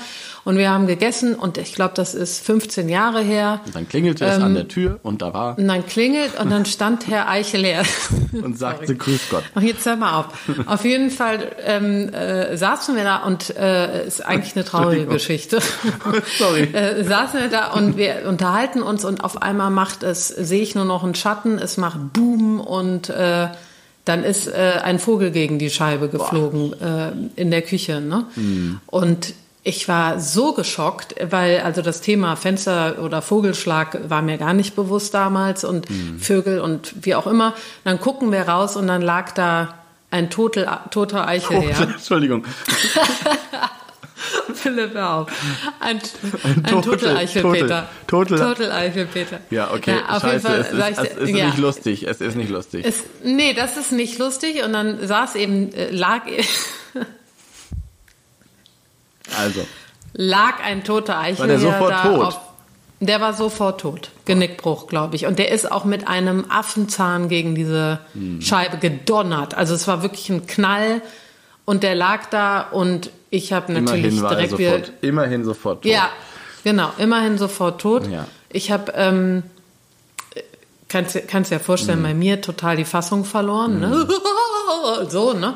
und 0.44 0.58
wir 0.58 0.70
haben 0.70 0.86
gegessen 0.86 1.34
und 1.34 1.56
ich 1.58 1.74
glaube, 1.74 1.94
das 1.94 2.14
ist 2.14 2.44
15 2.44 2.88
Jahre 2.88 3.22
her. 3.22 3.60
Und 3.64 3.74
dann 3.74 3.88
klingelte 3.88 4.24
es 4.26 4.36
ähm, 4.36 4.42
an 4.42 4.54
der 4.54 4.68
Tür 4.68 5.00
und 5.02 5.22
da 5.22 5.32
war. 5.32 5.58
Und 5.58 5.66
dann 5.66 5.86
klingelt 5.86 6.38
und 6.38 6.50
dann 6.50 6.66
stand 6.66 7.06
Herr 7.08 7.28
Eicheler. 7.28 7.82
und 8.42 8.58
sagte 8.58 8.94
Grüß 8.94 9.30
Gott. 9.30 9.44
Ach, 9.54 9.62
jetzt 9.62 9.86
hör 9.86 9.96
mal 9.96 10.20
auf. 10.20 10.26
Auf 10.66 10.84
jeden 10.84 11.10
Fall 11.10 11.52
ähm, 11.64 12.12
äh, 12.12 12.56
saßen 12.56 12.94
wir 12.94 13.04
da 13.04 13.24
und 13.24 13.56
äh, 13.56 14.06
ist 14.06 14.24
eigentlich 14.24 14.54
eine 14.54 14.64
traurige 14.64 15.06
Geschichte. 15.06 15.60
Sorry. 16.38 16.62
äh, 16.72 17.02
saßen 17.04 17.40
wir 17.40 17.48
da 17.48 17.72
und 17.72 17.96
wir 17.96 18.24
unterhalten 18.28 18.82
uns 18.82 19.04
und 19.04 19.24
auf 19.24 19.40
einmal 19.40 19.70
macht 19.70 20.02
es, 20.02 20.28
sehe 20.28 20.62
ich 20.62 20.74
nur 20.74 20.84
noch 20.84 21.04
einen 21.04 21.14
Schatten, 21.14 21.58
es 21.58 21.76
macht 21.76 22.12
Boom 22.12 22.60
und 22.60 23.08
äh, 23.08 23.48
dann 24.04 24.24
ist 24.24 24.48
äh, 24.48 24.80
ein 24.82 24.98
Vogel 24.98 25.30
gegen 25.30 25.58
die 25.58 25.70
Scheibe 25.70 26.08
geflogen 26.08 26.74
äh, 26.74 27.12
in 27.40 27.50
der 27.50 27.62
Küche. 27.62 28.02
Ne? 28.02 28.26
Mhm. 28.36 28.80
Und 28.86 29.32
ich 29.66 29.88
war 29.88 30.20
so 30.20 30.52
geschockt, 30.52 31.14
weil 31.30 31.60
also 31.60 31.80
das 31.80 32.02
Thema 32.02 32.36
Fenster 32.36 33.02
oder 33.02 33.22
Vogelschlag 33.22 34.10
war 34.10 34.20
mir 34.20 34.36
gar 34.36 34.52
nicht 34.52 34.76
bewusst 34.76 35.14
damals 35.14 35.64
und 35.64 35.88
mhm. 35.88 36.18
Vögel 36.18 36.60
und 36.60 36.94
wie 37.00 37.14
auch 37.14 37.26
immer. 37.26 37.54
Dann 37.82 37.98
gucken 37.98 38.30
wir 38.30 38.42
raus 38.42 38.76
und 38.76 38.86
dann 38.86 39.00
lag 39.00 39.32
da 39.32 39.74
ein 40.10 40.28
totel, 40.28 40.68
toter 40.90 41.26
Eichelherr. 41.26 41.76
Oh, 41.80 41.92
Entschuldigung. 41.94 42.44
Philipp, 44.54 44.94
hör 44.94 45.10
auf. 45.10 45.30
Ein, 45.80 46.00
ein, 46.42 46.64
ein 46.64 46.82
Totel 46.82 47.16
Eichelpeter. 47.16 47.88
Totel, 48.06 48.38
Totel 48.38 48.70
Eichelpeter. 48.70 49.40
Ja, 49.50 49.72
okay. 49.72 49.96
Ja, 49.96 50.16
auf 50.16 50.22
Scheiße, 50.22 50.48
jeden 50.48 50.80
Fall, 50.80 50.92
es 50.92 50.98
ist, 50.98 51.10
es 51.10 51.16
ist 51.16 51.36
ja. 51.36 51.46
nicht 51.46 51.58
lustig. 51.58 52.06
Es 52.06 52.20
ist 52.20 52.36
nicht 52.36 52.50
lustig. 52.50 52.84
Es, 52.86 53.02
nee, 53.22 53.54
das 53.54 53.76
ist 53.76 53.92
nicht 53.92 54.18
lustig. 54.18 54.62
Und 54.62 54.72
dann 54.72 55.06
saß 55.06 55.34
eben, 55.36 55.72
äh, 55.72 55.90
lag 55.90 56.22
Also. 59.38 59.66
Lag 60.12 60.62
ein 60.62 60.84
toter 60.84 61.18
Eichel. 61.18 61.40
War 61.40 61.46
der 61.46 61.58
sofort 61.58 61.90
da 61.90 62.02
tot? 62.02 62.26
Auf, 62.26 62.40
der 63.00 63.20
war 63.20 63.34
sofort 63.34 63.80
tot. 63.80 64.10
Genickbruch, 64.24 64.86
glaube 64.86 65.16
ich. 65.16 65.26
Und 65.26 65.38
der 65.38 65.50
ist 65.50 65.70
auch 65.70 65.84
mit 65.84 66.08
einem 66.08 66.50
Affenzahn 66.50 67.28
gegen 67.28 67.54
diese 67.54 68.00
hm. 68.14 68.40
Scheibe 68.40 68.78
gedonnert. 68.78 69.54
Also 69.54 69.74
es 69.74 69.86
war 69.88 70.02
wirklich 70.02 70.30
ein 70.30 70.46
Knall. 70.46 71.02
Und 71.64 71.82
der 71.82 71.94
lag 71.94 72.26
da 72.26 72.60
und 72.60 73.10
ich 73.30 73.52
habe 73.52 73.72
natürlich 73.72 74.16
immerhin 74.16 74.28
direkt 74.28 74.50
sofort, 74.50 74.88
wieder. 74.88 75.02
Immerhin 75.02 75.44
sofort 75.44 75.82
tot. 75.82 75.90
Ja, 75.90 76.10
genau. 76.62 76.92
Immerhin 76.98 77.38
sofort 77.38 77.80
tot. 77.80 78.06
Ja. 78.06 78.26
Ich 78.50 78.70
habe, 78.70 78.92
ähm, 78.94 79.42
kannst, 80.88 81.18
kannst 81.26 81.50
dir 81.50 81.56
ja 81.56 81.58
vorstellen, 81.58 81.98
hm. 81.98 82.04
bei 82.04 82.14
mir 82.14 82.40
total 82.40 82.76
die 82.76 82.84
Fassung 82.84 83.24
verloren. 83.24 83.80
Ne? 83.80 83.90
Hm. 83.90 83.98
Ne? 83.98 85.08
so, 85.10 85.32
ne? 85.32 85.54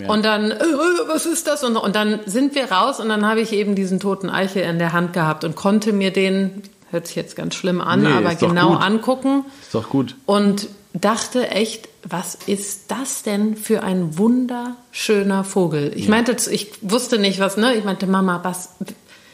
Ja. 0.00 0.08
Und 0.08 0.24
dann, 0.24 0.50
äh, 0.50 0.64
was 1.06 1.26
ist 1.26 1.46
das? 1.46 1.64
Und, 1.64 1.76
und 1.76 1.96
dann 1.96 2.20
sind 2.26 2.54
wir 2.54 2.70
raus 2.70 3.00
und 3.00 3.08
dann 3.08 3.26
habe 3.26 3.40
ich 3.40 3.52
eben 3.52 3.74
diesen 3.74 4.00
toten 4.00 4.30
Eichel 4.30 4.62
in 4.62 4.78
der 4.78 4.92
Hand 4.92 5.12
gehabt 5.12 5.44
und 5.44 5.56
konnte 5.56 5.92
mir 5.92 6.12
den, 6.12 6.62
hört 6.90 7.06
sich 7.06 7.16
jetzt 7.16 7.36
ganz 7.36 7.54
schlimm 7.54 7.80
an, 7.80 8.02
nee, 8.02 8.08
aber 8.08 8.34
genau 8.34 8.74
angucken. 8.74 9.44
Ist 9.62 9.74
doch 9.74 9.88
gut. 9.88 10.16
Und 10.26 10.68
dachte 10.92 11.48
echt, 11.50 11.88
was 12.02 12.36
ist 12.46 12.90
das 12.90 13.22
denn 13.22 13.56
für 13.56 13.82
ein 13.82 14.18
wunderschöner 14.18 15.44
Vogel? 15.44 15.92
Ich 15.94 16.04
ja. 16.04 16.10
meinte, 16.10 16.36
ich 16.50 16.72
wusste 16.80 17.18
nicht 17.18 17.40
was, 17.40 17.56
ne? 17.56 17.74
Ich 17.74 17.84
meinte, 17.84 18.06
Mama, 18.06 18.40
was, 18.42 18.70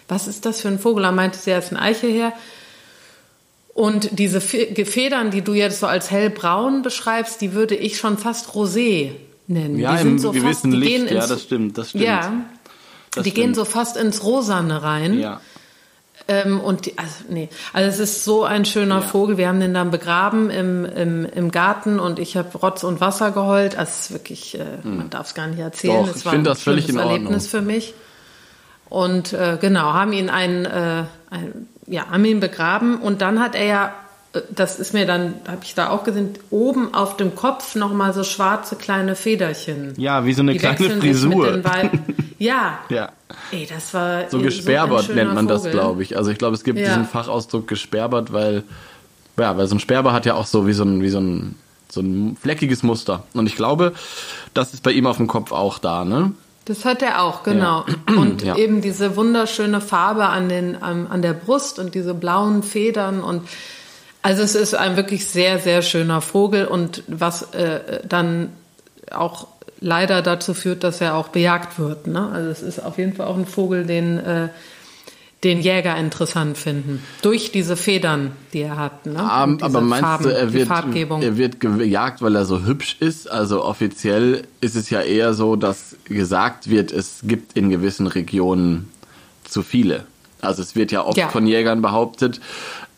was 0.08 0.26
ist 0.26 0.46
das 0.46 0.60
für 0.60 0.68
ein 0.68 0.78
Vogel? 0.78 1.02
Da 1.02 1.12
meinte 1.12 1.38
sie, 1.38 1.50
er 1.50 1.58
ist 1.58 1.72
ein 1.72 1.78
Eichelherr. 1.78 2.32
Und 3.74 4.10
diese 4.12 4.40
Federn, 4.40 5.32
die 5.32 5.42
du 5.42 5.52
jetzt 5.52 5.80
so 5.80 5.86
als 5.86 6.10
hellbraun 6.10 6.82
beschreibst, 6.82 7.40
die 7.40 7.54
würde 7.54 7.74
ich 7.74 7.98
schon 7.98 8.18
fast 8.18 8.50
rosé 8.50 9.10
nennen. 9.46 9.78
Ja, 9.78 9.96
die 9.96 10.02
im 10.02 10.18
so 10.18 10.32
gewissen 10.32 10.72
fast, 10.72 10.82
Licht, 10.82 11.10
ja, 11.10 11.26
das 11.26 11.42
stimmt, 11.42 11.78
das 11.78 11.90
stimmt. 11.90 12.04
Ja, 12.04 12.32
das 13.12 13.22
die 13.24 13.30
stimmt. 13.30 13.34
gehen 13.34 13.54
so 13.54 13.64
fast 13.64 13.96
ins 13.96 14.24
Rosane 14.24 14.82
rein. 14.82 15.18
Ja. 15.18 15.40
Ähm, 16.26 16.60
und 16.60 16.86
die, 16.86 16.96
also 16.96 17.24
nee, 17.28 17.50
also 17.74 17.88
es 17.88 17.98
ist 17.98 18.24
so 18.24 18.44
ein 18.44 18.64
schöner 18.64 19.00
ja. 19.00 19.00
Vogel. 19.02 19.36
Wir 19.36 19.48
haben 19.48 19.60
den 19.60 19.74
dann 19.74 19.90
begraben 19.90 20.48
im, 20.48 20.86
im, 20.86 21.26
im 21.26 21.50
Garten 21.50 22.00
und 22.00 22.18
ich 22.18 22.36
habe 22.36 22.56
Rotz 22.56 22.82
und 22.82 23.00
Wasser 23.00 23.30
geheult. 23.30 23.76
Also 23.76 23.90
es 23.90 24.00
ist 24.00 24.12
wirklich, 24.12 24.58
äh, 24.58 24.64
hm. 24.82 24.96
man 24.96 25.10
darf 25.10 25.26
es 25.26 25.34
gar 25.34 25.48
nicht 25.48 25.58
erzählen. 25.58 26.06
Doch, 26.06 26.14
es 26.14 26.24
war 26.24 26.32
ein 26.32 26.44
das 26.44 26.62
völlig 26.62 26.88
in 26.88 26.96
Erlebnis 26.96 27.46
für 27.46 27.60
mich. 27.60 27.94
Und 28.88 29.32
äh, 29.32 29.58
genau, 29.60 29.92
haben 29.92 30.12
ihn 30.12 30.30
ein, 30.30 30.64
äh, 30.64 31.04
ein, 31.30 31.68
ja, 31.86 32.06
haben 32.08 32.24
ihn 32.24 32.40
begraben 32.40 33.00
und 33.00 33.20
dann 33.20 33.40
hat 33.40 33.54
er 33.54 33.64
ja 33.64 33.94
das 34.50 34.80
ist 34.80 34.94
mir 34.94 35.06
dann, 35.06 35.34
habe 35.46 35.60
ich 35.62 35.74
da 35.74 35.90
auch 35.90 36.04
gesehen, 36.04 36.30
oben 36.50 36.92
auf 36.92 37.16
dem 37.16 37.34
Kopf 37.34 37.74
nochmal 37.74 38.12
so 38.12 38.24
schwarze 38.24 38.76
kleine 38.76 39.14
Federchen. 39.14 39.94
Ja, 39.96 40.24
wie 40.24 40.32
so 40.32 40.42
eine 40.42 40.52
die 40.52 40.58
kleine 40.58 40.76
Frisur. 40.76 41.62
ja. 42.38 42.78
ja. 42.88 43.12
Ey, 43.52 43.66
das 43.66 43.94
war 43.94 44.28
so 44.28 44.40
gesperbert 44.40 45.06
so 45.06 45.12
nennt 45.12 45.34
man 45.34 45.48
Vogel. 45.48 45.62
das, 45.62 45.70
glaube 45.70 46.02
ich. 46.02 46.16
Also 46.16 46.30
ich 46.30 46.38
glaube, 46.38 46.54
es 46.54 46.64
gibt 46.64 46.78
ja. 46.78 46.86
diesen 46.86 47.04
Fachausdruck 47.04 47.68
gesperbert, 47.68 48.32
weil 48.32 48.64
ja, 49.36 49.56
weil 49.56 49.66
so 49.66 49.76
ein 49.76 49.80
Sperber 49.80 50.12
hat 50.12 50.26
ja 50.26 50.34
auch 50.34 50.46
so 50.46 50.66
wie 50.66 50.72
so 50.72 50.84
ein 50.84 51.02
wie 51.02 51.10
so 51.10 51.20
ein 51.20 51.56
so 51.88 52.00
ein 52.00 52.36
fleckiges 52.40 52.82
Muster. 52.82 53.24
Und 53.34 53.46
ich 53.46 53.56
glaube, 53.56 53.92
das 54.52 54.74
ist 54.74 54.82
bei 54.82 54.90
ihm 54.90 55.06
auf 55.06 55.18
dem 55.18 55.28
Kopf 55.28 55.52
auch 55.52 55.78
da, 55.78 56.04
ne? 56.04 56.32
Das 56.64 56.84
hat 56.86 57.02
er 57.02 57.22
auch, 57.22 57.42
genau. 57.42 57.84
Ja. 58.08 58.16
Und 58.16 58.42
ja. 58.42 58.56
eben 58.56 58.80
diese 58.80 59.16
wunderschöne 59.16 59.80
Farbe 59.80 60.26
an, 60.26 60.48
den, 60.48 60.82
an, 60.82 61.06
an 61.06 61.22
der 61.22 61.34
Brust 61.34 61.78
und 61.78 61.94
diese 61.94 62.14
blauen 62.14 62.62
Federn 62.62 63.22
und 63.22 63.42
also 64.24 64.42
es 64.42 64.54
ist 64.54 64.74
ein 64.74 64.96
wirklich 64.96 65.26
sehr, 65.26 65.58
sehr 65.58 65.82
schöner 65.82 66.22
Vogel 66.22 66.64
und 66.64 67.02
was 67.08 67.52
äh, 67.52 68.00
dann 68.08 68.48
auch 69.10 69.48
leider 69.80 70.22
dazu 70.22 70.54
führt, 70.54 70.82
dass 70.82 71.02
er 71.02 71.14
auch 71.14 71.28
bejagt 71.28 71.78
wird. 71.78 72.06
Ne? 72.06 72.30
Also 72.32 72.48
es 72.48 72.62
ist 72.62 72.78
auf 72.78 72.96
jeden 72.96 73.12
Fall 73.12 73.26
auch 73.26 73.36
ein 73.36 73.44
Vogel, 73.44 73.84
den, 73.84 74.16
äh, 74.18 74.48
den 75.44 75.60
Jäger 75.60 75.98
interessant 75.98 76.56
finden. 76.56 77.02
Durch 77.20 77.52
diese 77.52 77.76
Federn, 77.76 78.32
die 78.54 78.62
er 78.62 78.78
hat. 78.78 79.04
Ne? 79.04 79.12
Um, 79.12 79.58
aber 79.60 79.82
meinst 79.82 80.06
Farben, 80.06 80.24
du, 80.24 80.30
er 80.30 80.54
wird, 80.54 80.70
er 80.70 81.36
wird 81.36 81.60
gejagt, 81.60 82.22
weil 82.22 82.34
er 82.34 82.46
so 82.46 82.64
hübsch 82.64 82.96
ist? 83.00 83.30
Also 83.30 83.62
offiziell 83.62 84.44
ist 84.62 84.74
es 84.74 84.88
ja 84.88 85.02
eher 85.02 85.34
so, 85.34 85.54
dass 85.54 85.96
gesagt 86.04 86.70
wird, 86.70 86.92
es 86.92 87.18
gibt 87.24 87.58
in 87.58 87.68
gewissen 87.68 88.06
Regionen 88.06 88.88
zu 89.44 89.62
viele. 89.62 90.06
Also 90.40 90.62
es 90.62 90.76
wird 90.76 90.92
ja 90.92 91.04
oft 91.04 91.16
ja. 91.16 91.28
von 91.28 91.46
Jägern 91.46 91.82
behauptet, 91.82 92.40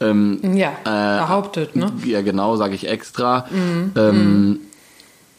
ähm, 0.00 0.40
ja, 0.54 0.72
äh, 0.84 1.20
behauptet, 1.20 1.76
ne? 1.76 1.92
Ja, 2.04 2.22
genau, 2.22 2.56
sage 2.56 2.74
ich 2.74 2.88
extra. 2.88 3.46
Mhm. 3.50 3.92
Ähm, 3.96 4.48
mhm. 4.48 4.60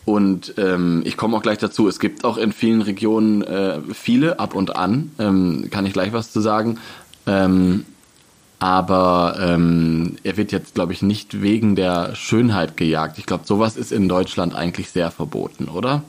Und 0.06 0.54
ähm, 0.58 1.02
ich 1.06 1.18
komme 1.18 1.36
auch 1.36 1.42
gleich 1.42 1.58
dazu. 1.58 1.88
Es 1.88 2.00
gibt 2.00 2.24
auch 2.24 2.38
in 2.38 2.54
vielen 2.54 2.82
Regionen 2.82 3.42
äh, 3.44 3.80
viele 3.94 4.40
ab 4.40 4.56
und 4.56 4.76
an. 4.76 5.12
Ähm, 5.20 5.68
kann 5.70 5.86
ich 5.86 5.92
gleich 5.92 6.14
was 6.14 6.32
zu 6.32 6.40
sagen. 6.40 6.80
Ähm, 7.26 7.86
aber 8.60 9.38
ähm, 9.40 10.16
er 10.24 10.38
wird 10.38 10.52
jetzt, 10.52 10.76
glaube 10.76 10.94
ich, 10.94 11.02
nicht 11.02 11.42
wegen 11.42 11.76
der 11.76 12.16
Schönheit 12.16 12.78
gejagt. 12.78 13.20
Ich 13.20 13.26
glaube, 13.26 13.46
sowas 13.46 13.78
ist 13.78 13.92
in 13.92 14.08
Deutschland 14.08 14.56
eigentlich 14.56 14.90
sehr 14.90 15.12
verboten, 15.12 15.66
oder? 15.66 16.04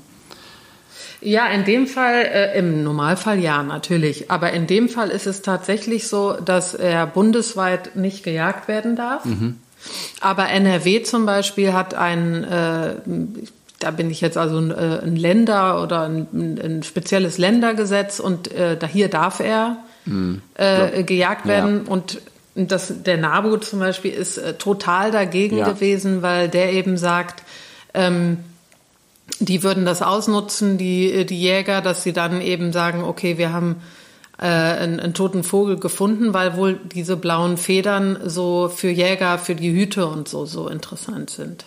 Ja, 1.20 1.48
in 1.48 1.64
dem 1.64 1.86
Fall, 1.86 2.24
äh, 2.24 2.58
im 2.58 2.84
Normalfall 2.84 3.40
ja, 3.40 3.62
natürlich. 3.62 4.30
Aber 4.30 4.52
in 4.52 4.66
dem 4.66 4.88
Fall 4.88 5.10
ist 5.10 5.26
es 5.26 5.42
tatsächlich 5.42 6.06
so, 6.06 6.34
dass 6.34 6.74
er 6.74 7.06
bundesweit 7.06 7.96
nicht 7.96 8.22
gejagt 8.22 8.68
werden 8.68 8.94
darf. 8.94 9.24
Mhm. 9.24 9.56
Aber 10.20 10.48
NRW 10.48 11.02
zum 11.02 11.26
Beispiel 11.26 11.72
hat 11.72 11.94
ein, 11.94 12.44
äh, 12.44 12.94
da 13.78 13.90
bin 13.90 14.10
ich 14.10 14.20
jetzt 14.20 14.36
also 14.36 14.58
ein, 14.58 14.70
äh, 14.70 15.00
ein 15.02 15.16
Länder 15.16 15.82
oder 15.82 16.02
ein, 16.02 16.26
ein, 16.32 16.82
spezielles 16.82 17.38
Ländergesetz 17.38 18.20
und 18.20 18.52
äh, 18.52 18.76
da 18.76 18.86
hier 18.86 19.08
darf 19.08 19.40
er 19.40 19.78
mhm. 20.04 20.42
äh, 20.54 21.02
gejagt 21.02 21.46
werden 21.46 21.82
ja. 21.86 21.92
und 21.92 22.20
das, 22.54 23.02
der 23.04 23.18
NABU 23.18 23.58
zum 23.58 23.78
Beispiel 23.78 24.12
ist 24.12 24.38
äh, 24.38 24.54
total 24.54 25.12
dagegen 25.12 25.58
ja. 25.58 25.68
gewesen, 25.68 26.22
weil 26.22 26.48
der 26.48 26.72
eben 26.72 26.96
sagt, 26.96 27.44
ähm, 27.94 28.38
die 29.40 29.62
würden 29.62 29.84
das 29.84 30.02
ausnutzen, 30.02 30.78
die, 30.78 31.26
die 31.26 31.40
Jäger, 31.40 31.80
dass 31.80 32.02
sie 32.02 32.12
dann 32.12 32.40
eben 32.40 32.72
sagen, 32.72 33.04
okay, 33.04 33.38
wir 33.38 33.52
haben 33.52 33.76
äh, 34.38 34.46
einen, 34.46 35.00
einen 35.00 35.14
toten 35.14 35.44
Vogel 35.44 35.78
gefunden, 35.78 36.34
weil 36.34 36.56
wohl 36.56 36.78
diese 36.92 37.16
blauen 37.16 37.56
Federn 37.56 38.18
so 38.24 38.68
für 38.68 38.90
Jäger, 38.90 39.38
für 39.38 39.54
die 39.54 39.72
Hüte 39.72 40.06
und 40.06 40.28
so, 40.28 40.46
so 40.46 40.68
interessant 40.68 41.30
sind. 41.30 41.64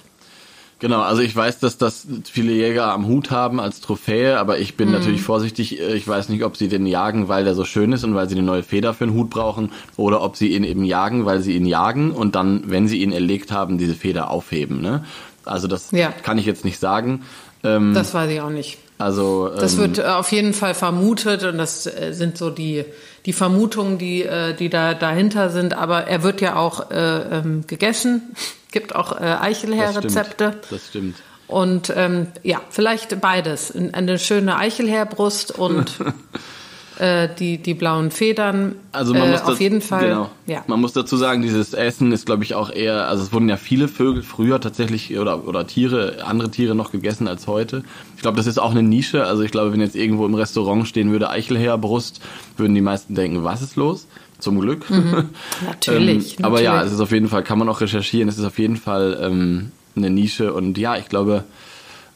Genau, 0.81 1.01
also 1.01 1.21
ich 1.21 1.35
weiß, 1.35 1.59
dass 1.59 1.77
das 1.77 2.07
viele 2.23 2.53
Jäger 2.53 2.91
am 2.91 3.05
Hut 3.05 3.29
haben 3.29 3.59
als 3.59 3.81
Trophäe, 3.81 4.39
aber 4.39 4.57
ich 4.57 4.77
bin 4.77 4.87
mhm. 4.87 4.95
natürlich 4.95 5.21
vorsichtig. 5.21 5.79
Ich 5.79 6.07
weiß 6.07 6.29
nicht, 6.29 6.43
ob 6.43 6.57
sie 6.57 6.69
den 6.69 6.87
jagen, 6.87 7.27
weil 7.27 7.43
der 7.43 7.53
so 7.53 7.65
schön 7.65 7.91
ist 7.91 8.03
und 8.03 8.15
weil 8.15 8.27
sie 8.27 8.33
eine 8.33 8.43
neue 8.43 8.63
Feder 8.63 8.95
für 8.95 9.05
den 9.05 9.13
Hut 9.13 9.29
brauchen, 9.29 9.71
oder 9.95 10.23
ob 10.23 10.37
sie 10.37 10.55
ihn 10.55 10.63
eben 10.63 10.83
jagen, 10.83 11.23
weil 11.25 11.41
sie 11.41 11.55
ihn 11.55 11.67
jagen 11.67 12.11
und 12.11 12.33
dann, 12.33 12.63
wenn 12.65 12.87
sie 12.87 13.03
ihn 13.03 13.11
erlegt 13.11 13.51
haben, 13.51 13.77
diese 13.77 13.93
Feder 13.93 14.31
aufheben. 14.31 14.81
Ne? 14.81 15.05
Also 15.45 15.67
das 15.67 15.91
ja. 15.91 16.09
kann 16.09 16.39
ich 16.39 16.47
jetzt 16.47 16.65
nicht 16.65 16.79
sagen. 16.79 17.21
Ähm, 17.63 17.93
das 17.93 18.13
weiß 18.13 18.29
ich 18.31 18.41
auch 18.41 18.49
nicht. 18.49 18.77
Also 18.97 19.49
ähm, 19.51 19.59
das 19.59 19.77
wird 19.77 19.97
äh, 19.97 20.03
auf 20.03 20.31
jeden 20.31 20.53
Fall 20.53 20.73
vermutet 20.73 21.43
und 21.43 21.57
das 21.57 21.87
äh, 21.87 22.13
sind 22.13 22.37
so 22.37 22.49
die 22.49 22.85
die 23.25 23.33
Vermutungen, 23.33 23.97
die 23.97 24.23
äh, 24.23 24.53
die 24.53 24.69
da 24.69 24.93
dahinter 24.93 25.49
sind. 25.49 25.73
Aber 25.73 26.07
er 26.07 26.23
wird 26.23 26.41
ja 26.41 26.55
auch 26.55 26.91
äh, 26.91 27.39
ähm, 27.39 27.65
gegessen. 27.67 28.35
Gibt 28.71 28.95
auch 28.95 29.19
äh, 29.19 29.25
Eichelherrezepte. 29.25 30.55
Das, 30.61 30.69
das 30.69 30.87
stimmt. 30.87 31.15
Und 31.47 31.91
ähm, 31.97 32.27
ja, 32.43 32.61
vielleicht 32.69 33.19
beides. 33.19 33.73
Eine 33.75 34.17
schöne 34.17 34.55
Eichelherbrust 34.55 35.51
und 35.51 35.97
äh, 37.01 37.29
die, 37.39 37.57
die 37.57 37.73
blauen 37.73 38.11
Federn. 38.11 38.75
Also 38.91 39.13
man 39.13 39.23
äh, 39.23 39.31
muss 39.31 39.41
auf 39.41 39.47
das, 39.47 39.59
jeden 39.59 39.81
Fall. 39.81 40.07
Genau. 40.07 40.29
Ja. 40.45 40.63
Man 40.67 40.79
muss 40.79 40.93
dazu 40.93 41.17
sagen, 41.17 41.41
dieses 41.41 41.73
Essen 41.73 42.11
ist, 42.11 42.27
glaube 42.27 42.43
ich, 42.43 42.53
auch 42.53 42.69
eher, 42.69 43.07
also 43.07 43.23
es 43.23 43.33
wurden 43.33 43.49
ja 43.49 43.57
viele 43.57 43.87
Vögel 43.87 44.21
früher 44.21 44.61
tatsächlich 44.61 45.17
oder, 45.17 45.47
oder 45.47 45.65
Tiere, 45.65 46.23
andere 46.23 46.51
Tiere 46.51 46.75
noch 46.75 46.91
gegessen 46.91 47.27
als 47.27 47.47
heute. 47.47 47.83
Ich 48.15 48.21
glaube, 48.21 48.37
das 48.37 48.45
ist 48.45 48.59
auch 48.59 48.69
eine 48.69 48.83
Nische. 48.83 49.25
Also 49.25 49.41
ich 49.41 49.49
glaube, 49.49 49.73
wenn 49.73 49.81
jetzt 49.81 49.95
irgendwo 49.95 50.27
im 50.27 50.35
Restaurant 50.35 50.87
stehen 50.87 51.11
würde 51.11 51.31
Eichelherbrust, 51.31 52.21
würden 52.55 52.75
die 52.75 52.81
meisten 52.81 53.15
denken, 53.15 53.43
was 53.43 53.63
ist 53.63 53.75
los? 53.75 54.05
Zum 54.37 54.59
Glück. 54.59 54.87
Mhm. 54.89 55.29
Natürlich, 55.65 56.37
ähm, 56.37 56.45
Aber 56.45 56.61
natürlich. 56.61 56.65
ja, 56.65 56.83
es 56.83 56.91
ist 56.91 56.99
auf 56.99 57.11
jeden 57.11 57.29
Fall, 57.29 57.43
kann 57.43 57.57
man 57.57 57.67
auch 57.67 57.81
recherchieren, 57.81 58.29
es 58.29 58.37
ist 58.37 58.45
auf 58.45 58.59
jeden 58.59 58.77
Fall 58.77 59.19
ähm, 59.21 59.71
eine 59.95 60.09
Nische 60.09 60.53
und 60.53 60.77
ja, 60.77 60.97
ich 60.97 61.09
glaube, 61.09 61.43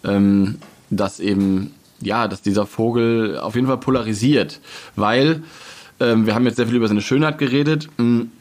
ähm, 0.03 0.57
dass 0.89 1.19
eben 1.19 1.71
ja, 2.05 2.27
dass 2.27 2.41
dieser 2.41 2.65
Vogel 2.65 3.37
auf 3.39 3.55
jeden 3.55 3.67
Fall 3.67 3.77
polarisiert, 3.77 4.59
weil 4.95 5.43
ähm, 5.99 6.25
wir 6.25 6.35
haben 6.35 6.45
jetzt 6.45 6.57
sehr 6.57 6.67
viel 6.67 6.75
über 6.75 6.87
seine 6.87 7.01
Schönheit 7.01 7.37
geredet. 7.37 7.89
Hm, 7.97 8.31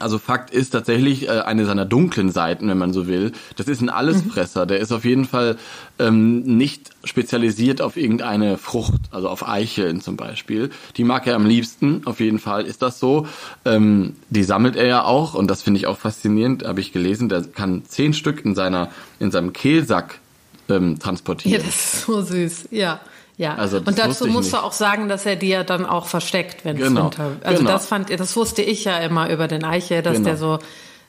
also 0.00 0.18
Fakt 0.18 0.50
ist 0.50 0.70
tatsächlich 0.70 1.28
äh, 1.28 1.40
eine 1.40 1.66
seiner 1.66 1.84
dunklen 1.84 2.30
Seiten, 2.30 2.68
wenn 2.68 2.78
man 2.78 2.92
so 2.92 3.06
will. 3.06 3.32
Das 3.56 3.68
ist 3.68 3.80
ein 3.80 3.90
Allesfresser. 3.90 4.66
Der 4.66 4.78
ist 4.78 4.92
auf 4.92 5.04
jeden 5.04 5.24
Fall 5.24 5.56
ähm, 5.98 6.40
nicht 6.40 6.90
spezialisiert 7.04 7.82
auf 7.82 7.96
irgendeine 7.96 8.58
Frucht, 8.58 9.00
also 9.10 9.28
auf 9.28 9.46
Eicheln 9.46 10.00
zum 10.00 10.16
Beispiel. 10.16 10.70
Die 10.96 11.04
mag 11.04 11.26
er 11.26 11.36
am 11.36 11.46
liebsten, 11.46 12.02
auf 12.06 12.20
jeden 12.20 12.38
Fall 12.38 12.64
ist 12.64 12.82
das 12.82 12.98
so. 12.98 13.26
Ähm, 13.64 14.14
die 14.30 14.44
sammelt 14.44 14.76
er 14.76 14.86
ja 14.86 15.04
auch 15.04 15.34
und 15.34 15.48
das 15.48 15.62
finde 15.62 15.78
ich 15.78 15.86
auch 15.86 15.98
faszinierend, 15.98 16.64
habe 16.64 16.80
ich 16.80 16.92
gelesen. 16.92 17.28
Der 17.28 17.42
kann 17.42 17.84
zehn 17.84 18.14
Stück 18.14 18.44
in 18.44 18.54
seiner 18.54 18.88
in 19.18 19.30
seinem 19.30 19.52
Kehlsack 19.52 20.20
ähm, 20.76 20.98
transportieren. 20.98 21.60
Ja, 21.60 21.66
das 21.66 21.74
ist 21.74 22.02
so 22.02 22.22
süß, 22.22 22.68
ja. 22.70 23.00
Ja, 23.38 23.54
also 23.54 23.78
und 23.78 23.98
dazu 23.98 24.26
musst 24.26 24.52
du 24.52 24.58
auch 24.58 24.72
sagen, 24.72 25.08
dass 25.08 25.24
er 25.24 25.36
die 25.36 25.48
ja 25.48 25.64
dann 25.64 25.86
auch 25.86 26.06
versteckt, 26.06 26.64
wenn 26.64 26.76
genau. 26.76 27.00
es 27.00 27.04
runter. 27.04 27.36
Also 27.42 27.58
genau. 27.58 27.70
das 27.70 27.86
fand, 27.86 28.10
das 28.10 28.36
wusste 28.36 28.62
ich 28.62 28.84
ja 28.84 28.98
immer 28.98 29.30
über 29.30 29.48
den 29.48 29.64
Eiche, 29.64 30.02
dass 30.02 30.18
genau. 30.18 30.28
der 30.28 30.36
so 30.36 30.58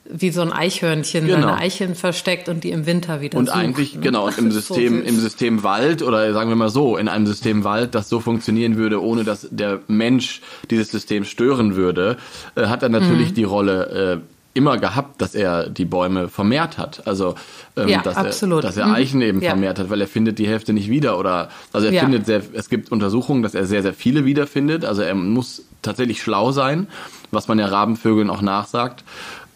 wie 0.06 0.32
so 0.32 0.42
ein 0.42 0.52
Eichhörnchen 0.52 1.28
genau. 1.28 1.42
seine 1.42 1.58
Eicheln 1.58 1.96
versteckt 1.96 2.50
und 2.50 2.64
die 2.64 2.72
im 2.72 2.86
Winter 2.86 3.22
wieder 3.22 3.38
Und 3.38 3.48
sucht, 3.48 3.58
eigentlich, 3.58 3.96
ne? 3.96 4.02
genau, 4.02 4.28
im 4.28 4.52
System, 4.52 5.02
so 5.02 5.08
im 5.08 5.20
System 5.20 5.64
Wald 5.64 6.02
oder 6.02 6.34
sagen 6.34 6.50
wir 6.50 6.56
mal 6.56 6.70
so, 6.70 6.98
in 6.98 7.08
einem 7.08 7.26
System 7.26 7.64
Wald, 7.64 7.96
das 7.96 8.10
so 8.10 8.20
funktionieren 8.20 8.76
würde, 8.76 9.02
ohne 9.02 9.24
dass 9.24 9.48
der 9.50 9.80
Mensch 9.88 10.42
dieses 10.70 10.92
System 10.92 11.24
stören 11.24 11.76
würde, 11.76 12.18
äh, 12.56 12.68
hat 12.68 12.84
er 12.84 12.90
natürlich 12.90 13.30
mhm. 13.30 13.36
die 13.36 13.44
Rolle 13.44 14.22
äh, 14.22 14.34
immer 14.54 14.78
gehabt, 14.78 15.22
dass 15.22 15.36
er 15.36 15.70
die 15.70 15.86
Bäume 15.86 16.30
vermehrt 16.30 16.78
hat. 16.78 17.08
Also 17.08 17.36
ähm, 17.76 17.90
ja, 17.90 18.02
dass, 18.02 18.16
absolut. 18.16 18.64
Er, 18.64 18.68
dass 18.68 18.78
er 18.78 18.88
mhm. 18.88 18.94
Eichen 18.94 19.22
eben 19.22 19.42
ja. 19.42 19.52
vermehrt 19.52 19.80
hat, 19.80 19.90
weil 19.90 20.00
er 20.00 20.08
findet 20.08 20.38
die 20.40 20.48
Hälfte 20.48 20.74
nicht 20.74 20.90
wieder 20.90 21.18
oder 21.18 21.50
also 21.72 21.88
er 21.88 21.94
ja. 21.94 22.02
findet 22.02 22.26
sehr, 22.26 22.42
es 22.54 22.70
gibt 22.70 22.92
Untersuchungen, 22.92 23.42
dass 23.42 23.56
er 23.56 23.66
sehr, 23.66 23.82
sehr 23.82 23.94
viele 23.94 24.26
wiederfindet. 24.26 24.86
Also 24.86 25.02
er 25.02 25.16
muss 25.16 25.64
tatsächlich 25.82 26.22
schlau 26.22 26.52
sein, 26.52 26.88
was 27.32 27.48
man 27.48 27.58
ja 27.58 27.66
Rabenvögeln 27.66 28.30
auch 28.30 28.42
nachsagt. 28.42 29.04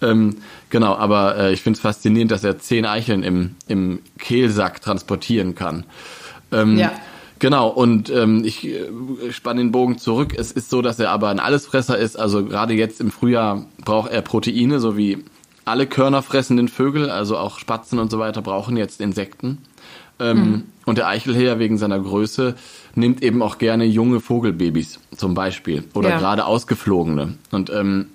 Ähm, 0.02 0.38
genau, 0.70 0.96
aber 0.96 1.38
äh, 1.38 1.54
ich 1.54 1.62
finde 1.62 1.78
es 1.78 1.82
faszinierend, 1.82 2.32
dass 2.32 2.44
er 2.44 2.60
zehn 2.60 2.86
Eicheln 2.86 3.24
im, 3.24 3.56
im 3.68 4.00
Kehlsack 4.20 4.82
transportieren 4.82 5.56
kann. 5.56 5.86
Ähm, 6.52 6.78
ja. 6.78 6.92
Genau, 7.40 7.70
und 7.70 8.10
ähm, 8.10 8.44
ich 8.44 8.68
äh, 8.68 8.88
spanne 9.32 9.62
den 9.62 9.72
Bogen 9.72 9.98
zurück. 9.98 10.34
Es 10.38 10.52
ist 10.52 10.70
so, 10.70 10.82
dass 10.82 11.00
er 11.00 11.12
aber 11.12 11.30
ein 11.30 11.40
Allesfresser 11.40 11.98
ist. 11.98 12.18
Also 12.18 12.46
gerade 12.46 12.74
jetzt 12.74 13.00
im 13.02 13.12
Frühjahr 13.12 13.66
braucht 13.84 14.12
er 14.12 14.22
Proteine, 14.22 14.80
so 14.80 14.98
wie 14.98 15.24
alle 15.66 15.86
körnerfressenden 15.86 16.68
Vögel, 16.68 17.10
also 17.10 17.38
auch 17.38 17.60
Spatzen 17.60 18.00
und 18.00 18.10
so 18.10 18.20
weiter, 18.20 18.42
brauchen 18.42 18.78
jetzt 18.78 19.02
Insekten. 19.02 19.60
Ähm, 20.20 20.38
mhm. 20.38 20.64
Und 20.86 20.98
der 20.98 21.08
Eichelhäher 21.08 21.60
wegen 21.60 21.78
seiner 21.78 22.00
Größe 22.00 22.56
nimmt 22.96 23.22
eben 23.22 23.42
auch 23.42 23.58
gerne 23.58 23.86
junge 23.86 24.20
Vogelbabys 24.20 25.00
zum 25.16 25.34
Beispiel 25.34 25.84
oder 25.94 26.10
ja. 26.10 26.18
gerade 26.18 26.46
ausgeflogene. 26.46 27.38
Und 27.52 27.70
ähm, 27.70 28.08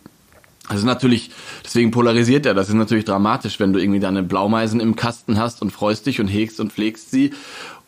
das 0.68 0.78
ist 0.78 0.84
natürlich, 0.84 1.30
deswegen 1.64 1.90
polarisiert 1.90 2.46
er, 2.46 2.54
das 2.54 2.68
ist 2.68 2.74
natürlich 2.74 3.04
dramatisch, 3.04 3.58
wenn 3.58 3.72
du 3.72 3.80
irgendwie 3.80 4.00
deine 4.00 4.22
Blaumeisen 4.22 4.80
im 4.80 4.94
Kasten 4.94 5.38
hast 5.38 5.60
und 5.60 5.70
freust 5.70 6.06
dich 6.06 6.20
und 6.20 6.28
hegst 6.28 6.60
und 6.60 6.72
pflegst 6.72 7.10
sie 7.10 7.32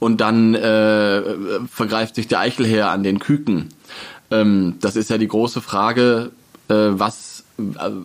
und 0.00 0.20
dann 0.20 0.54
äh, 0.54 1.22
vergreift 1.70 2.16
sich 2.16 2.26
der 2.26 2.40
Eichelherr 2.40 2.90
an 2.90 3.04
den 3.04 3.20
Küken. 3.20 3.68
Ähm, 4.30 4.74
das 4.80 4.96
ist 4.96 5.08
ja 5.08 5.18
die 5.18 5.28
große 5.28 5.60
Frage, 5.60 6.32
äh, 6.68 6.74
was, 6.74 7.44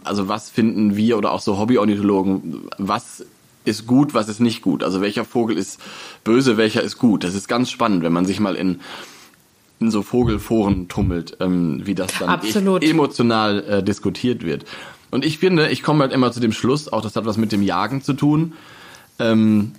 also 0.03 0.27
was 0.27 0.49
finden 0.49 0.95
wir 0.95 1.17
oder 1.17 1.31
auch 1.31 1.41
so 1.41 1.57
Hobbyornithologen, 1.57 2.69
was 2.77 3.25
ist 3.65 3.87
gut, 3.87 4.13
was 4.13 4.29
ist 4.29 4.39
nicht 4.39 4.61
gut? 4.61 4.83
Also 4.83 5.01
welcher 5.01 5.25
Vogel 5.25 5.57
ist 5.57 5.79
böse, 6.23 6.57
welcher 6.57 6.81
ist 6.81 6.97
gut? 6.97 7.23
Das 7.23 7.33
ist 7.33 7.47
ganz 7.47 7.69
spannend, 7.71 8.03
wenn 8.03 8.13
man 8.13 8.25
sich 8.25 8.39
mal 8.39 8.55
in 8.55 8.79
in 9.79 9.91
so 9.91 10.01
Vogelforen 10.01 10.87
tummelt, 10.87 11.37
ähm, 11.39 11.81
wie 11.85 11.95
das 11.95 12.11
dann 12.19 12.41
e 12.43 12.89
emotional 12.89 13.63
äh, 13.63 13.83
diskutiert 13.83 14.43
wird. 14.43 14.65
Und 15.11 15.25
ich 15.25 15.39
finde, 15.39 15.69
ich 15.69 15.83
komme 15.83 16.01
halt 16.01 16.13
immer 16.13 16.31
zu 16.31 16.39
dem 16.39 16.51
Schluss, 16.51 16.91
auch 16.91 17.01
das 17.01 17.15
hat 17.15 17.25
was 17.25 17.37
mit 17.37 17.51
dem 17.51 17.63
Jagen 17.63 18.01
zu 18.01 18.13
tun. 18.13 18.53
Ähm, 19.17 19.71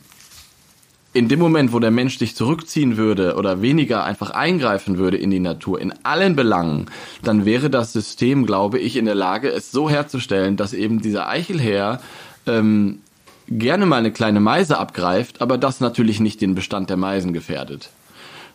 in 1.13 1.29
dem 1.29 1.41
Moment, 1.41 1.73
wo 1.73 1.81
der 1.81 1.91
Mensch 1.91 2.19
sich 2.19 2.37
zurückziehen 2.37 2.97
würde 2.97 3.35
oder 3.35 3.63
weniger 3.63 4.05
einfach 4.05 4.31
eingreifen 4.31 4.97
würde 4.97 5.17
in 5.17 5.31
die 5.31 5.41
Natur, 5.41 5.81
in 5.81 5.93
allen 6.05 6.37
Belangen, 6.37 6.87
dann 7.23 7.45
wäre 7.45 7.69
das 7.69 7.93
System, 7.93 8.47
glaube 8.47 8.79
ich, 8.79 8.97
in 8.97 9.07
der 9.07 9.17
Lage, 9.17 9.49
es 9.49 9.73
so 9.73 9.91
herzustellen, 9.91 10.57
dass 10.57 10.73
eben 10.73 11.03
dieser 11.03 11.29
Eichelherr 11.29 12.01
ähm, 12.47 13.01
gerne 13.49 13.87
mal 13.87 13.97
eine 13.97 14.13
kleine 14.13 14.39
Meise 14.39 14.79
abgreift, 14.79 15.43
aber 15.43 15.59
das 15.59 15.81
natürlich 15.81 16.21
nicht 16.21 16.41
den 16.41 16.55
Bestand 16.55 16.91
der 16.91 16.97
Meisen 16.97 17.33
gefährdet. 17.33 17.91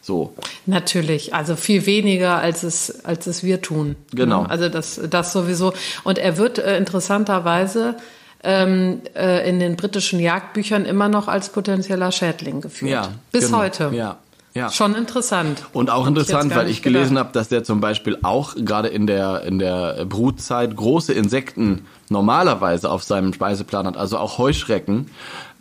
So. 0.06 0.36
Natürlich, 0.68 1.34
also 1.34 1.56
viel 1.56 1.88
weniger 1.88 2.38
als 2.38 2.62
es 2.62 3.04
als 3.06 3.26
es 3.26 3.44
wir 3.44 3.64
tun. 3.64 3.96
Genau. 4.12 4.44
Also 4.44 4.70
das 4.70 5.02
das 5.10 5.34
sowieso. 5.34 5.74
Und 6.04 6.20
er 6.20 6.38
wird 6.38 6.60
äh, 6.60 6.78
interessanterweise 6.78 7.96
ähm, 8.44 9.02
äh, 9.16 9.50
in 9.50 9.60
den 9.60 9.76
britischen 9.76 10.20
Jagdbüchern 10.20 10.86
immer 10.86 11.10
noch 11.10 11.28
als 11.28 11.50
potenzieller 11.50 12.12
Schädling 12.12 12.62
geführt. 12.62 12.92
Ja, 12.92 13.14
Bis 13.32 13.48
genau. 13.48 13.58
heute. 13.58 13.92
Ja. 13.96 14.18
Ja. 14.54 14.70
Schon 14.70 14.94
interessant. 14.96 15.66
Und 15.74 15.90
auch 15.90 16.06
interessant, 16.08 16.52
ich 16.52 16.58
weil 16.58 16.70
ich 16.70 16.82
gelesen 16.84 17.18
habe, 17.18 17.32
dass 17.34 17.50
der 17.50 17.66
zum 17.66 17.82
Beispiel 17.82 18.20
auch 18.22 18.56
gerade 18.56 18.88
in 18.88 19.06
der, 19.06 19.42
in 19.42 19.60
der 19.60 20.06
Brutzeit 20.06 20.74
große 20.78 21.12
Insekten 21.14 21.86
normalerweise 22.10 22.90
auf 22.90 23.04
seinem 23.04 23.34
Speiseplan 23.34 23.88
hat, 23.88 23.98
also 23.98 24.18
auch 24.18 24.38
Heuschrecken. 24.38 25.10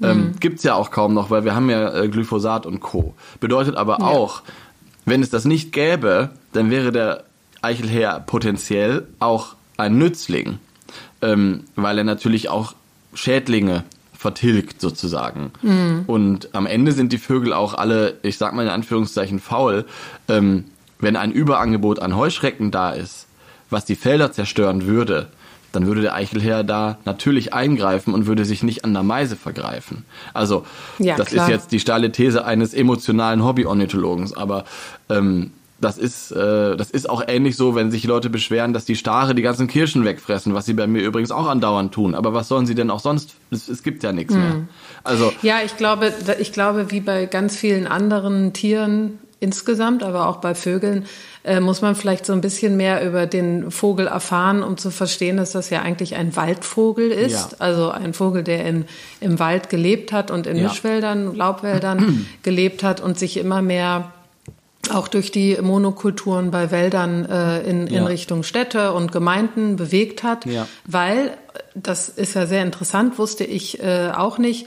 Ähm, 0.03 0.17
mhm. 0.17 0.25
Ähm, 0.25 0.33
gibt's 0.41 0.63
ja 0.63 0.75
auch 0.75 0.91
kaum 0.91 1.15
noch, 1.15 1.31
weil 1.31 1.45
wir 1.45 1.55
haben 1.55 1.71
ja 1.71 1.95
äh, 1.95 2.09
Glyphosat 2.09 2.67
und 2.67 2.81
Co. 2.81 3.15
Bedeutet 3.41 3.77
aber 3.77 3.99
ja. 4.01 4.07
auch, 4.07 4.43
wenn 5.05 5.23
es 5.23 5.31
das 5.31 5.45
nicht 5.45 5.73
gäbe, 5.73 6.31
dann 6.53 6.71
wäre 6.71 6.93
der 6.93 7.25
Eichelherr 7.63 8.21
potenziell 8.21 9.07
auch 9.21 9.55
ein 9.77 9.99
Nützling, 9.99 10.59
ähm, 11.23 11.65
weil 11.77 11.99
er 11.99 12.05
natürlich 12.05 12.49
auch 12.49 12.75
Schädlinge 13.15 13.85
vertilgt 14.13 14.81
sozusagen. 14.81 15.53
Mhm. 15.63 16.05
Und 16.07 16.55
am 16.55 16.67
Ende 16.67 16.93
sind 16.93 17.13
die 17.13 17.19
Vögel 17.19 17.53
auch 17.53 17.75
alle, 17.75 18.19
ich 18.23 18.39
sag 18.39 18.55
mal 18.55 18.63
in 18.63 18.71
Anführungszeichen, 18.71 19.39
faul. 19.39 19.85
Ähm, 20.29 20.65
wenn 20.99 21.17
ein 21.17 21.33
Überangebot 21.33 21.99
an 21.99 22.17
Heuschrecken 22.17 22.71
da 22.71 22.91
ist, 22.91 23.27
was 23.69 23.85
die 23.85 23.97
Felder 23.97 24.33
zerstören 24.33 24.87
würde, 24.87 25.29
dann 25.75 25.87
würde 25.87 26.01
der 26.01 26.15
Eichelherr 26.15 26.65
da 26.65 26.99
natürlich 27.05 27.53
eingreifen 27.53 28.15
und 28.15 28.27
würde 28.27 28.45
sich 28.45 28.63
nicht 28.63 28.85
an 28.85 28.93
der 28.93 29.03
Meise 29.03 29.37
vergreifen. 29.37 30.05
Also 30.33 30.65
ja, 30.99 31.17
das 31.17 31.29
klar. 31.29 31.47
ist 31.47 31.53
jetzt 31.53 31.73
die 31.73 31.81
steile 31.81 32.13
These 32.13 32.45
eines 32.45 32.75
emotionalen 32.75 33.45
Hobby-Ornithologens, 33.45 34.37
aber 34.37 34.65
ähm, 35.09 35.53
das 35.81 35.99
ist, 35.99 36.31
äh, 36.31 36.77
das 36.77 36.91
ist 36.91 37.11
auch 37.11 37.23
ähnlich 37.27 37.57
so, 37.57 37.75
wenn 37.75 37.91
sich 37.91 38.05
Leute 38.05 38.31
beschweren, 38.31 38.73
dass 38.73 38.85
die 38.85 38.97
Stare 38.97 39.35
die 39.35 39.43
ganzen 39.43 39.67
Kirschen 39.67 40.05
wegfressen, 40.05 40.55
was 40.55 40.67
sie 40.67 40.73
bei 40.73 40.87
mir 40.87 41.03
übrigens 41.03 41.31
auch 41.31 41.47
andauernd 41.47 41.93
tun. 41.93 42.15
Aber 42.15 42.33
was 42.33 42.49
sollen 42.49 42.67
sie 42.67 42.75
denn 42.75 42.91
auch 42.91 43.01
sonst? 43.01 43.35
Es, 43.51 43.69
es 43.69 43.83
gibt 43.83 44.03
ja 44.03 44.13
nichts 44.13 44.35
hm. 44.35 44.41
mehr. 44.41 44.57
Also 45.03 45.33
ja, 45.43 45.57
ich 45.65 45.77
glaube, 45.77 46.13
ich 46.39 46.53
glaube, 46.53 46.91
wie 46.91 47.01
bei 47.01 47.27
ganz 47.27 47.57
vielen 47.57 47.87
anderen 47.87 48.53
Tieren 48.53 49.19
insgesamt, 49.45 50.03
aber 50.03 50.27
auch 50.29 50.39
bei 50.39 50.55
Vögeln, 50.55 51.07
äh, 51.45 51.61
muss 51.61 51.83
man 51.83 51.95
vielleicht 51.95 52.25
so 52.25 52.33
ein 52.33 52.41
bisschen 52.41 52.77
mehr 52.77 53.07
über 53.07 53.27
den 53.27 53.71
Vogel 53.71 54.07
erfahren, 54.07 54.63
um 54.63 54.79
zu 54.79 54.91
verstehen, 54.91 55.37
dass 55.37 55.53
das 55.53 55.71
ja 55.71 55.83
eigentlich 55.83 56.17
ein 56.17 56.35
Waldvogel 56.35 57.11
ist. 57.11 57.53
Ja. 57.53 57.57
Also 57.59 57.91
ein 57.91 58.15
Vogel, 58.15 58.43
der 58.43 58.65
in, 58.65 58.87
im 59.21 59.39
Wald 59.39 59.69
gelebt 59.69 60.11
hat 60.11 60.31
und 60.31 60.47
in 60.47 60.57
ja. 60.57 60.65
Mischwäldern, 60.65 61.37
Laubwäldern 61.37 62.27
gelebt 62.43 62.83
hat 62.83 63.01
und 63.01 63.19
sich 63.19 63.37
immer 63.37 63.61
mehr 63.61 64.11
auch 64.93 65.09
durch 65.09 65.31
die 65.31 65.57
Monokulturen 65.61 66.51
bei 66.51 66.71
Wäldern 66.71 67.25
äh, 67.25 67.61
in, 67.63 67.87
in 67.87 67.95
ja. 67.95 68.05
Richtung 68.05 68.43
Städte 68.43 68.93
und 68.93 69.13
Gemeinden 69.13 69.77
bewegt 69.77 70.23
hat, 70.23 70.47
ja. 70.47 70.67
weil, 70.87 71.37
das 71.75 72.09
ist 72.09 72.35
ja 72.35 72.47
sehr 72.47 72.63
interessant, 72.63 73.19
wusste 73.19 73.45
ich 73.45 73.83
äh, 73.83 74.11
auch 74.15 74.39
nicht, 74.39 74.67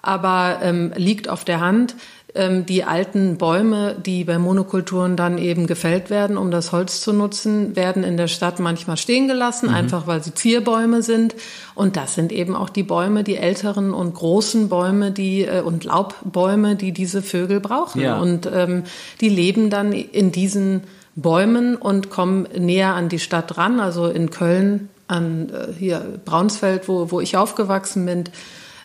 aber 0.00 0.60
ähm, 0.62 0.92
liegt 0.96 1.28
auf 1.28 1.44
der 1.44 1.60
Hand, 1.60 1.96
ähm, 2.38 2.64
die 2.64 2.84
alten 2.84 3.36
Bäume, 3.36 3.96
die 3.96 4.24
bei 4.24 4.38
Monokulturen 4.38 5.16
dann 5.16 5.36
eben 5.36 5.66
gefällt 5.66 6.08
werden, 6.08 6.38
um 6.38 6.50
das 6.50 6.70
Holz 6.72 7.00
zu 7.00 7.12
nutzen, 7.12 7.74
werden 7.74 8.04
in 8.04 8.16
der 8.16 8.28
Stadt 8.28 8.60
manchmal 8.60 8.96
stehen 8.96 9.26
gelassen, 9.26 9.68
mhm. 9.68 9.74
einfach 9.74 10.06
weil 10.06 10.22
sie 10.22 10.32
Zierbäume 10.32 11.02
sind. 11.02 11.34
Und 11.74 11.96
das 11.96 12.14
sind 12.14 12.32
eben 12.32 12.54
auch 12.54 12.70
die 12.70 12.84
Bäume, 12.84 13.24
die 13.24 13.36
älteren 13.36 13.92
und 13.92 14.14
großen 14.14 14.68
Bäume, 14.68 15.10
die 15.10 15.42
äh, 15.42 15.60
und 15.60 15.84
Laubbäume, 15.84 16.76
die 16.76 16.92
diese 16.92 17.22
Vögel 17.22 17.60
brauchen. 17.60 18.00
Ja. 18.00 18.18
Und 18.18 18.48
ähm, 18.52 18.84
die 19.20 19.28
leben 19.28 19.68
dann 19.68 19.92
in 19.92 20.30
diesen 20.30 20.84
Bäumen 21.16 21.74
und 21.74 22.08
kommen 22.08 22.46
näher 22.56 22.94
an 22.94 23.08
die 23.08 23.18
Stadt 23.18 23.58
ran. 23.58 23.80
Also 23.80 24.06
in 24.06 24.30
Köln, 24.30 24.88
an 25.08 25.50
äh, 25.50 25.72
hier 25.76 26.20
Braunsfeld, 26.24 26.88
wo, 26.88 27.10
wo 27.10 27.20
ich 27.20 27.36
aufgewachsen 27.36 28.06
bin. 28.06 28.24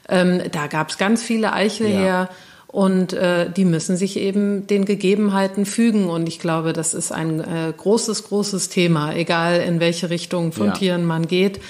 Ähm, 0.09 0.41
da 0.51 0.67
gab 0.67 0.89
es 0.89 0.97
ganz 0.97 1.21
viele 1.21 1.53
Eiche 1.53 1.87
ja. 1.87 1.99
her. 1.99 2.29
Und 2.73 3.13
äh, 3.13 3.51
die 3.51 3.65
müssen 3.65 3.97
sich 3.97 4.17
eben 4.17 4.65
den 4.65 4.85
Gegebenheiten 4.85 5.67
fügen. 5.67 6.09
Und 6.09 6.27
ich 6.27 6.39
glaube, 6.39 6.73
das 6.73 6.95
ist 6.95 7.11
ein 7.11 7.39
äh, 7.39 7.71
großes, 7.77 8.23
großes 8.23 8.69
Thema, 8.69 9.13
egal 9.13 9.61
in 9.61 9.79
welche 9.79 10.09
Richtung 10.09 10.51
von 10.51 10.67
ja. 10.67 10.73
Tieren 10.73 11.05
man 11.05 11.27
geht. 11.27 11.61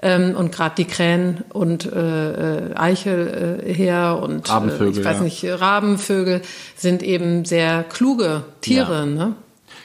Ähm, 0.00 0.36
und 0.36 0.52
gerade 0.52 0.76
die 0.76 0.84
Krähen 0.84 1.42
und 1.52 1.90
äh, 1.92 2.68
äh 2.68 2.74
Eichel 2.76 3.62
äh, 3.66 3.74
her 3.74 4.20
und 4.22 4.48
äh, 4.48 4.88
ich 4.90 5.04
weiß 5.04 5.16
ja. 5.16 5.22
nicht, 5.24 5.44
Rabenvögel 5.44 6.42
sind 6.76 7.02
eben 7.02 7.44
sehr 7.44 7.82
kluge 7.82 8.44
Tiere, 8.60 8.98
ja. 8.98 9.06
ne? 9.06 9.32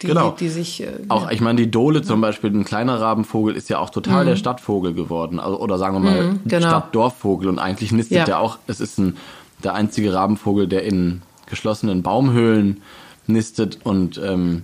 Die, 0.03 0.07
genau. 0.07 0.32
Die, 0.32 0.45
die 0.45 0.49
sich, 0.49 0.84
äh, 0.84 0.88
auch, 1.07 1.32
ich 1.32 1.41
meine, 1.41 1.57
die 1.57 1.72
Dole 1.72 2.03
zum 2.03 2.22
Beispiel, 2.22 2.51
ein 2.51 2.63
kleiner 2.63 3.01
Rabenvogel, 3.01 3.55
ist 3.55 3.70
ja 3.70 3.80
auch 3.80 3.89
total 3.89 4.24
mhm. 4.24 4.30
der 4.30 4.36
Stadtvogel 4.36 4.93
geworden. 4.93 5.39
Also, 5.39 5.59
oder 5.59 5.78
sagen 5.78 5.95
wir 5.95 5.99
mal, 5.99 6.24
mhm, 6.24 6.39
genau. 6.45 6.67
Stadt-Dorfvogel. 6.67 7.49
Und 7.49 7.59
eigentlich 7.59 7.91
nistet 7.91 8.17
ja. 8.17 8.26
der 8.26 8.39
auch, 8.39 8.59
es 8.67 8.80
ist 8.80 8.97
ein 8.97 9.17
der 9.64 9.74
einzige 9.74 10.14
Rabenvogel, 10.14 10.68
der 10.68 10.84
in 10.84 11.22
geschlossenen 11.47 12.03
Baumhöhlen 12.03 12.82
nistet 13.28 13.80
und 13.84 14.20
ähm, 14.24 14.64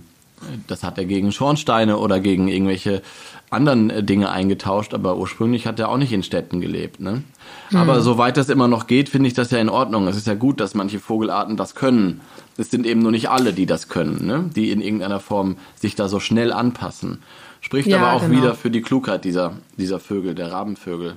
das 0.66 0.82
hat 0.82 0.98
er 0.98 1.04
gegen 1.04 1.32
Schornsteine 1.32 1.98
oder 1.98 2.20
gegen 2.20 2.48
irgendwelche 2.48 3.02
anderen 3.50 3.90
äh, 3.90 4.02
Dinge 4.02 4.30
eingetauscht, 4.30 4.94
aber 4.94 5.16
ursprünglich 5.16 5.66
hat 5.66 5.78
er 5.78 5.88
auch 5.88 5.96
nicht 5.96 6.12
in 6.12 6.22
Städten 6.22 6.60
gelebt. 6.60 7.00
Ne? 7.00 7.22
Mhm. 7.70 7.76
Aber 7.76 8.00
soweit 8.00 8.36
das 8.36 8.48
immer 8.48 8.68
noch 8.68 8.86
geht, 8.86 9.08
finde 9.08 9.28
ich 9.28 9.34
das 9.34 9.50
ja 9.50 9.58
in 9.58 9.68
Ordnung. 9.68 10.08
Es 10.08 10.16
ist 10.16 10.26
ja 10.26 10.34
gut, 10.34 10.60
dass 10.60 10.74
manche 10.74 10.98
Vogelarten 10.98 11.56
das 11.56 11.74
können. 11.74 12.20
Es 12.56 12.70
sind 12.70 12.86
eben 12.86 13.00
nur 13.00 13.12
nicht 13.12 13.30
alle, 13.30 13.52
die 13.52 13.66
das 13.66 13.88
können, 13.88 14.26
ne? 14.26 14.50
die 14.54 14.70
in 14.70 14.80
irgendeiner 14.80 15.20
Form 15.20 15.56
sich 15.74 15.94
da 15.94 16.08
so 16.08 16.20
schnell 16.20 16.52
anpassen. 16.52 17.22
Spricht 17.60 17.88
ja, 17.88 17.98
aber 17.98 18.12
auch 18.12 18.20
genau. 18.22 18.36
wieder 18.36 18.54
für 18.54 18.70
die 18.70 18.82
Klugheit 18.82 19.24
dieser, 19.24 19.54
dieser 19.76 19.98
Vögel, 20.00 20.34
der 20.34 20.52
Rabenvögel. 20.52 21.16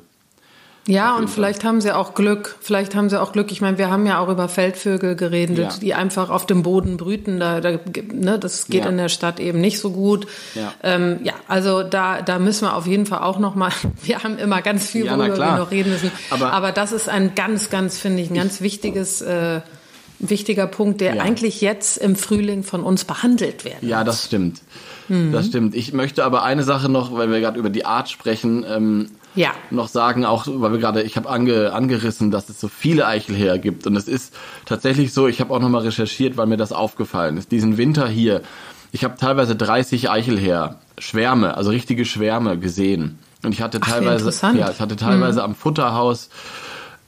Ja, 0.88 1.16
und 1.16 1.30
vielleicht 1.30 1.64
haben 1.64 1.82
sie 1.82 1.96
auch 1.96 2.16
Glück. 2.16 2.58
Vielleicht 2.62 2.96
haben 2.96 3.10
sie 3.10 3.22
auch 3.22 3.32
Glück. 3.32 3.52
Ich 3.52 3.62
meine, 3.62 3.78
wir 3.78 3.92
haben 3.92 4.06
ja 4.06 4.20
auch 4.20 4.30
über 4.30 4.50
Feldvögel 4.50 5.16
geredet, 5.16 5.58
ja. 5.58 5.70
die 5.80 5.94
einfach 5.94 6.30
auf 6.30 6.46
dem 6.46 6.64
Boden 6.64 6.98
brüten. 6.98 7.40
Da, 7.40 7.62
da, 7.62 7.80
ne, 8.12 8.40
das 8.40 8.68
geht 8.68 8.86
ja. 8.86 8.90
in 8.90 8.98
der 8.98 9.10
Stadt 9.10 9.40
eben 9.40 9.62
nicht 9.62 9.80
so 9.80 9.92
gut. 9.92 10.26
Ja, 10.56 10.74
ähm, 10.82 11.20
ja 11.24 11.34
also 11.48 11.84
da, 11.84 12.22
da 12.22 12.40
müssen 12.40 12.66
wir 12.66 12.76
auf 12.76 12.88
jeden 12.88 13.06
Fall 13.06 13.20
auch 13.20 13.40
noch 13.40 13.56
mal. 13.56 13.72
Wir 14.04 14.24
haben 14.24 14.38
immer 14.38 14.62
ganz 14.62 14.88
viel, 14.88 15.10
worüber 15.10 15.38
wir 15.38 15.58
noch 15.58 15.72
reden 15.72 15.92
müssen. 15.92 16.12
Aber, 16.32 16.54
Aber 16.54 16.72
das 16.72 16.92
ist 16.92 17.10
ein 17.10 17.36
ganz, 17.36 17.70
ganz, 17.70 18.00
finde 18.00 18.24
ich, 18.24 18.32
ein 18.32 18.36
ganz 18.36 18.62
wichtiges. 18.62 19.22
Äh, 19.22 19.62
wichtiger 20.20 20.68
Punkt, 20.68 21.00
der 21.02 21.22
eigentlich 21.22 21.62
jetzt 21.62 21.98
im 21.98 22.18
Frühling 22.18 22.64
von 22.64 22.84
uns 22.84 23.06
behandelt 23.06 23.64
werden 23.64 23.88
Ja, 23.88 24.04
das 24.04 24.26
stimmt. 24.26 24.62
Mhm. 25.08 25.32
Das 25.32 25.48
stimmt. 25.48 25.76
Ich 25.76 25.94
möchte 25.94 26.24
aber 26.24 26.44
eine 26.44 26.64
Sache 26.64 26.90
noch, 26.90 27.14
weil 27.14 27.32
wir 27.32 27.40
gerade 27.40 27.58
über 27.58 27.70
die 27.70 27.86
Art 27.86 28.10
sprechen, 28.10 28.66
ähm, 28.68 29.12
ja. 29.36 29.52
noch 29.72 29.88
sagen, 29.88 30.26
auch 30.26 30.46
weil 30.48 30.72
wir 30.72 30.80
gerade, 30.80 31.02
ich 31.04 31.16
habe 31.18 31.30
ange, 31.30 31.74
angerissen, 31.74 32.32
dass 32.32 32.50
es 32.50 32.60
so 32.60 32.68
viele 32.68 33.08
Eichelhäher 33.08 33.60
gibt. 33.60 33.88
Und 33.88 33.96
es 33.96 34.08
ist 34.08 34.34
tatsächlich 34.66 35.14
so, 35.14 35.28
ich 35.28 35.42
habe 35.42 35.54
auch 35.54 35.60
nochmal 35.60 35.84
recherchiert, 35.84 36.38
weil 36.38 36.48
mir 36.48 36.58
das 36.58 36.72
aufgefallen 36.72 37.38
ist. 37.38 37.52
Diesen 37.52 37.78
Winter 37.78 38.08
hier, 38.08 38.42
ich 38.92 39.04
habe 39.04 39.18
teilweise 39.18 39.56
30 39.56 40.10
Eichelhäher, 40.10 40.80
Schwärme, 40.98 41.56
also 41.56 41.70
richtige 41.70 42.06
Schwärme 42.06 42.58
gesehen. 42.58 43.20
Und 43.44 43.54
ich 43.54 43.62
hatte 43.62 43.80
teilweise, 43.80 44.32
Ach, 44.42 44.54
ja, 44.54 44.70
ich 44.70 44.80
hatte 44.80 44.96
teilweise 44.96 45.40
mhm. 45.40 45.46
am 45.46 45.56
Futterhaus 45.56 46.30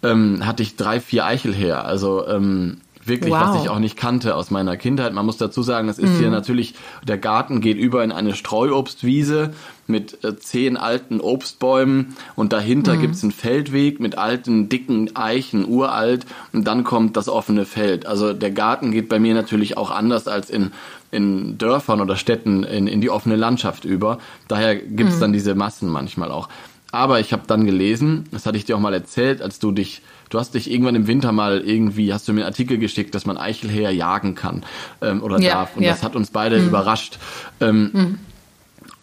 ähm, 0.03 0.45
hatte 0.45 0.63
ich 0.63 0.75
drei, 0.75 0.99
vier 0.99 1.25
Eichelhäher. 1.25 1.85
Also 1.85 2.27
ähm, 2.27 2.81
Wirklich, 3.05 3.33
wow. 3.33 3.41
was 3.41 3.63
ich 3.63 3.69
auch 3.69 3.79
nicht 3.79 3.97
kannte 3.97 4.35
aus 4.35 4.51
meiner 4.51 4.77
Kindheit. 4.77 5.13
Man 5.13 5.25
muss 5.25 5.37
dazu 5.37 5.63
sagen, 5.63 5.89
es 5.89 5.97
ist 5.97 6.13
mm. 6.13 6.19
hier 6.19 6.29
natürlich, 6.29 6.75
der 7.03 7.17
Garten 7.17 7.61
geht 7.61 7.77
über 7.77 8.03
in 8.03 8.11
eine 8.11 8.35
Streuobstwiese 8.35 9.53
mit 9.87 10.23
äh, 10.23 10.37
zehn 10.37 10.77
alten 10.77 11.19
Obstbäumen 11.19 12.15
und 12.35 12.53
dahinter 12.53 12.95
mm. 12.95 13.01
gibt's 13.01 13.23
einen 13.23 13.31
Feldweg 13.31 13.99
mit 13.99 14.17
alten, 14.17 14.69
dicken 14.69 15.15
Eichen, 15.15 15.67
uralt 15.67 16.25
und 16.53 16.67
dann 16.67 16.83
kommt 16.83 17.17
das 17.17 17.27
offene 17.27 17.65
Feld. 17.65 18.05
Also 18.05 18.33
der 18.33 18.51
Garten 18.51 18.91
geht 18.91 19.09
bei 19.09 19.19
mir 19.19 19.33
natürlich 19.33 19.77
auch 19.77 19.89
anders 19.89 20.27
als 20.27 20.49
in, 20.49 20.71
in 21.09 21.57
Dörfern 21.57 22.01
oder 22.01 22.15
Städten 22.15 22.63
in, 22.63 22.87
in 22.87 23.01
die 23.01 23.09
offene 23.09 23.35
Landschaft 23.35 23.83
über. 23.83 24.19
Daher 24.47 24.75
gibt's 24.75 25.17
mm. 25.17 25.21
dann 25.21 25.33
diese 25.33 25.55
Massen 25.55 25.89
manchmal 25.89 26.31
auch. 26.31 26.49
Aber 26.91 27.19
ich 27.19 27.31
habe 27.31 27.43
dann 27.47 27.65
gelesen, 27.65 28.25
das 28.31 28.45
hatte 28.45 28.57
ich 28.57 28.65
dir 28.65 28.75
auch 28.75 28.81
mal 28.81 28.93
erzählt, 28.93 29.41
als 29.41 29.59
du 29.59 29.71
dich, 29.71 30.01
du 30.31 30.39
hast 30.39 30.55
dich 30.55 30.71
irgendwann 30.71 30.95
im 30.95 31.05
Winter 31.05 31.31
mal 31.31 31.61
irgendwie, 31.61 32.11
hast 32.11 32.27
du 32.27 32.33
mir 32.33 32.41
einen 32.41 32.47
Artikel 32.47 32.79
geschickt, 32.79 33.13
dass 33.13 33.27
man 33.27 33.37
Eichelhäher 33.37 33.91
jagen 33.91 34.33
kann 34.33 34.63
ähm, 35.01 35.21
oder 35.21 35.39
ja, 35.39 35.53
darf. 35.53 35.77
Und 35.77 35.83
ja. 35.83 35.91
das 35.91 36.01
hat 36.01 36.15
uns 36.15 36.31
beide 36.31 36.59
mhm. 36.59 36.67
überrascht. 36.69 37.19
Ähm, 37.59 37.91
mhm. 37.93 38.19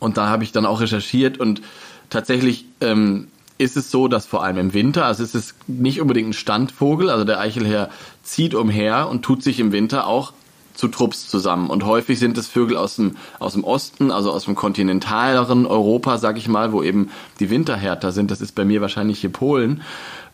Und 0.01 0.17
da 0.17 0.29
habe 0.29 0.43
ich 0.43 0.53
dann 0.53 0.67
auch 0.67 0.81
recherchiert 0.81 1.39
und 1.39 1.63
tatsächlich 2.11 2.65
ähm, 2.81 3.29
ist 3.59 3.77
es 3.77 3.91
so, 3.91 4.09
dass 4.09 4.27
vor 4.27 4.43
allem 4.43 4.57
im 4.59 4.73
Winter, 4.75 5.05
also 5.05 5.23
es 5.23 5.35
ist 5.35 5.55
nicht 5.69 6.01
unbedingt 6.01 6.31
ein 6.31 6.33
Standvogel, 6.33 7.11
also 7.11 7.25
der 7.25 7.41
Eichelherr 7.41 7.91
zieht 8.23 8.55
umher 8.55 9.09
und 9.09 9.23
tut 9.23 9.43
sich 9.43 9.61
im 9.61 9.73
Winter 9.73 10.07
auch 10.07 10.33
zu 10.75 10.87
Trupps 10.87 11.27
zusammen. 11.27 11.71
Und 11.71 11.85
häufig 11.85 12.21
sind 12.21 12.39
es 12.39 12.47
Vögel 12.47 12.77
aus 12.77 12.95
dem, 12.97 13.17
aus 13.41 13.55
dem 13.55 13.65
Osten, 13.65 14.13
also 14.13 14.31
aus 14.31 14.45
dem 14.45 14.55
kontinentaleren 14.55 15.67
Europa, 15.67 16.19
sag 16.19 16.39
ich 16.39 16.47
mal, 16.47 16.73
wo 16.73 16.85
eben 16.85 17.11
die 17.41 17.51
Winter 17.51 17.75
härter 17.77 18.13
sind. 18.13 18.31
Das 18.31 18.41
ist 18.41 18.55
bei 18.55 18.65
mir 18.65 18.81
wahrscheinlich 18.81 19.21
hier 19.21 19.33
Polen. 19.33 19.83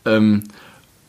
Ähm, 0.04 0.44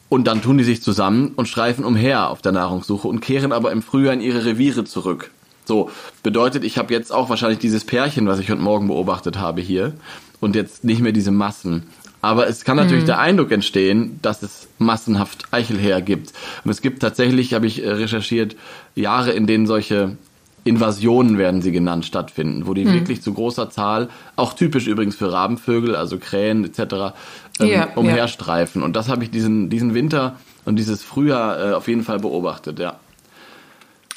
und 0.10 0.26
dann 0.28 0.42
tun 0.42 0.58
die 0.58 0.64
sich 0.64 0.82
zusammen 0.82 1.34
und 1.36 1.48
streifen 1.48 1.84
umher 1.84 2.30
auf 2.30 2.42
der 2.42 2.52
Nahrungssuche 2.52 3.08
und 3.08 3.22
kehren 3.22 3.52
aber 3.52 3.72
im 3.72 3.82
Frühjahr 3.82 4.14
in 4.14 4.22
ihre 4.22 4.46
Reviere 4.46 4.84
zurück. 4.84 5.32
So, 5.66 5.90
bedeutet, 6.22 6.64
ich 6.64 6.78
habe 6.78 6.94
jetzt 6.94 7.12
auch 7.12 7.30
wahrscheinlich 7.30 7.60
dieses 7.60 7.84
Pärchen, 7.84 8.28
was 8.28 8.40
ich 8.40 8.52
heute 8.52 8.62
Morgen 8.62 8.88
beobachtet 8.88 9.40
habe 9.40 9.62
hier 9.62 9.94
und 10.40 10.56
jetzt 10.56 10.84
nicht 10.84 11.02
mehr 11.02 11.12
diese 11.12 11.32
Massen. 11.32 11.84
Aber 12.22 12.48
es 12.48 12.64
kann 12.64 12.78
natürlich 12.78 13.04
mhm. 13.04 13.08
der 13.08 13.20
Eindruck 13.20 13.52
entstehen, 13.52 14.20
dass 14.22 14.42
es 14.42 14.68
massenhaft 14.80 15.46
Eichelhäher 15.52 16.02
gibt. 16.02 16.34
Und 16.64 16.72
es 16.72 16.82
gibt 16.82 17.02
tatsächlich, 17.02 17.54
habe 17.54 17.68
ich 17.68 17.84
äh, 17.84 17.92
recherchiert, 17.92 18.56
Jahre, 18.96 19.32
in 19.32 19.46
denen 19.46 19.68
solche 19.68 20.18
Invasionen 20.64 21.38
werden 21.38 21.62
sie 21.62 21.72
genannt, 21.72 22.06
stattfinden, 22.06 22.66
wo 22.66 22.74
die 22.74 22.86
mhm. 22.86 22.94
wirklich 22.94 23.22
zu 23.22 23.34
großer 23.36 23.70
Zahl, 23.70 24.10
auch 24.36 24.54
typisch 24.54 24.88
übrigens 24.88 25.16
für 25.16 25.32
Rabenvögel, 25.32 25.96
also 25.96 26.18
Krähen 26.18 26.66
etc., 26.66 27.14
ähm, 27.60 27.68
ja, 27.68 27.88
umherstreifen. 27.96 28.82
Ja. 28.82 28.86
Und 28.86 28.96
das 28.96 29.10
habe 29.10 29.24
ich 29.24 29.32
diesen, 29.32 29.70
diesen 29.70 29.94
Winter 29.94 30.38
und 30.66 30.78
dieses 30.78 31.04
Frühjahr 31.04 31.72
äh, 31.72 31.74
auf 31.74 31.88
jeden 31.88 32.04
Fall 32.04 32.20
beobachtet, 32.20 32.80
ja. 32.80 33.00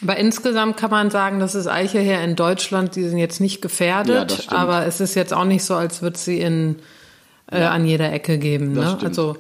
Aber 0.03 0.17
insgesamt 0.17 0.77
kann 0.77 0.91
man 0.91 1.11
sagen, 1.11 1.41
dass 1.41 1.55
es 1.55 1.67
Eichelhäher 1.67 2.23
in 2.23 2.37
Deutschland, 2.37 2.95
die 2.95 3.09
sind 3.09 3.19
jetzt 3.19 3.41
nicht 3.41 3.61
gefährdet, 3.61 4.47
ja, 4.51 4.57
aber 4.57 4.87
es 4.87 5.01
ist 5.01 5.17
jetzt 5.17 5.35
auch 5.35 5.45
nicht 5.45 5.65
so, 5.65 5.75
als 5.75 6.03
würde 6.03 6.17
sie 6.17 6.41
in 6.41 6.77
äh, 7.51 7.63
an 7.63 7.85
jeder 7.85 8.13
Ecke 8.13 8.39
geben. 8.39 8.75
Ne? 8.75 8.99
Also 9.03 9.37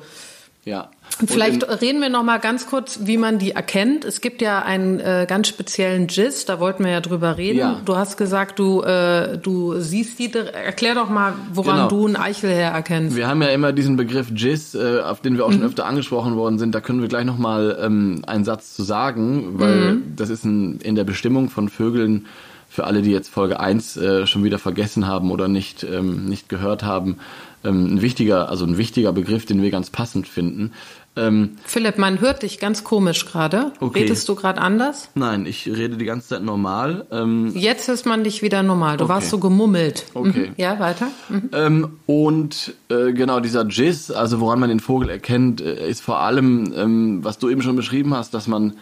ja. 0.68 0.90
Vielleicht 1.26 1.66
reden 1.80 2.00
wir 2.00 2.10
noch 2.10 2.22
mal 2.22 2.38
ganz 2.38 2.66
kurz, 2.66 3.00
wie 3.04 3.16
man 3.16 3.38
die 3.38 3.52
erkennt. 3.52 4.04
Es 4.04 4.20
gibt 4.20 4.40
ja 4.42 4.60
einen 4.62 5.00
äh, 5.00 5.26
ganz 5.28 5.48
speziellen 5.48 6.06
Gis, 6.06 6.44
da 6.44 6.60
wollten 6.60 6.84
wir 6.84 6.92
ja 6.92 7.00
drüber 7.00 7.36
reden. 7.38 7.58
Ja. 7.58 7.80
Du 7.84 7.96
hast 7.96 8.16
gesagt, 8.16 8.58
du 8.58 8.82
äh, 8.82 9.38
du 9.38 9.80
siehst 9.80 10.18
die. 10.18 10.30
Erklär 10.32 10.94
doch 10.94 11.08
mal, 11.08 11.32
woran 11.52 11.76
genau. 11.76 11.88
du 11.88 12.06
einen 12.06 12.16
Eichelherr 12.16 12.72
erkennst. 12.72 13.16
Wir 13.16 13.26
haben 13.26 13.42
ja 13.42 13.48
immer 13.48 13.72
diesen 13.72 13.96
Begriff 13.96 14.28
Gis, 14.32 14.74
äh, 14.74 15.00
auf 15.00 15.20
den 15.20 15.36
wir 15.36 15.44
auch 15.44 15.48
mhm. 15.48 15.54
schon 15.54 15.62
öfter 15.64 15.86
angesprochen 15.86 16.36
worden 16.36 16.58
sind. 16.58 16.74
Da 16.74 16.80
können 16.80 17.00
wir 17.00 17.08
gleich 17.08 17.24
noch 17.24 17.38
mal 17.38 17.78
ähm, 17.80 18.22
einen 18.26 18.44
Satz 18.44 18.74
zu 18.74 18.82
sagen, 18.82 19.58
weil 19.58 19.94
mhm. 19.94 20.16
das 20.16 20.30
ist 20.30 20.44
ein, 20.44 20.80
in 20.80 20.94
der 20.94 21.04
Bestimmung 21.04 21.48
von 21.48 21.68
Vögeln 21.68 22.26
für 22.68 22.84
alle, 22.84 23.02
die 23.02 23.10
jetzt 23.10 23.28
Folge 23.28 23.58
1 23.58 23.96
äh, 23.96 24.26
schon 24.26 24.44
wieder 24.44 24.58
vergessen 24.58 25.06
haben 25.06 25.30
oder 25.30 25.48
nicht, 25.48 25.84
ähm, 25.84 26.26
nicht 26.26 26.48
gehört 26.48 26.82
haben, 26.82 27.16
ähm, 27.64 27.94
ein 27.94 28.02
wichtiger, 28.02 28.48
also 28.48 28.64
ein 28.64 28.78
wichtiger 28.78 29.12
Begriff, 29.12 29.46
den 29.46 29.62
wir 29.62 29.70
ganz 29.70 29.90
passend 29.90 30.28
finden. 30.28 30.72
Ähm, 31.16 31.58
Philipp, 31.64 31.98
man 31.98 32.20
hört 32.20 32.42
dich 32.42 32.60
ganz 32.60 32.84
komisch 32.84 33.26
gerade. 33.26 33.72
Okay. 33.80 34.00
Redest 34.02 34.28
du 34.28 34.36
gerade 34.36 34.60
anders? 34.60 35.10
Nein, 35.14 35.46
ich 35.46 35.66
rede 35.66 35.96
die 35.96 36.04
ganze 36.04 36.28
Zeit 36.28 36.44
normal. 36.44 37.06
Ähm, 37.10 37.52
Jetzt 37.54 37.88
hört 37.88 38.06
man 38.06 38.22
dich 38.22 38.42
wieder 38.42 38.62
normal. 38.62 38.98
Du 38.98 39.04
okay. 39.04 39.14
warst 39.14 39.30
so 39.30 39.38
gemummelt. 39.38 40.06
Okay. 40.14 40.50
Mhm. 40.50 40.54
Ja, 40.56 40.78
weiter. 40.78 41.08
Mhm. 41.28 41.50
Ähm, 41.52 41.88
und 42.06 42.74
äh, 42.88 43.12
genau 43.12 43.40
dieser 43.40 43.66
Jizz, 43.66 44.12
also 44.12 44.38
woran 44.38 44.60
man 44.60 44.68
den 44.68 44.80
Vogel 44.80 45.10
erkennt, 45.10 45.60
äh, 45.60 45.88
ist 45.88 46.00
vor 46.00 46.20
allem, 46.20 46.72
ähm, 46.76 47.24
was 47.24 47.38
du 47.38 47.48
eben 47.48 47.62
schon 47.62 47.74
beschrieben 47.74 48.14
hast, 48.14 48.32
dass 48.34 48.46
man 48.46 48.74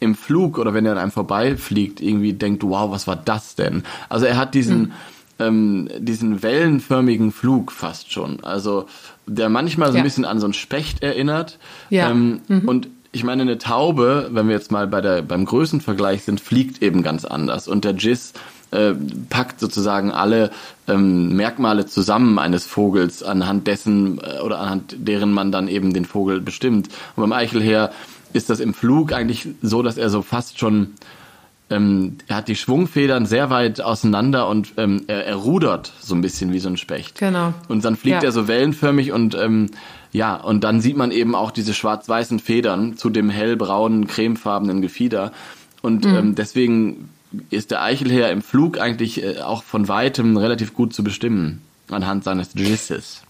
im 0.00 0.14
Flug 0.14 0.58
oder 0.58 0.74
wenn 0.74 0.86
er 0.86 0.92
an 0.92 0.98
einem 0.98 1.10
vorbeifliegt, 1.10 2.00
irgendwie 2.00 2.32
denkt, 2.32 2.62
wow, 2.62 2.90
was 2.90 3.06
war 3.06 3.16
das 3.16 3.56
denn? 3.56 3.82
Also 4.08 4.26
er 4.26 4.36
hat 4.36 4.54
diesen, 4.54 4.80
mhm. 4.80 4.92
Ähm, 5.38 5.88
diesen 5.98 6.42
wellenförmigen 6.42 7.32
Flug 7.32 7.72
fast 7.72 8.12
schon. 8.12 8.42
Also 8.42 8.86
der 9.26 9.48
manchmal 9.48 9.92
so 9.92 9.98
ein 9.98 10.04
bisschen 10.04 10.24
an 10.24 10.40
so 10.40 10.46
ein 10.46 10.52
Specht 10.52 11.02
erinnert. 11.02 11.58
Ja. 11.90 12.10
Ähm, 12.10 12.40
mhm. 12.48 12.68
Und 12.68 12.88
ich 13.12 13.24
meine, 13.24 13.42
eine 13.42 13.58
Taube, 13.58 14.28
wenn 14.32 14.48
wir 14.48 14.54
jetzt 14.54 14.70
mal 14.70 14.86
bei 14.86 15.00
der, 15.00 15.22
beim 15.22 15.44
Größenvergleich 15.44 16.24
sind, 16.24 16.40
fliegt 16.40 16.82
eben 16.82 17.02
ganz 17.02 17.24
anders. 17.24 17.68
Und 17.68 17.84
der 17.84 17.94
Giz 17.94 18.34
äh, 18.70 18.92
packt 19.30 19.60
sozusagen 19.60 20.10
alle 20.10 20.50
ähm, 20.86 21.34
Merkmale 21.34 21.86
zusammen 21.86 22.38
eines 22.38 22.66
Vogels 22.66 23.22
anhand 23.22 23.66
dessen 23.66 24.20
äh, 24.20 24.40
oder 24.40 24.58
anhand 24.58 24.94
deren 24.98 25.32
man 25.32 25.52
dann 25.52 25.68
eben 25.68 25.94
den 25.94 26.04
Vogel 26.04 26.40
bestimmt. 26.40 26.88
Und 27.16 27.22
beim 27.22 27.32
Eichelheer 27.32 27.92
ist 28.34 28.50
das 28.50 28.60
im 28.60 28.74
Flug 28.74 29.12
eigentlich 29.12 29.48
so, 29.62 29.82
dass 29.82 29.96
er 29.96 30.10
so 30.10 30.20
fast 30.20 30.58
schon 30.58 30.94
ähm, 31.70 32.16
er 32.26 32.36
hat 32.36 32.48
die 32.48 32.56
Schwungfedern 32.56 33.26
sehr 33.26 33.50
weit 33.50 33.80
auseinander 33.80 34.48
und 34.48 34.72
ähm, 34.76 35.04
er, 35.06 35.26
er 35.26 35.36
rudert 35.36 35.92
so 36.00 36.14
ein 36.14 36.20
bisschen 36.20 36.52
wie 36.52 36.58
so 36.60 36.68
ein 36.68 36.76
Specht. 36.76 37.18
Genau. 37.18 37.52
Und 37.68 37.84
dann 37.84 37.96
fliegt 37.96 38.22
ja. 38.22 38.28
er 38.28 38.32
so 38.32 38.48
wellenförmig 38.48 39.12
und 39.12 39.34
ähm, 39.34 39.70
ja, 40.12 40.36
und 40.36 40.64
dann 40.64 40.80
sieht 40.80 40.96
man 40.96 41.10
eben 41.10 41.34
auch 41.34 41.50
diese 41.50 41.74
schwarz-weißen 41.74 42.38
Federn 42.38 42.96
zu 42.96 43.10
dem 43.10 43.28
hellbraunen, 43.28 44.06
cremefarbenen 44.06 44.80
Gefieder. 44.80 45.32
Und 45.82 46.04
mhm. 46.04 46.14
ähm, 46.14 46.34
deswegen 46.34 47.10
ist 47.50 47.70
der 47.70 47.82
Eichelherr 47.82 48.30
im 48.30 48.40
Flug 48.40 48.80
eigentlich 48.80 49.22
äh, 49.22 49.40
auch 49.40 49.62
von 49.62 49.88
weitem 49.88 50.36
relativ 50.36 50.74
gut 50.74 50.94
zu 50.94 51.04
bestimmen 51.04 51.60
anhand 51.90 52.24
seines 52.24 52.52
Gisses. 52.54 53.22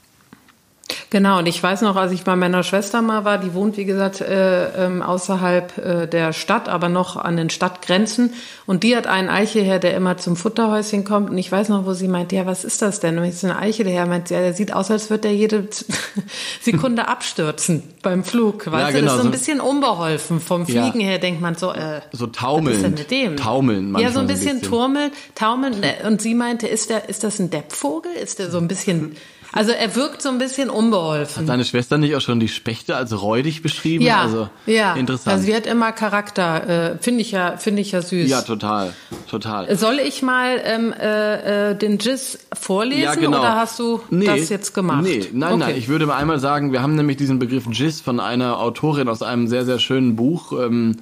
Genau, 1.10 1.38
und 1.38 1.46
ich 1.46 1.62
weiß 1.62 1.80
noch, 1.82 1.96
als 1.96 2.12
ich 2.12 2.24
bei 2.24 2.36
meiner 2.36 2.62
Schwester 2.62 3.00
mal 3.00 3.24
war, 3.24 3.38
die 3.38 3.54
wohnt, 3.54 3.78
wie 3.78 3.86
gesagt, 3.86 4.20
äh, 4.20 4.86
ähm, 4.86 5.00
außerhalb 5.00 5.78
äh, 5.78 6.06
der 6.06 6.34
Stadt, 6.34 6.68
aber 6.68 6.90
noch 6.90 7.16
an 7.16 7.38
den 7.38 7.48
Stadtgrenzen. 7.48 8.34
Und 8.66 8.82
die 8.82 8.94
hat 8.94 9.06
einen 9.06 9.30
Eichelherr, 9.30 9.78
der 9.78 9.94
immer 9.94 10.18
zum 10.18 10.36
Futterhäuschen 10.36 11.04
kommt. 11.04 11.30
Und 11.30 11.38
ich 11.38 11.50
weiß 11.50 11.70
noch, 11.70 11.86
wo 11.86 11.94
sie 11.94 12.08
meint, 12.08 12.32
ja, 12.32 12.44
was 12.44 12.62
ist 12.62 12.82
das 12.82 13.00
denn? 13.00 13.16
Und 13.16 13.24
ich 13.24 13.38
so, 13.38 13.46
ein 13.46 13.56
Eichelherr, 13.56 14.04
meint, 14.04 14.28
ja, 14.28 14.40
der 14.40 14.52
sieht 14.52 14.74
aus, 14.74 14.90
als 14.90 15.08
würde 15.08 15.22
der 15.22 15.34
jede 15.34 15.68
Sekunde 16.60 17.08
abstürzen 17.08 17.84
beim 18.02 18.22
Flug. 18.22 18.70
Weißt 18.70 18.92
ja, 18.94 19.00
genau, 19.00 19.00
du, 19.00 19.04
das 19.06 19.14
ist 19.14 19.22
so 19.22 19.28
ein 19.28 19.30
bisschen 19.30 19.60
unbeholfen. 19.60 20.40
Vom 20.40 20.66
Fliegen 20.66 21.00
ja. 21.00 21.06
her 21.06 21.18
denkt 21.18 21.40
man 21.40 21.54
so, 21.54 21.72
äh, 21.72 22.02
so 22.12 22.26
taumeln. 22.26 22.66
Was 22.66 22.76
ist 22.76 22.82
denn 22.82 22.94
mit 22.94 23.10
dem? 23.10 23.36
Taumeln 23.38 23.96
Ja, 23.98 24.12
so 24.12 24.20
ein 24.20 24.26
bisschen, 24.26 24.48
ein 24.48 24.54
bisschen. 24.56 24.70
turmeln, 24.70 25.10
taumeln. 25.34 25.82
Und 26.06 26.20
sie 26.20 26.34
meinte, 26.34 26.66
ist 26.66 26.90
der, 26.90 27.08
ist 27.08 27.24
das 27.24 27.38
ein 27.38 27.48
Deppvogel? 27.48 28.12
Ist 28.12 28.40
der 28.40 28.50
so 28.50 28.58
ein 28.58 28.68
bisschen 28.68 29.16
also 29.52 29.72
er 29.72 29.94
wirkt 29.96 30.20
so 30.20 30.28
ein 30.28 30.38
bisschen 30.38 30.68
unbeholfen. 30.68 31.42
Hat 31.42 31.48
deine 31.48 31.64
Schwester 31.64 31.96
nicht 31.96 32.14
auch 32.14 32.20
schon 32.20 32.38
die 32.38 32.48
Spechte 32.48 32.96
als 32.96 33.20
räudig 33.20 33.62
beschrieben? 33.62 34.04
Ja, 34.04 34.22
also, 34.22 34.48
ja. 34.66 34.94
Interessant. 34.94 35.34
Also 35.34 35.46
sie 35.46 35.54
hat 35.54 35.66
immer 35.66 35.92
Charakter. 35.92 36.92
Äh, 36.94 36.98
finde 36.98 37.22
ich 37.22 37.30
ja, 37.30 37.56
finde 37.56 37.80
ich 37.80 37.92
ja 37.92 38.02
süß. 38.02 38.28
Ja, 38.28 38.42
total, 38.42 38.92
total. 39.28 39.74
Soll 39.76 40.00
ich 40.00 40.22
mal 40.22 40.60
ähm, 40.62 40.92
äh, 40.92 41.70
äh 41.70 41.74
den 41.74 41.98
Giz 41.98 42.38
vorlesen 42.52 43.02
ja, 43.02 43.14
genau. 43.14 43.38
oder 43.38 43.56
hast 43.56 43.78
du 43.78 44.00
nee, 44.10 44.26
das 44.26 44.48
jetzt 44.50 44.74
gemacht? 44.74 45.04
Nee, 45.04 45.28
nein, 45.32 45.54
okay. 45.54 45.58
nein. 45.58 45.76
Ich 45.76 45.88
würde 45.88 46.06
mal 46.06 46.16
einmal 46.16 46.38
sagen, 46.38 46.72
wir 46.72 46.82
haben 46.82 46.94
nämlich 46.94 47.16
diesen 47.16 47.38
Begriff 47.38 47.64
Giz 47.70 48.00
von 48.00 48.20
einer 48.20 48.60
Autorin 48.60 49.08
aus 49.08 49.22
einem 49.22 49.48
sehr, 49.48 49.64
sehr 49.64 49.78
schönen 49.78 50.16
Buch, 50.16 50.52
ähm, 50.52 50.96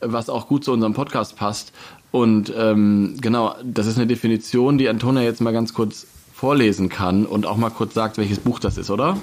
was 0.00 0.28
auch 0.28 0.48
gut 0.48 0.64
zu 0.64 0.72
unserem 0.72 0.92
Podcast 0.92 1.36
passt. 1.36 1.72
Und 2.10 2.52
ähm, 2.56 3.16
genau, 3.20 3.54
das 3.62 3.86
ist 3.86 3.96
eine 3.96 4.06
Definition, 4.06 4.78
die 4.78 4.88
Antonia 4.88 5.22
jetzt 5.22 5.40
mal 5.40 5.52
ganz 5.52 5.74
kurz 5.74 6.06
vorlesen 6.36 6.90
kann 6.90 7.24
und 7.24 7.46
auch 7.46 7.56
mal 7.56 7.70
kurz 7.70 7.94
sagt, 7.94 8.18
welches 8.18 8.40
Buch 8.40 8.58
das 8.58 8.76
ist, 8.76 8.90
oder? 8.90 9.16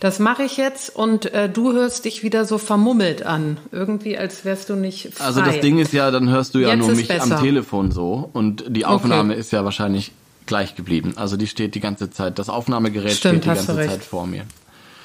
Das 0.00 0.18
mache 0.18 0.42
ich 0.42 0.58
jetzt 0.58 0.94
und 0.94 1.32
äh, 1.32 1.48
du 1.48 1.72
hörst 1.72 2.04
dich 2.04 2.22
wieder 2.22 2.44
so 2.44 2.58
vermummelt 2.58 3.24
an. 3.24 3.56
Irgendwie, 3.72 4.18
als 4.18 4.44
wärst 4.44 4.68
du 4.68 4.74
nicht 4.74 5.14
frei. 5.14 5.24
Also 5.24 5.40
das 5.40 5.60
Ding 5.60 5.78
ist 5.78 5.94
ja, 5.94 6.10
dann 6.10 6.28
hörst 6.28 6.54
du 6.54 6.58
ja 6.58 6.68
jetzt 6.74 6.80
nur 6.80 6.94
mich 6.94 7.08
besser. 7.08 7.38
am 7.38 7.42
Telefon 7.42 7.90
so 7.90 8.28
und 8.34 8.64
die 8.68 8.84
Aufnahme 8.84 9.32
okay. 9.32 9.40
ist 9.40 9.50
ja 9.50 9.64
wahrscheinlich 9.64 10.12
gleich 10.44 10.74
geblieben. 10.74 11.14
Also 11.16 11.38
die 11.38 11.46
steht 11.46 11.74
die 11.74 11.80
ganze 11.80 12.10
Zeit, 12.10 12.38
das 12.38 12.50
Aufnahmegerät 12.50 13.12
Stimmt, 13.12 13.44
steht 13.44 13.44
die 13.44 13.66
ganze 13.66 13.88
Zeit 13.88 14.04
vor 14.04 14.26
mir. 14.26 14.44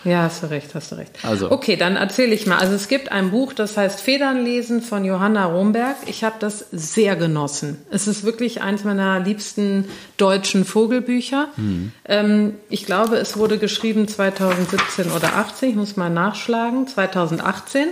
Ja, 0.05 0.23
hast 0.23 0.43
du 0.43 0.47
recht, 0.49 0.73
hast 0.75 0.91
du 0.91 0.95
recht. 0.95 1.11
Also. 1.23 1.51
Okay, 1.51 1.75
dann 1.75 1.97
erzähle 1.97 2.33
ich 2.33 2.45
mal. 2.47 2.57
Also 2.57 2.73
es 2.73 2.87
gibt 2.87 3.11
ein 3.11 3.31
Buch, 3.31 3.51
das 3.53 3.75
heißt 3.75 3.99
Federn 3.99 4.43
lesen 4.45 4.81
von 4.81 5.03
Johanna 5.03 5.45
Romberg. 5.45 5.97
Ich 6.05 6.23
habe 6.23 6.35
das 6.39 6.65
sehr 6.71 7.17
genossen. 7.17 7.77
Es 7.91 8.07
ist 8.07 8.23
wirklich 8.23 8.61
eins 8.61 8.85
meiner 8.85 9.19
liebsten 9.19 9.85
deutschen 10.15 10.63
Vogelbücher. 10.63 11.49
Mhm. 11.57 11.91
Ähm, 12.05 12.55
ich 12.69 12.85
glaube, 12.85 13.17
es 13.17 13.35
wurde 13.35 13.57
geschrieben 13.57 14.07
2017 14.07 15.11
oder 15.11 15.35
18. 15.35 15.71
Ich 15.71 15.75
muss 15.75 15.97
mal 15.97 16.09
nachschlagen. 16.09 16.87
2018. 16.87 17.89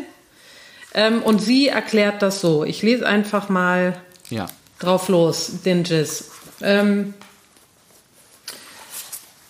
Ähm, 0.94 1.22
und 1.24 1.40
sie 1.42 1.68
erklärt 1.68 2.22
das 2.22 2.40
so. 2.40 2.64
Ich 2.64 2.82
lese 2.84 3.06
einfach 3.06 3.50
mal 3.50 3.98
Ja. 4.30 4.46
drauf 4.80 5.10
los, 5.10 5.62
den 5.66 5.84
Giz. 5.84 6.32
Ähm, 6.62 7.14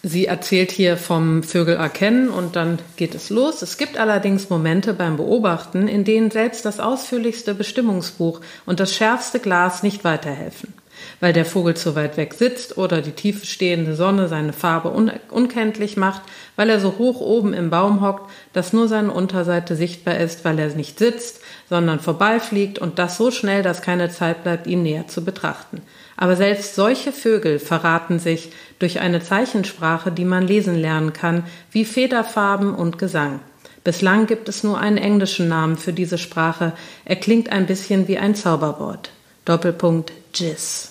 sie 0.07 0.25
erzählt 0.25 0.71
hier 0.71 0.97
vom 0.97 1.43
Vögel 1.43 1.75
erkennen 1.75 2.29
und 2.29 2.55
dann 2.55 2.79
geht 2.95 3.13
es 3.15 3.29
los. 3.29 3.61
Es 3.61 3.77
gibt 3.77 3.97
allerdings 3.97 4.49
Momente 4.49 4.93
beim 4.93 5.17
Beobachten, 5.17 5.87
in 5.87 6.03
denen 6.03 6.31
selbst 6.31 6.65
das 6.65 6.79
ausführlichste 6.79 7.53
Bestimmungsbuch 7.53 8.41
und 8.65 8.79
das 8.79 8.95
schärfste 8.95 9.39
Glas 9.39 9.83
nicht 9.83 10.03
weiterhelfen. 10.03 10.73
Weil 11.19 11.31
der 11.33 11.45
Vogel 11.45 11.75
zu 11.75 11.95
weit 11.95 12.17
weg 12.17 12.33
sitzt 12.33 12.77
oder 12.77 13.01
die 13.01 13.11
tiefe 13.11 13.45
stehende 13.45 13.95
Sonne 13.95 14.27
seine 14.27 14.53
Farbe 14.53 14.89
un 14.89 15.11
unkenntlich 15.29 15.95
macht, 15.95 16.23
weil 16.55 16.69
er 16.69 16.79
so 16.79 16.97
hoch 16.97 17.21
oben 17.21 17.53
im 17.53 17.69
Baum 17.69 18.01
hockt, 18.01 18.31
dass 18.53 18.73
nur 18.73 18.87
seine 18.87 19.11
Unterseite 19.11 19.75
sichtbar 19.75 20.17
ist, 20.17 20.43
weil 20.43 20.57
er 20.57 20.69
nicht 20.69 20.97
sitzt, 20.97 21.41
sondern 21.69 21.99
vorbeifliegt 21.99 22.79
und 22.79 22.97
das 22.97 23.17
so 23.17 23.29
schnell, 23.29 23.61
dass 23.61 23.83
keine 23.83 24.09
Zeit 24.09 24.43
bleibt, 24.43 24.65
ihn 24.65 24.81
näher 24.81 25.07
zu 25.07 25.23
betrachten. 25.23 25.81
Aber 26.17 26.35
selbst 26.35 26.75
solche 26.75 27.11
Vögel 27.13 27.59
verraten 27.59 28.17
sich 28.19 28.51
durch 28.79 28.99
eine 28.99 29.21
Zeichensprache, 29.21 30.11
die 30.11 30.25
man 30.25 30.45
lesen 30.47 30.75
lernen 30.75 31.13
kann, 31.13 31.43
wie 31.71 31.85
Federfarben 31.85 32.73
und 32.73 32.97
Gesang. 32.97 33.39
Bislang 33.83 34.25
gibt 34.25 34.49
es 34.49 34.63
nur 34.63 34.79
einen 34.79 34.97
englischen 34.97 35.47
Namen 35.47 35.77
für 35.77 35.93
diese 35.93 36.17
Sprache. 36.17 36.73
Er 37.05 37.15
klingt 37.15 37.51
ein 37.51 37.67
bisschen 37.67 38.07
wie 38.07 38.17
ein 38.17 38.35
Zauberwort. 38.35 39.11
Doppelpunkt 39.45 40.11
Jizz. 40.33 40.89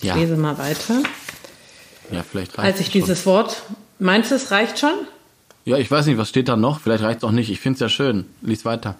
Ich 0.00 0.04
Ja. 0.08 0.14
lese 0.16 0.36
mal 0.36 0.58
weiter. 0.58 1.02
Ja, 2.10 2.22
vielleicht 2.22 2.58
reicht 2.58 2.66
Als 2.68 2.80
ich 2.80 2.86
es 2.88 2.92
schon. 2.92 3.00
dieses 3.00 3.26
Wort, 3.26 3.62
meinst 3.98 4.30
du, 4.30 4.34
es 4.34 4.50
reicht 4.50 4.78
schon? 4.78 4.94
Ja, 5.64 5.78
ich 5.78 5.90
weiß 5.90 6.06
nicht, 6.06 6.18
was 6.18 6.28
steht 6.28 6.48
da 6.48 6.56
noch? 6.56 6.80
Vielleicht 6.80 7.02
reicht 7.04 7.18
es 7.18 7.24
auch 7.24 7.30
nicht. 7.30 7.50
Ich 7.50 7.60
finde 7.60 7.76
es 7.76 7.80
ja 7.80 7.88
schön. 7.88 8.26
Lies 8.42 8.64
weiter. 8.64 8.96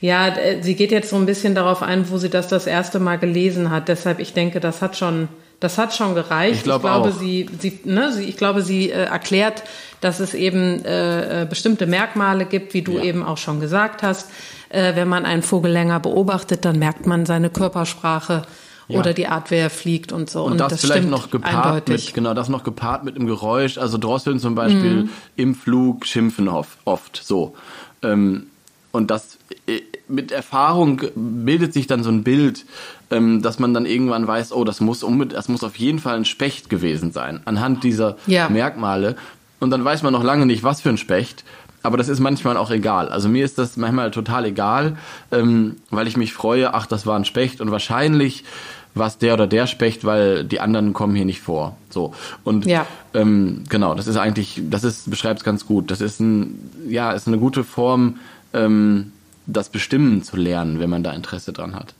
Ja, 0.00 0.30
d- 0.30 0.62
sie 0.62 0.74
geht 0.74 0.92
jetzt 0.92 1.10
so 1.10 1.16
ein 1.16 1.26
bisschen 1.26 1.54
darauf 1.54 1.82
ein, 1.82 2.08
wo 2.10 2.18
sie 2.18 2.28
das 2.30 2.48
das 2.48 2.66
erste 2.66 2.98
Mal 3.00 3.16
gelesen 3.18 3.70
hat. 3.70 3.88
Deshalb, 3.88 4.20
ich 4.20 4.32
denke, 4.32 4.60
das 4.60 4.82
hat 4.82 4.96
schon, 4.96 5.28
das 5.60 5.78
hat 5.78 5.94
schon 5.94 6.14
gereicht. 6.14 6.56
Ich 6.58 6.62
glaub 6.64 6.82
glaube, 6.82 7.08
auch. 7.10 7.18
sie, 7.18 7.48
sie, 7.58 7.80
ne, 7.84 8.12
sie, 8.12 8.24
ich 8.24 8.36
glaube, 8.36 8.62
sie 8.62 8.90
äh, 8.90 9.04
erklärt, 9.04 9.62
dass 10.00 10.20
es 10.20 10.34
eben 10.34 10.84
äh, 10.84 11.42
äh, 11.42 11.46
bestimmte 11.46 11.86
Merkmale 11.86 12.44
gibt, 12.44 12.74
wie 12.74 12.82
du 12.82 12.92
Ja. 12.98 13.02
eben 13.04 13.22
auch 13.24 13.38
schon 13.38 13.60
gesagt 13.60 14.02
hast. 14.02 14.30
Äh, 14.68 14.94
wenn 14.94 15.08
man 15.08 15.24
einen 15.24 15.42
Vogel 15.42 15.72
länger 15.72 15.98
beobachtet, 16.00 16.64
dann 16.64 16.78
merkt 16.78 17.06
man 17.06 17.24
seine 17.24 17.50
Körpersprache 17.50 18.42
Ja. 18.88 18.98
oder 19.00 19.14
die 19.14 19.26
Art, 19.28 19.50
wer 19.50 19.62
er 19.62 19.70
fliegt 19.70 20.12
und 20.12 20.28
so. 20.30 20.44
Und, 20.44 20.58
das, 20.58 20.80
vielleicht 20.80 20.98
stimmt 20.98 21.10
noch 21.10 21.30
gepaart 21.30 21.66
eindeutig. 21.66 22.06
mit, 22.06 22.14
genau, 22.14 22.34
das 22.34 22.48
noch 22.48 22.62
gepaart 22.62 23.02
mit 23.04 23.16
einem 23.16 23.26
Geräusch. 23.26 23.78
Also 23.78 23.96
Drosseln 23.98 24.38
zum 24.38 24.54
Beispiel 24.54 25.04
Mhm. 25.04 25.10
im 25.36 25.54
Flug 25.54 26.04
schimpfen 26.06 26.48
oft, 26.48 26.78
oft 26.84 27.20
so. 27.24 27.54
Ähm, 28.02 28.48
und 28.92 29.10
das 29.10 29.38
äh, 29.45 29.45
mit 30.08 30.30
Erfahrung 30.32 31.02
bildet 31.14 31.72
sich 31.72 31.86
dann 31.86 32.02
so 32.04 32.10
ein 32.10 32.22
Bild, 32.22 32.64
ähm, 33.10 33.42
dass 33.42 33.58
man 33.58 33.74
dann 33.74 33.86
irgendwann 33.86 34.26
weiß, 34.26 34.52
oh, 34.52 34.64
das 34.64 34.80
muss 34.80 35.02
unbedingt, 35.02 35.36
das 35.36 35.48
muss 35.48 35.64
auf 35.64 35.76
jeden 35.76 35.98
Fall 35.98 36.16
ein 36.16 36.24
Specht 36.24 36.68
gewesen 36.70 37.10
sein, 37.12 37.40
anhand 37.44 37.82
dieser 37.84 38.16
Ja. 38.26 38.48
Merkmale. 38.48 39.16
Und 39.58 39.70
dann 39.70 39.84
weiß 39.84 40.02
man 40.02 40.12
noch 40.12 40.22
lange 40.22 40.46
nicht, 40.46 40.62
was 40.62 40.80
für 40.80 40.90
ein 40.90 40.98
Specht. 40.98 41.44
Aber 41.82 41.96
das 41.96 42.08
ist 42.08 42.20
manchmal 42.20 42.56
auch 42.56 42.70
egal. 42.70 43.08
Also 43.08 43.28
mir 43.28 43.44
ist 43.44 43.58
das 43.58 43.76
manchmal 43.76 44.10
total 44.10 44.44
egal, 44.44 44.96
ähm, 45.32 45.76
weil 45.90 46.06
ich 46.08 46.16
mich 46.16 46.32
freue, 46.32 46.74
ach, 46.74 46.86
das 46.86 47.06
war 47.06 47.16
ein 47.18 47.24
Specht 47.24 47.60
und 47.60 47.70
wahrscheinlich 47.70 48.44
war 48.94 49.06
es 49.08 49.18
der 49.18 49.34
oder 49.34 49.46
der 49.46 49.66
Specht, 49.66 50.04
weil 50.04 50.42
die 50.44 50.58
anderen 50.60 50.92
kommen 50.94 51.14
hier 51.14 51.24
nicht 51.26 51.40
vor. 51.42 51.76
So. 51.90 52.14
Und 52.44 52.66
Ja. 52.66 52.86
ähm, 53.14 53.64
genau, 53.68 53.94
das 53.94 54.06
ist 54.06 54.16
eigentlich, 54.16 54.62
das 54.70 54.84
ist, 54.84 55.10
beschreibt 55.10 55.40
es 55.40 55.44
ganz 55.44 55.66
gut. 55.66 55.90
Das 55.90 56.00
ist 56.00 56.18
ein, 56.20 56.70
ja, 56.88 57.12
ist 57.12 57.28
eine 57.28 57.38
gute 57.38 57.62
Form, 57.62 58.16
ähm, 58.52 59.12
das 59.46 59.68
Bestimmen 59.68 60.22
zu 60.22 60.36
lernen, 60.36 60.80
wenn 60.80 60.90
man 60.90 61.02
da 61.02 61.12
Interesse 61.12 61.52
dran 61.52 61.74
hat. 61.74 61.94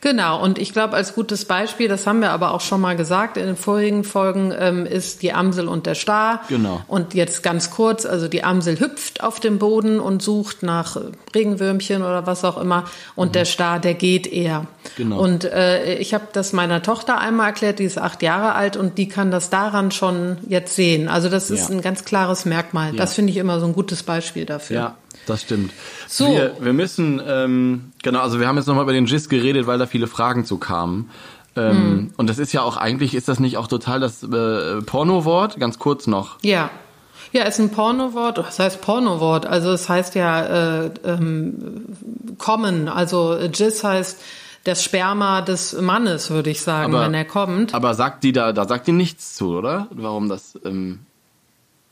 Genau, 0.00 0.42
und 0.42 0.58
ich 0.58 0.72
glaube, 0.72 0.94
als 0.94 1.14
gutes 1.14 1.44
Beispiel, 1.44 1.86
das 1.86 2.06
haben 2.06 2.20
wir 2.20 2.30
aber 2.30 2.52
auch 2.52 2.62
schon 2.62 2.80
mal 2.80 2.96
gesagt 2.96 3.36
in 3.36 3.44
den 3.44 3.56
vorigen 3.56 4.04
Folgen, 4.04 4.50
ähm, 4.58 4.86
ist 4.86 5.20
die 5.20 5.34
Amsel 5.34 5.68
und 5.68 5.84
der 5.84 5.94
Star. 5.94 6.40
Genau. 6.48 6.80
Und 6.88 7.12
jetzt 7.12 7.42
ganz 7.42 7.70
kurz, 7.70 8.06
also 8.06 8.26
die 8.26 8.42
Amsel 8.42 8.80
hüpft 8.80 9.22
auf 9.22 9.38
dem 9.38 9.58
Boden 9.58 10.00
und 10.00 10.22
sucht 10.22 10.62
nach 10.62 10.96
Regenwürmchen 11.34 12.02
oder 12.02 12.26
was 12.26 12.42
auch 12.44 12.56
immer. 12.56 12.84
Und 13.16 13.34
der 13.34 13.44
Star, 13.44 13.78
der 13.78 13.92
geht 13.92 14.26
eher. 14.26 14.60
Mhm. 14.60 14.66
Genau. 14.96 15.20
Und 15.20 15.44
äh, 15.44 15.96
ich 15.96 16.14
habe 16.14 16.24
das 16.32 16.54
meiner 16.54 16.82
Tochter 16.82 17.18
einmal 17.18 17.48
erklärt, 17.48 17.78
die 17.78 17.84
ist 17.84 17.98
acht 17.98 18.22
Jahre 18.22 18.54
alt 18.54 18.78
und 18.78 18.96
die 18.96 19.08
kann 19.08 19.30
das 19.30 19.50
daran 19.50 19.90
schon 19.90 20.38
jetzt 20.48 20.74
sehen. 20.74 21.08
Also 21.08 21.28
das 21.28 21.50
ist 21.50 21.68
Ja. 21.68 21.74
ein 21.74 21.82
ganz 21.82 22.06
klares 22.06 22.46
Merkmal. 22.46 22.92
Ja. 22.92 22.96
Das 22.96 23.12
finde 23.12 23.30
ich 23.32 23.36
immer 23.36 23.60
so 23.60 23.66
ein 23.66 23.74
gutes 23.74 24.04
Beispiel 24.04 24.46
dafür. 24.46 24.76
Ja, 24.76 24.94
das 25.26 25.42
stimmt. 25.42 25.72
So. 26.08 26.28
Wir, 26.28 26.56
wir 26.60 26.72
müssen, 26.72 27.20
ähm, 27.26 27.92
genau, 28.02 28.20
also 28.20 28.40
wir 28.40 28.48
haben 28.48 28.56
jetzt 28.56 28.66
nochmal 28.66 28.84
über 28.84 28.92
den 28.92 29.04
GIS 29.06 29.28
geredet, 29.28 29.66
weil 29.66 29.78
da 29.78 29.86
viele 29.86 30.06
Fragen 30.06 30.44
zu 30.44 30.58
kamen. 30.58 31.10
Ähm, 31.56 31.70
Hm. 31.76 32.10
Und 32.18 32.28
das 32.28 32.38
ist 32.38 32.52
ja 32.52 32.60
auch 32.62 32.76
eigentlich, 32.76 33.14
ist 33.14 33.28
das 33.28 33.40
nicht 33.40 33.56
auch 33.56 33.66
total 33.66 33.98
das 34.00 34.22
äh, 34.22 34.82
Porno-Wort? 34.82 35.58
Ganz 35.58 35.78
kurz 35.78 36.06
noch. 36.06 36.36
Ja. 36.42 36.70
Ja, 37.32 37.42
ist 37.44 37.58
ein 37.58 37.70
Pornowort. 37.70 38.38
Das 38.38 38.58
heißt 38.58 38.80
Pornowort. 38.82 39.46
Also 39.46 39.72
es 39.72 39.88
heißt 39.88 40.14
ja 40.14 40.84
äh, 40.84 40.90
ähm, 41.04 41.84
kommen. 42.38 42.88
Also 42.88 43.36
Jizz 43.38 43.82
heißt 43.84 44.20
das 44.64 44.82
Sperma 44.84 45.40
des 45.42 45.72
Mannes, 45.80 46.30
würde 46.30 46.50
ich 46.50 46.60
sagen, 46.60 46.94
Aber- 46.94 47.04
wenn 47.04 47.14
er 47.14 47.24
kommt. 47.24 47.74
Aber 47.74 47.94
sagt 47.94 48.22
die 48.24 48.32
da, 48.32 48.52
da 48.52 48.66
sagt 48.68 48.86
die 48.86 48.92
nichts 48.92 49.34
zu, 49.34 49.56
oder? 49.56 49.88
Warum 49.90 50.28
das 50.28 50.58
ähm, 50.64 51.00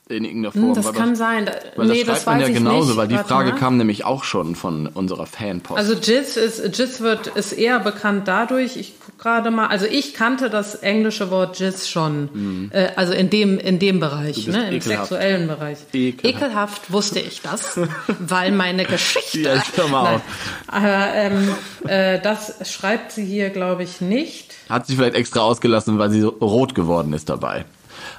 in 0.09 0.25
irgendeiner 0.27 0.53
Form? 0.53 0.65
Hm, 0.69 0.75
das 0.75 0.85
weil 0.87 0.93
kann 0.93 1.17
sein. 1.17 1.47
Da- 1.47 1.53
Weil 1.77 1.87
nee, 1.87 2.05
das 2.05 2.05
schreibt 2.05 2.17
das 2.19 2.27
man 2.27 2.41
ja 2.41 2.49
genauso, 2.49 2.89
nicht. 2.89 2.97
weil 2.99 3.09
die 3.09 3.15
Warte 3.15 3.29
Frage 3.29 3.51
mal. 3.53 3.59
kam 3.59 3.77
nämlich 3.79 4.05
auch 4.05 4.23
schon 4.25 4.55
von 4.55 4.87
unserer 4.87 5.25
Fanpost. 5.27 5.79
Also 5.79 5.95
Jizz 5.95 6.37
ist 6.37 6.79
Jizz 6.79 7.01
wird 7.01 7.27
ist 7.29 7.53
eher 7.53 7.81
bekannt 7.81 8.29
dadurch. 8.29 8.77
Ich 8.77 8.95
guck 9.05 9.19
gerade 9.19 9.51
mal. 9.51 9.69
Also 9.69 9.87
ich 9.87 10.13
kannte 10.13 10.51
das 10.51 10.75
englische 10.75 11.31
Wort 11.31 11.59
Jizz 11.59 11.89
schon. 11.89 12.69
Äh, 12.73 12.89
also 12.97 13.15
in 13.15 13.31
dem 13.31 13.59
in 13.59 13.79
dem 13.79 13.99
Bereich, 13.99 14.47
Mhm. 14.47 14.53
ne, 14.53 14.69
im 14.69 14.75
ekelhaft. 14.75 15.09
sexuellen 15.09 15.49
Bereich. 15.49 15.79
Ekelhaft. 15.95 16.37
Ekelhaft 16.37 16.93
wusste 16.93 17.21
ich 17.21 17.41
das, 17.41 17.79
weil 18.19 18.53
meine 18.53 18.85
Geschichte. 18.85 19.39
Ja, 19.41 19.63
hör 19.77 19.89
mal 19.89 20.17
auf. 20.17 20.21
Aber 20.67 21.15
ähm, 21.15 21.49
äh, 21.89 22.21
das 22.21 22.71
schreibt 22.71 23.13
sie 23.13 23.25
hier, 23.25 23.49
glaube 23.49 23.83
ich, 23.85 24.03
nicht. 24.03 24.53
Hat 24.69 24.87
sie 24.87 24.97
vielleicht 24.97 25.15
extra 25.15 25.41
ausgelassen, 25.41 25.99
weil 25.99 26.11
sie 26.11 26.21
so 26.21 26.29
rot 26.29 26.75
geworden 26.75 27.15
ist 27.15 27.31
dabei. 27.31 27.65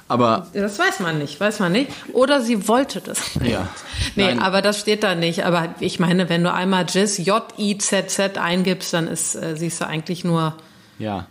Aber 0.08 0.46
Das 0.52 0.78
weiß 0.78 1.00
man 1.00 1.18
nicht, 1.18 1.40
weiß 1.40 1.58
man 1.58 1.72
nicht. 1.72 1.90
Oder 2.12 2.40
sie 2.40 2.68
wollte 2.68 3.00
das. 3.00 3.18
Ja. 3.42 3.68
Nee, 4.14 4.26
Nein. 4.26 4.38
aber 4.40 4.62
das 4.62 4.78
steht 4.78 5.02
da 5.02 5.14
nicht. 5.16 5.44
Aber 5.44 5.74
ich 5.80 5.98
meine, 5.98 6.28
wenn 6.28 6.44
du 6.44 6.52
einmal 6.52 6.86
Jizz, 6.88 7.18
J-I-Z-Z 7.18 8.38
eingibst, 8.38 8.92
dann 8.92 9.08
ist, 9.08 9.34
äh, 9.34 9.56
siehst 9.56 9.80
du 9.80 9.86
eigentlich 9.86 10.22
nur 10.24 10.54
ja, 10.98 11.26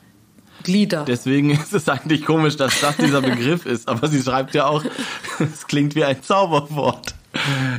Glieder. 0.64 1.06
deswegen 1.08 1.52
ist 1.62 1.74
es 1.74 1.88
eigentlich 1.88 2.26
komisch, 2.26 2.58
dass 2.58 2.80
das 2.82 2.98
dieser 2.98 3.22
Begriff 3.24 3.66
ist. 3.66 3.88
Aber 3.88 4.08
sie 4.10 4.22
schreibt 4.22 4.54
ja 4.54 4.66
auch, 4.68 4.84
es 5.40 5.68
klingt 5.68 5.96
wie 5.96 6.04
ein 6.04 6.22
Zauberwort. 6.22 7.16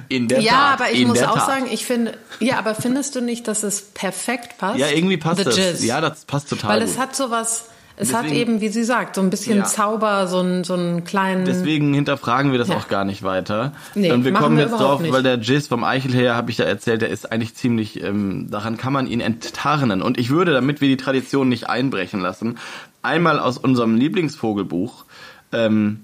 In 0.08 0.28
der 0.28 0.40
ja, 0.40 0.52
Tat. 0.52 0.80
aber 0.80 0.90
ich 0.92 1.06
muss 1.06 1.22
auch 1.22 1.34
Tat. 1.34 1.46
sagen, 1.46 1.66
ich 1.70 1.86
finde, 1.86 2.12
ja, 2.40 2.58
aber 2.58 2.74
findest 2.74 3.14
du 3.16 3.22
nicht, 3.22 3.48
dass 3.48 3.62
es 3.62 3.80
perfekt 3.80 4.58
passt? 4.58 4.78
Ja, 4.78 4.88
irgendwie 4.88 5.16
passt 5.16 5.38
The 5.38 5.44
das. 5.44 5.56
Jizz. 5.56 5.84
Ja, 5.84 6.02
das 6.02 6.26
passt 6.26 6.50
total 6.50 6.70
Weil 6.72 6.80
gut. 6.80 6.90
es 6.90 6.98
hat 6.98 7.16
sowas, 7.16 7.64
es 7.96 8.12
hat 8.14 8.24
Deswegen- 8.24 8.40
eben, 8.40 8.60
wie 8.60 8.68
sie 8.68 8.84
sagt, 8.84 9.14
so 9.16 9.20
ein 9.22 9.30
bisschen 9.30 9.58
Ja. 9.58 9.64
Zauber, 9.64 10.26
so 10.26 10.38
einen, 10.40 10.64
so 10.64 10.74
einen 10.74 11.04
kleinen. 11.04 11.44
Deswegen 11.46 11.94
hinterfragen 11.94 12.52
wir 12.52 12.58
das 12.58 12.68
Ja. 12.68 12.76
auch 12.76 12.88
gar 12.88 13.04
nicht 13.04 13.22
weiter. 13.22 13.72
Nee, 13.94 14.12
und 14.12 14.24
wir 14.24 14.32
kommen 14.32 14.56
wir 14.56 14.64
jetzt 14.64 14.72
drauf, 14.78 15.00
nicht. 15.00 15.12
weil 15.12 15.22
der 15.22 15.38
Jizz 15.38 15.68
vom 15.68 15.82
Eichelherr, 15.84 16.34
habe 16.36 16.50
ich 16.50 16.58
ja 16.58 16.64
erzählt, 16.66 17.00
der 17.02 17.08
ist 17.10 17.32
eigentlich 17.32 17.54
ziemlich, 17.54 18.02
ähm, 18.02 18.48
daran 18.50 18.76
kann 18.76 18.92
man 18.92 19.06
ihn 19.06 19.20
enttarnen. 19.20 20.02
Und 20.02 20.18
ich 20.18 20.30
würde, 20.30 20.52
damit 20.52 20.80
wir 20.80 20.88
die 20.88 20.96
Tradition 20.98 21.48
nicht 21.48 21.68
einbrechen 21.70 22.20
lassen, 22.20 22.58
einmal 23.02 23.38
aus 23.38 23.56
unserem 23.58 23.96
Lieblingsvogelbuch 23.96 25.04
ähm, 25.52 26.00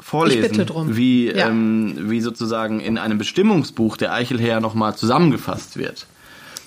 vorlesen, 0.00 0.40
bitte 0.42 0.64
drum. 0.66 0.96
wie, 0.96 1.28
Ja. 1.30 1.48
ähm, 1.48 1.94
wie 2.10 2.20
sozusagen 2.22 2.80
in 2.80 2.98
einem 2.98 3.18
Bestimmungsbuch 3.18 3.96
der 3.98 4.12
Eichelherr 4.14 4.60
nochmal 4.60 4.96
zusammengefasst 4.96 5.76
wird. 5.76 6.06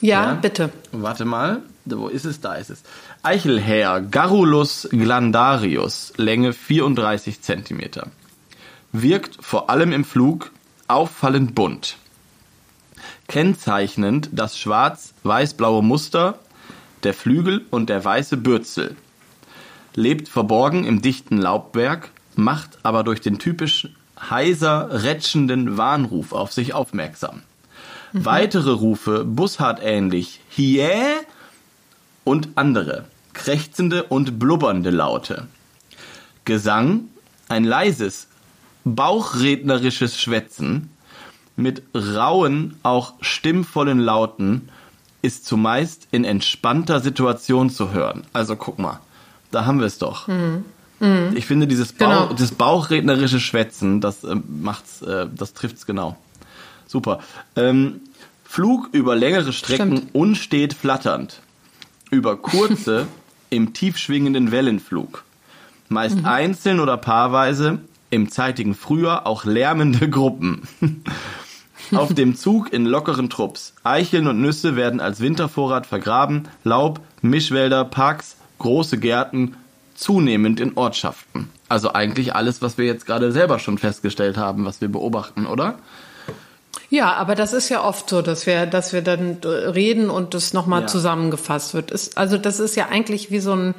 ja, 0.02 0.26
Ja. 0.26 0.34
bitte. 0.36 0.70
Warte 0.92 1.26
mal, 1.26 1.62
wo 1.86 2.08
ist 2.08 2.26
es? 2.26 2.40
Da 2.42 2.56
ist 2.56 2.70
es. 2.70 2.84
Eichelherr, 3.26 4.02
Garrulus 4.02 4.86
glandarius, 4.92 6.12
Länge 6.18 6.52
34 6.52 7.42
Zentimeter. 7.42 8.08
Wirkt 8.92 9.38
vor 9.40 9.70
allem 9.70 9.94
im 9.94 10.04
Flug 10.04 10.52
auffallend 10.90 11.56
bunt. 11.56 11.96
Kennzeichnend 13.30 14.28
das 14.34 14.60
schwarz-weiß-blaue 14.60 15.82
Muster, 15.82 16.38
der 17.04 17.14
Flügel 17.14 17.66
und 17.70 17.88
der 17.88 18.04
weiße 18.04 18.36
Bürzel. 18.36 18.98
Lebt 19.96 20.28
verborgen 20.28 20.84
im 20.84 21.02
dichten 21.02 21.38
Laubwerk, 21.38 22.10
macht 22.36 22.78
aber 22.84 23.06
durch 23.06 23.22
den 23.22 23.40
typisch 23.40 23.88
heiser, 24.20 25.02
rätschenden 25.02 25.78
Warnruf 25.78 26.34
auf 26.34 26.52
sich 26.52 26.74
aufmerksam. 26.74 27.42
Weitere 28.12 28.72
Rufe, 28.72 29.24
Bussard 29.24 29.80
ähnlich, 29.82 30.42
Hiä 30.50 31.22
und 32.26 32.50
andere, 32.56 33.06
krächzende 33.34 34.04
und 34.04 34.40
blubbernde 34.40 34.90
Laute. 34.90 35.48
Gesang, 36.46 37.10
ein 37.50 37.64
leises, 37.64 38.28
bauchrednerisches 38.84 40.20
Schwätzen, 40.20 40.90
mit 41.56 41.84
rauen, 41.96 42.78
auch 42.84 43.14
stimmvollen 43.22 44.00
Lauten 44.00 44.70
ist 45.22 45.46
zumeist 45.46 46.08
in 46.12 46.26
entspannter 46.26 47.00
Situation 47.00 47.70
zu 47.70 47.92
hören. 47.92 48.24
Also 48.34 48.56
guck 48.56 48.80
mal, 48.80 49.00
da 49.52 49.66
haben 49.66 49.80
wir 49.80 49.88
es 49.88 49.98
doch. 49.98 50.28
Mhm. 50.28 50.66
Mhm. 51.00 51.36
Ich 51.36 51.46
finde 51.46 51.68
dieses 51.68 51.94
Bauch, 51.94 52.28
genau. 52.30 52.34
das 52.34 52.52
bauchrednerische 52.52 53.40
Schwätzen, 53.40 54.02
das 54.02 54.24
äh, 54.24 54.36
macht's, 54.48 55.02
äh, 55.02 55.28
das 55.34 55.54
trifft's 55.54 55.86
genau. 55.86 56.18
Super. 56.88 57.20
Ähm, 57.56 58.02
Flug 58.44 58.90
über 58.92 59.16
längere 59.16 59.54
Strecken 59.54 59.98
Stimmt. 59.98 60.16
unstet 60.16 60.74
flatternd. 60.74 61.40
Über 62.12 62.38
kurze 62.38 63.08
im 63.56 63.74
tiefschwingenden 63.74 64.52
Wellenflug. 64.52 65.24
Meist 65.90 66.18
mhm. 66.18 66.26
einzeln 66.26 66.80
oder 66.80 66.98
paarweise, 66.98 67.80
im 68.10 68.30
zeitigen 68.30 68.76
Frühjahr 68.76 69.26
auch 69.26 69.46
lärmende 69.46 70.10
Gruppen. 70.10 70.62
Auf 71.94 72.14
dem 72.14 72.36
Zug 72.36 72.72
in 72.72 72.86
lockeren 72.86 73.30
Trupps. 73.30 73.74
Eicheln 73.84 74.28
und 74.28 74.42
Nüsse 74.42 74.76
werden 74.76 75.00
als 75.00 75.20
Wintervorrat 75.20 75.86
vergraben, 75.86 76.48
Laub, 76.64 77.02
Mischwälder, 77.22 77.86
Parks, 77.86 78.38
große 78.60 78.98
Gärten, 78.98 79.56
zunehmend 79.94 80.60
in 80.60 80.78
Ortschaften. 80.78 81.50
Also 81.70 81.94
eigentlich 81.94 82.36
alles, 82.36 82.62
was 82.62 82.78
wir 82.78 82.86
jetzt 82.86 83.06
gerade 83.06 83.32
selber 83.32 83.60
schon 83.60 83.78
festgestellt 83.78 84.38
haben, 84.38 84.66
was 84.66 84.82
wir 84.82 84.90
beobachten, 84.90 85.46
oder? 85.46 85.80
Ja, 86.94 87.16
aber 87.16 87.34
das 87.34 87.54
ist 87.54 87.70
ja 87.70 87.84
oft 87.84 88.08
so, 88.08 88.22
dass 88.22 88.46
wir, 88.46 88.68
dass 88.68 88.94
wir 88.94 89.02
dann 89.02 89.40
reden 89.44 90.12
und 90.12 90.36
das 90.36 90.54
nochmal 90.54 90.82
ja. 90.82 90.88
zusammengefasst 90.88 91.74
wird. 91.74 91.90
Ist, 91.90 92.20
also 92.20 92.38
das 92.38 92.60
ist 92.60 92.76
ja 92.76 92.90
eigentlich 92.90 93.32
wie 93.32 93.40
so 93.40 93.56
ein 93.56 93.74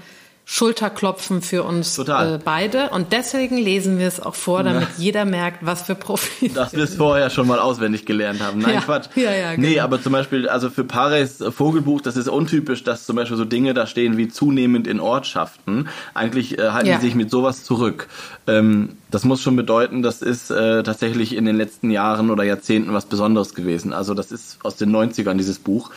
Schulterklopfen 0.47 1.41
für 1.41 1.63
uns 1.63 1.99
äh, 1.99 2.39
beide. 2.45 2.91
Und 2.91 3.13
deswegen 3.13 3.57
lesen 3.57 3.99
wir 3.99 4.07
es 4.07 4.21
auch 4.21 4.35
vor, 4.35 4.63
damit 4.63 4.83
ja. 4.83 4.89
jeder 4.99 5.25
merkt, 5.25 5.65
was 5.65 5.83
für 5.83 5.95
Profis. 5.95 6.53
Dass 6.53 6.75
wir 6.75 6.85
es 6.85 6.97
vorher 6.97 7.31
schon 7.31 7.47
mal 7.47 7.59
auswendig 7.59 8.05
gelernt 8.05 8.43
haben. 8.43 8.61
Nein, 8.61 8.75
ja. 8.75 8.81
Quatsch. 8.83 9.09
Ja, 9.17 9.33
ja, 9.33 9.55
genau. 9.55 9.67
Nee, 9.67 9.81
aber 9.81 10.03
zum 10.03 10.13
Beispiel, 10.13 10.49
also 10.49 10.69
für 10.69 10.85
Pares 10.85 11.43
Vogelbuch, 11.49 12.03
das 12.03 12.19
ist 12.19 12.29
untypisch, 12.29 12.85
dass 12.85 13.07
zum 13.07 13.17
Beispiel 13.17 13.39
so 13.39 13.47
Dinge 13.47 13.73
da 13.73 13.87
stehen 13.87 14.19
wie 14.19 14.29
zunehmend 14.29 14.87
in 14.87 15.01
Ortschaften. 15.01 15.89
Eigentlich 16.13 16.59
äh, 16.59 16.71
halten 16.71 16.89
ja. 16.89 16.97
die 16.97 17.07
sich 17.07 17.15
mit 17.15 17.31
sowas 17.31 17.65
zurück. 17.65 18.09
Ähm, 18.47 18.91
das 19.11 19.25
muss 19.25 19.41
schon 19.41 19.57
bedeuten, 19.57 20.03
das 20.03 20.21
ist 20.21 20.51
äh, 20.51 20.83
tatsächlich 20.83 21.35
in 21.35 21.47
den 21.47 21.57
letzten 21.57 21.91
Jahren 21.91 22.31
oder 22.31 22.45
Jahrzehnten 22.45 22.93
was 22.93 23.07
Besonderes 23.07 23.55
gewesen. 23.55 23.93
Also 23.93 24.13
das 24.13 24.31
ist 24.31 24.59
aus 24.63 24.77
den 24.77 24.95
90ern, 24.95 25.37
dieses 25.37 25.59
Buch. 25.59 25.91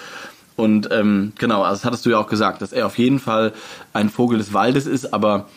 Und 0.58 0.90
ähm, 0.92 1.32
genau, 1.38 1.62
also 1.62 1.76
das 1.76 1.86
hattest 1.86 2.06
du 2.06 2.10
ja 2.10 2.20
auch 2.20 2.28
gesagt, 2.28 2.62
dass 2.62 2.74
er 2.74 2.88
auf 2.88 2.98
jeden 2.98 3.20
Fall 3.20 3.54
ein 3.94 4.10
Vogel 4.10 4.40
des 4.40 4.54
Waldes 4.54 4.88
ist, 4.88 5.14
aber 5.14 5.48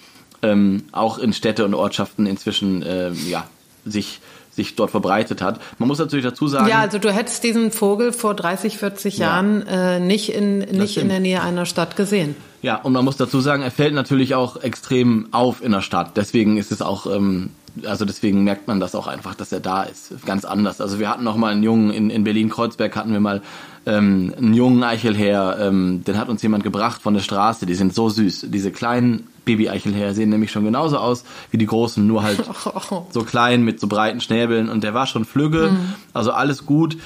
ähm, 0.42 0.84
auch 0.92 1.18
in 1.18 1.32
Städte 1.32 1.64
und 1.64 1.74
Ortschaften 1.74 2.26
inzwischen 2.26 2.82
äh, 2.82 3.11
ja, 3.11 3.46
sich 3.84 4.20
sich 4.51 4.74
dort 4.74 4.90
verbreitet 4.90 5.42
hat. 5.42 5.61
Man 5.78 5.86
muss 5.88 5.98
natürlich 5.98 6.24
dazu 6.24 6.48
sagen. 6.48 6.68
Ja, 6.68 6.80
also 6.80 6.98
du 6.98 7.12
hättest 7.12 7.44
diesen 7.44 7.70
Vogel 7.70 8.12
vor 8.12 8.34
30, 8.34 8.78
40 8.78 9.16
ja. 9.16 9.28
Jahren 9.28 9.66
äh, 9.66 10.01
nicht 10.01 10.34
in 10.34 10.59
nicht 10.59 10.98
in 10.98 11.09
der 11.09 11.20
Nähe 11.20 11.42
einer 11.42 11.66
Stadt 11.66 11.96
gesehen. 11.96 12.34
Ja, 12.61 12.76
und 12.76 12.92
man 12.92 13.05
muss 13.05 13.16
dazu 13.16 13.40
sagen, 13.40 13.62
er 13.62 13.70
fällt 13.70 13.94
natürlich 13.94 14.34
auch 14.34 14.62
extrem 14.62 15.28
auf 15.30 15.62
in 15.62 15.72
der 15.72 15.80
Stadt. 15.80 16.16
Deswegen 16.16 16.57
ist 16.59 16.72
es 16.72 16.82
auch 16.82 17.07
ähm, 17.07 17.51
also 17.85 18.05
deswegen 18.05 18.45
merkt 18.45 18.68
man 18.68 18.81
das 18.81 18.95
auch 18.95 19.07
einfach, 19.07 19.35
dass 19.35 19.53
er 19.53 19.61
da 19.61 19.83
ist. 19.83 20.25
Ganz 20.27 20.45
anders. 20.45 20.81
Also 20.81 20.99
wir 20.99 21.09
hatten 21.09 21.25
noch 21.25 21.37
mal 21.37 21.53
einen 21.53 21.62
Jungen 21.62 21.91
in, 21.91 22.11
in 22.11 22.25
Berlin-Kreuzberg 22.25 22.97
hatten 22.97 23.12
wir 23.12 23.21
mal 23.21 23.43
ähm, 23.87 24.35
einen 24.37 24.55
jungen 24.55 24.83
Eichelherr, 24.83 25.59
ähm, 25.61 26.05
den 26.05 26.18
hat 26.18 26.29
uns 26.29 26.43
jemand 26.43 26.64
gebracht 26.64 27.01
von 27.01 27.14
der 27.14 27.23
Straße. 27.23 27.66
Die 27.66 27.75
sind 27.75 27.95
so 27.95 28.09
süß. 28.09 28.47
Diese 28.49 28.71
kleinen 28.71 29.29
Baby-Eichelherr 29.45 30.14
sehen 30.14 30.29
nämlich 30.29 30.53
schon 30.53 30.64
genauso 30.64 30.99
aus 30.99 31.25
wie 31.51 31.59
die 31.59 31.66
großen, 31.66 32.07
nur 32.07 32.23
halt 32.23 32.45
so 33.11 33.23
klein 33.25 33.62
mit 33.62 33.81
so 33.81 33.87
breiten 33.87 34.21
Schnäbeln. 34.21 34.68
Und 34.68 34.85
der 34.85 34.95
war 34.95 35.07
schon 35.07 35.25
flügge, 35.25 35.71
mhm. 35.73 35.95
also 36.12 36.33
alles 36.33 36.66
gut. 36.66 36.99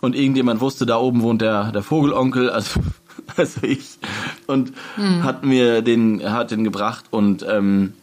Und 0.00 0.16
irgendjemand 0.16 0.60
wusste, 0.60 0.86
da 0.86 0.98
oben 0.98 1.22
wohnt 1.22 1.42
der, 1.42 1.70
der 1.72 1.82
Vogelonkel, 1.82 2.50
also, 2.50 2.80
also 3.36 3.62
ich. 3.62 3.98
Und 4.46 4.72
mhm. 4.96 5.24
hat 5.24 5.44
mir 5.44 5.82
den, 5.82 6.22
hat 6.32 6.50
den 6.50 6.64
gebracht 6.64 7.06
und 7.10 7.44
ähm, 7.48 7.94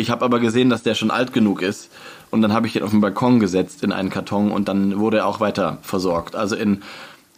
ich 0.00 0.10
habe 0.10 0.24
aber 0.24 0.40
gesehen, 0.40 0.70
dass 0.70 0.82
der 0.82 0.94
schon 0.94 1.10
alt 1.10 1.32
genug 1.32 1.62
ist. 1.62 1.90
Und 2.30 2.42
dann 2.42 2.52
habe 2.52 2.66
ich 2.66 2.76
ihn 2.76 2.82
auf 2.82 2.90
den 2.90 3.00
Balkon 3.00 3.40
gesetzt 3.40 3.82
in 3.82 3.92
einen 3.92 4.08
Karton 4.08 4.52
und 4.52 4.68
dann 4.68 4.98
wurde 4.98 5.18
er 5.18 5.26
auch 5.26 5.40
weiter 5.40 5.78
versorgt. 5.82 6.36
Also 6.36 6.56
in, 6.56 6.82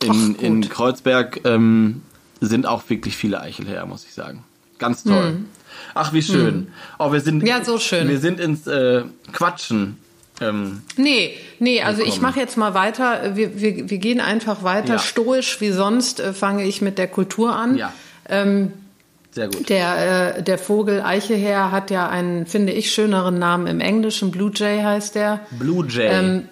in, 0.02 0.10
Ach, 0.10 0.42
in 0.42 0.68
Kreuzberg 0.68 1.40
ähm, 1.44 2.02
sind 2.40 2.66
auch 2.66 2.88
wirklich 2.88 3.16
viele 3.16 3.40
Eichelherr, 3.40 3.86
muss 3.86 4.04
ich 4.04 4.12
sagen. 4.12 4.44
Ganz 4.78 5.04
toll. 5.04 5.28
Hm. 5.28 5.46
Ach, 5.94 6.12
wie 6.12 6.22
schön. 6.22 6.54
Hm. 6.54 6.66
Oh, 6.98 7.12
wir 7.12 7.20
sind, 7.20 7.46
ja, 7.46 7.64
so 7.64 7.78
schön. 7.78 8.08
Wir 8.08 8.18
sind 8.18 8.38
ins 8.38 8.66
äh, 8.66 9.02
Quatschen. 9.32 9.96
Ähm, 10.40 10.82
nee, 10.96 11.34
nee, 11.58 11.82
also 11.82 12.02
ich 12.02 12.20
mache 12.20 12.40
jetzt 12.40 12.56
mal 12.56 12.74
weiter. 12.74 13.36
Wir, 13.36 13.60
wir, 13.60 13.88
wir 13.88 13.98
gehen 13.98 14.20
einfach 14.20 14.62
weiter. 14.62 14.94
Ja. 14.94 14.98
Stoisch 14.98 15.60
wie 15.60 15.70
sonst 15.70 16.20
äh, 16.20 16.32
fange 16.32 16.64
ich 16.64 16.82
mit 16.82 16.98
der 16.98 17.08
Kultur 17.08 17.54
an. 17.54 17.76
Ja. 17.76 17.92
Ähm, 18.28 18.72
sehr 19.32 19.48
gut. 19.48 19.68
Der, 19.70 20.36
äh, 20.36 20.42
der 20.42 20.58
Vogel 20.58 21.00
Eicheherr 21.00 21.72
hat 21.72 21.90
ja 21.90 22.08
einen, 22.08 22.46
finde 22.46 22.72
ich, 22.72 22.92
schöneren 22.92 23.38
Namen 23.38 23.66
im 23.66 23.80
Englischen. 23.80 24.30
Blue 24.30 24.52
Jay 24.54 24.82
heißt 24.82 25.14
der. 25.14 25.40
Blue 25.52 25.86
Jay. 25.88 26.08
Ähm, 26.08 26.48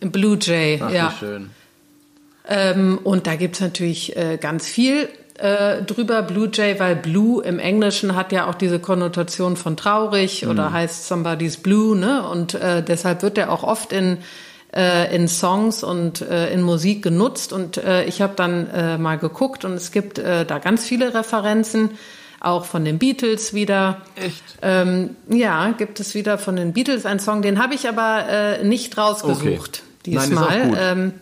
Blue 0.00 0.36
Jay, 0.40 0.80
Ach, 0.82 0.90
ja. 0.90 1.12
Wie 1.12 1.18
schön. 1.18 1.50
Ähm, 2.46 2.98
und 3.04 3.26
da 3.26 3.36
gibt's 3.36 3.60
natürlich 3.60 4.16
äh, 4.16 4.36
ganz 4.36 4.66
viel 4.66 5.08
äh, 5.38 5.82
drüber, 5.82 6.22
Blue 6.22 6.50
Jay, 6.52 6.78
weil 6.78 6.96
Blue 6.96 7.42
im 7.42 7.58
Englischen 7.58 8.16
hat 8.16 8.32
ja 8.32 8.48
auch 8.48 8.54
diese 8.56 8.80
Konnotation 8.80 9.56
von 9.56 9.76
traurig 9.76 10.42
mhm. 10.42 10.50
oder 10.50 10.72
heißt 10.72 11.06
somebody's 11.06 11.56
blue, 11.56 11.96
ne? 11.96 12.28
Und 12.28 12.54
äh, 12.54 12.82
deshalb 12.82 13.22
wird 13.22 13.38
er 13.38 13.50
auch 13.50 13.62
oft 13.62 13.92
in 13.92 14.18
äh, 14.74 15.14
in 15.14 15.28
Songs 15.28 15.84
und 15.84 16.20
äh, 16.20 16.52
in 16.52 16.62
Musik 16.62 17.02
genutzt. 17.02 17.52
Und 17.52 17.76
äh, 17.76 18.04
ich 18.04 18.20
habe 18.20 18.34
dann 18.34 19.00
mal 19.00 19.18
geguckt 19.18 19.64
und 19.64 19.74
es 19.74 19.92
gibt 19.92 20.18
da 20.18 20.58
ganz 20.58 20.84
viele 20.84 21.14
Referenzen 21.14 21.90
auch 22.44 22.64
von 22.64 22.84
den 22.84 22.98
Beatles 22.98 23.54
wieder. 23.54 24.02
Echt? 24.16 24.42
Ähm, 24.62 25.16
ja, 25.28 25.70
gibt 25.72 26.00
es 26.00 26.14
wieder 26.14 26.38
von 26.38 26.56
den 26.56 26.72
Beatles 26.72 27.06
einen 27.06 27.20
Song, 27.20 27.42
den 27.42 27.62
habe 27.62 27.74
ich 27.74 27.88
aber 27.88 28.26
äh, 28.28 28.64
nicht 28.64 28.96
rausgesucht 28.96 29.82
okay. 29.82 30.00
diesmal. 30.06 30.70
Nein, 30.70 30.76
ähm, 30.78 31.12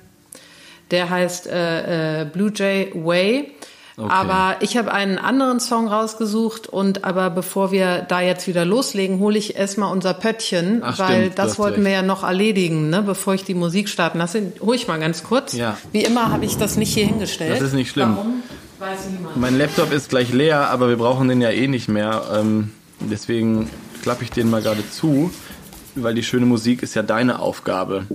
der 0.90 1.10
heißt 1.10 1.46
äh, 1.46 2.22
äh, 2.22 2.24
Blue 2.24 2.52
Jay 2.54 2.92
Way. 2.94 3.52
Okay. 3.96 4.08
Aber 4.10 4.56
ich 4.60 4.78
habe 4.78 4.90
einen 4.90 5.18
anderen 5.18 5.60
Song 5.60 5.86
rausgesucht 5.86 6.66
und 6.66 7.04
aber 7.04 7.28
bevor 7.28 7.72
wir 7.72 7.98
da 8.00 8.22
jetzt 8.22 8.46
wieder 8.48 8.64
loslegen, 8.64 9.18
hole 9.18 9.36
ich 9.36 9.56
erstmal 9.56 9.92
unser 9.92 10.14
Pöttchen, 10.14 10.80
Ach, 10.82 10.98
weil 10.98 11.20
stimmt, 11.24 11.38
das 11.38 11.58
wollten 11.58 11.82
recht. 11.82 11.84
wir 11.84 11.92
ja 11.92 12.02
noch 12.02 12.24
erledigen, 12.24 12.88
ne, 12.88 13.02
bevor 13.02 13.34
ich 13.34 13.44
die 13.44 13.54
Musik 13.54 13.90
starten 13.90 14.18
lasse. 14.18 14.52
Hole 14.60 14.76
ich 14.76 14.88
mal 14.88 14.98
ganz 14.98 15.24
kurz. 15.24 15.52
Ja. 15.52 15.76
Wie 15.92 16.02
immer 16.02 16.30
habe 16.30 16.46
ich 16.46 16.56
das 16.56 16.76
nicht 16.76 16.94
hier 16.94 17.04
hingestellt. 17.04 17.52
Das 17.52 17.60
ist 17.60 17.74
nicht 17.74 17.90
schlimm. 17.90 18.16
Warum? 18.16 18.42
Weiß 18.82 19.08
niemand. 19.10 19.36
Mein 19.36 19.56
Laptop 19.56 19.92
ist 19.92 20.08
gleich 20.08 20.32
leer, 20.32 20.68
aber 20.70 20.88
wir 20.88 20.96
brauchen 20.96 21.28
den 21.28 21.40
ja 21.40 21.50
eh 21.50 21.68
nicht 21.68 21.88
mehr. 21.88 22.22
Ähm, 22.34 22.72
deswegen 22.98 23.70
klappe 24.02 24.24
ich 24.24 24.30
den 24.30 24.50
mal 24.50 24.60
gerade 24.60 24.82
zu 24.90 25.30
weil 25.94 26.14
die 26.14 26.22
schöne 26.22 26.46
Musik 26.46 26.82
ist 26.82 26.94
ja 26.94 27.02
deine 27.02 27.38
Aufgabe. 27.38 28.06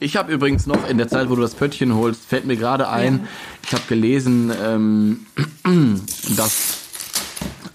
Ich 0.00 0.16
habe 0.16 0.32
übrigens 0.32 0.66
noch 0.66 0.88
in 0.88 0.98
der 0.98 1.08
Zeit, 1.08 1.28
wo 1.30 1.34
du 1.34 1.42
das 1.42 1.54
Pöttchen 1.54 1.94
holst, 1.94 2.24
fällt 2.24 2.46
mir 2.46 2.56
gerade 2.56 2.88
ein, 2.88 3.28
ich 3.66 3.72
habe 3.72 3.82
gelesen, 3.88 4.52
ähm, 4.64 5.26
dass 6.36 6.78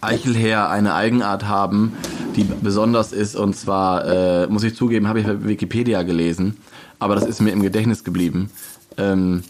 Eichelherr 0.02 0.70
eine 0.70 0.96
Eigenart 0.96 1.46
haben, 1.46 1.94
die 2.36 2.44
besonders 2.44 3.14
ist. 3.14 3.36
Und 3.36 3.56
zwar, 3.56 4.06
äh, 4.06 4.48
muss 4.48 4.64
ich 4.64 4.76
zugeben, 4.76 5.08
habe 5.08 5.20
ich 5.20 5.26
bei 5.26 5.46
Wikipedia 5.46 6.04
gelesen, 6.04 6.58
aber 7.00 7.16
das 7.16 7.26
ist 7.26 7.42
mir 7.42 7.52
im 7.52 7.62
Gedächtnis 7.62 8.04
geblieben, 8.04 8.50
ähm, 8.98 9.44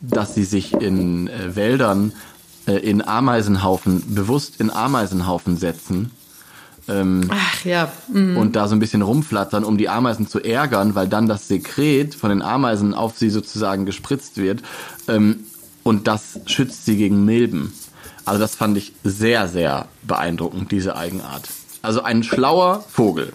dass 0.00 0.34
sie 0.34 0.44
sich 0.44 0.72
in 0.72 1.28
äh, 1.28 1.54
Wäldern 1.54 2.12
äh, 2.66 2.76
in 2.76 3.06
Ameisenhaufen, 3.06 4.14
bewusst 4.14 4.60
in 4.60 4.70
Ameisenhaufen 4.70 5.56
setzen 5.56 6.10
ähm, 6.88 7.28
Ach 7.30 7.64
ja. 7.64 7.92
Mhm. 8.08 8.36
Und 8.36 8.56
da 8.56 8.68
so 8.68 8.74
ein 8.74 8.80
bisschen 8.80 9.02
rumflattern, 9.02 9.64
um 9.64 9.78
die 9.78 9.88
Ameisen 9.88 10.26
zu 10.26 10.40
ärgern, 10.40 10.94
weil 10.94 11.08
dann 11.08 11.28
das 11.28 11.48
Sekret 11.48 12.14
von 12.14 12.30
den 12.30 12.42
Ameisen 12.42 12.94
auf 12.94 13.16
sie 13.16 13.30
sozusagen 13.30 13.86
gespritzt 13.86 14.38
wird. 14.38 14.62
Ähm, 15.08 15.44
und 15.84 16.06
das 16.06 16.40
schützt 16.46 16.84
sie 16.84 16.96
gegen 16.96 17.24
Milben. 17.24 17.72
Also 18.24 18.40
das 18.40 18.54
fand 18.54 18.76
ich 18.76 18.92
sehr, 19.04 19.48
sehr 19.48 19.88
beeindruckend, 20.02 20.70
diese 20.70 20.96
Eigenart. 20.96 21.48
Also 21.82 22.02
ein 22.02 22.22
schlauer 22.22 22.84
Vogel. 22.88 23.32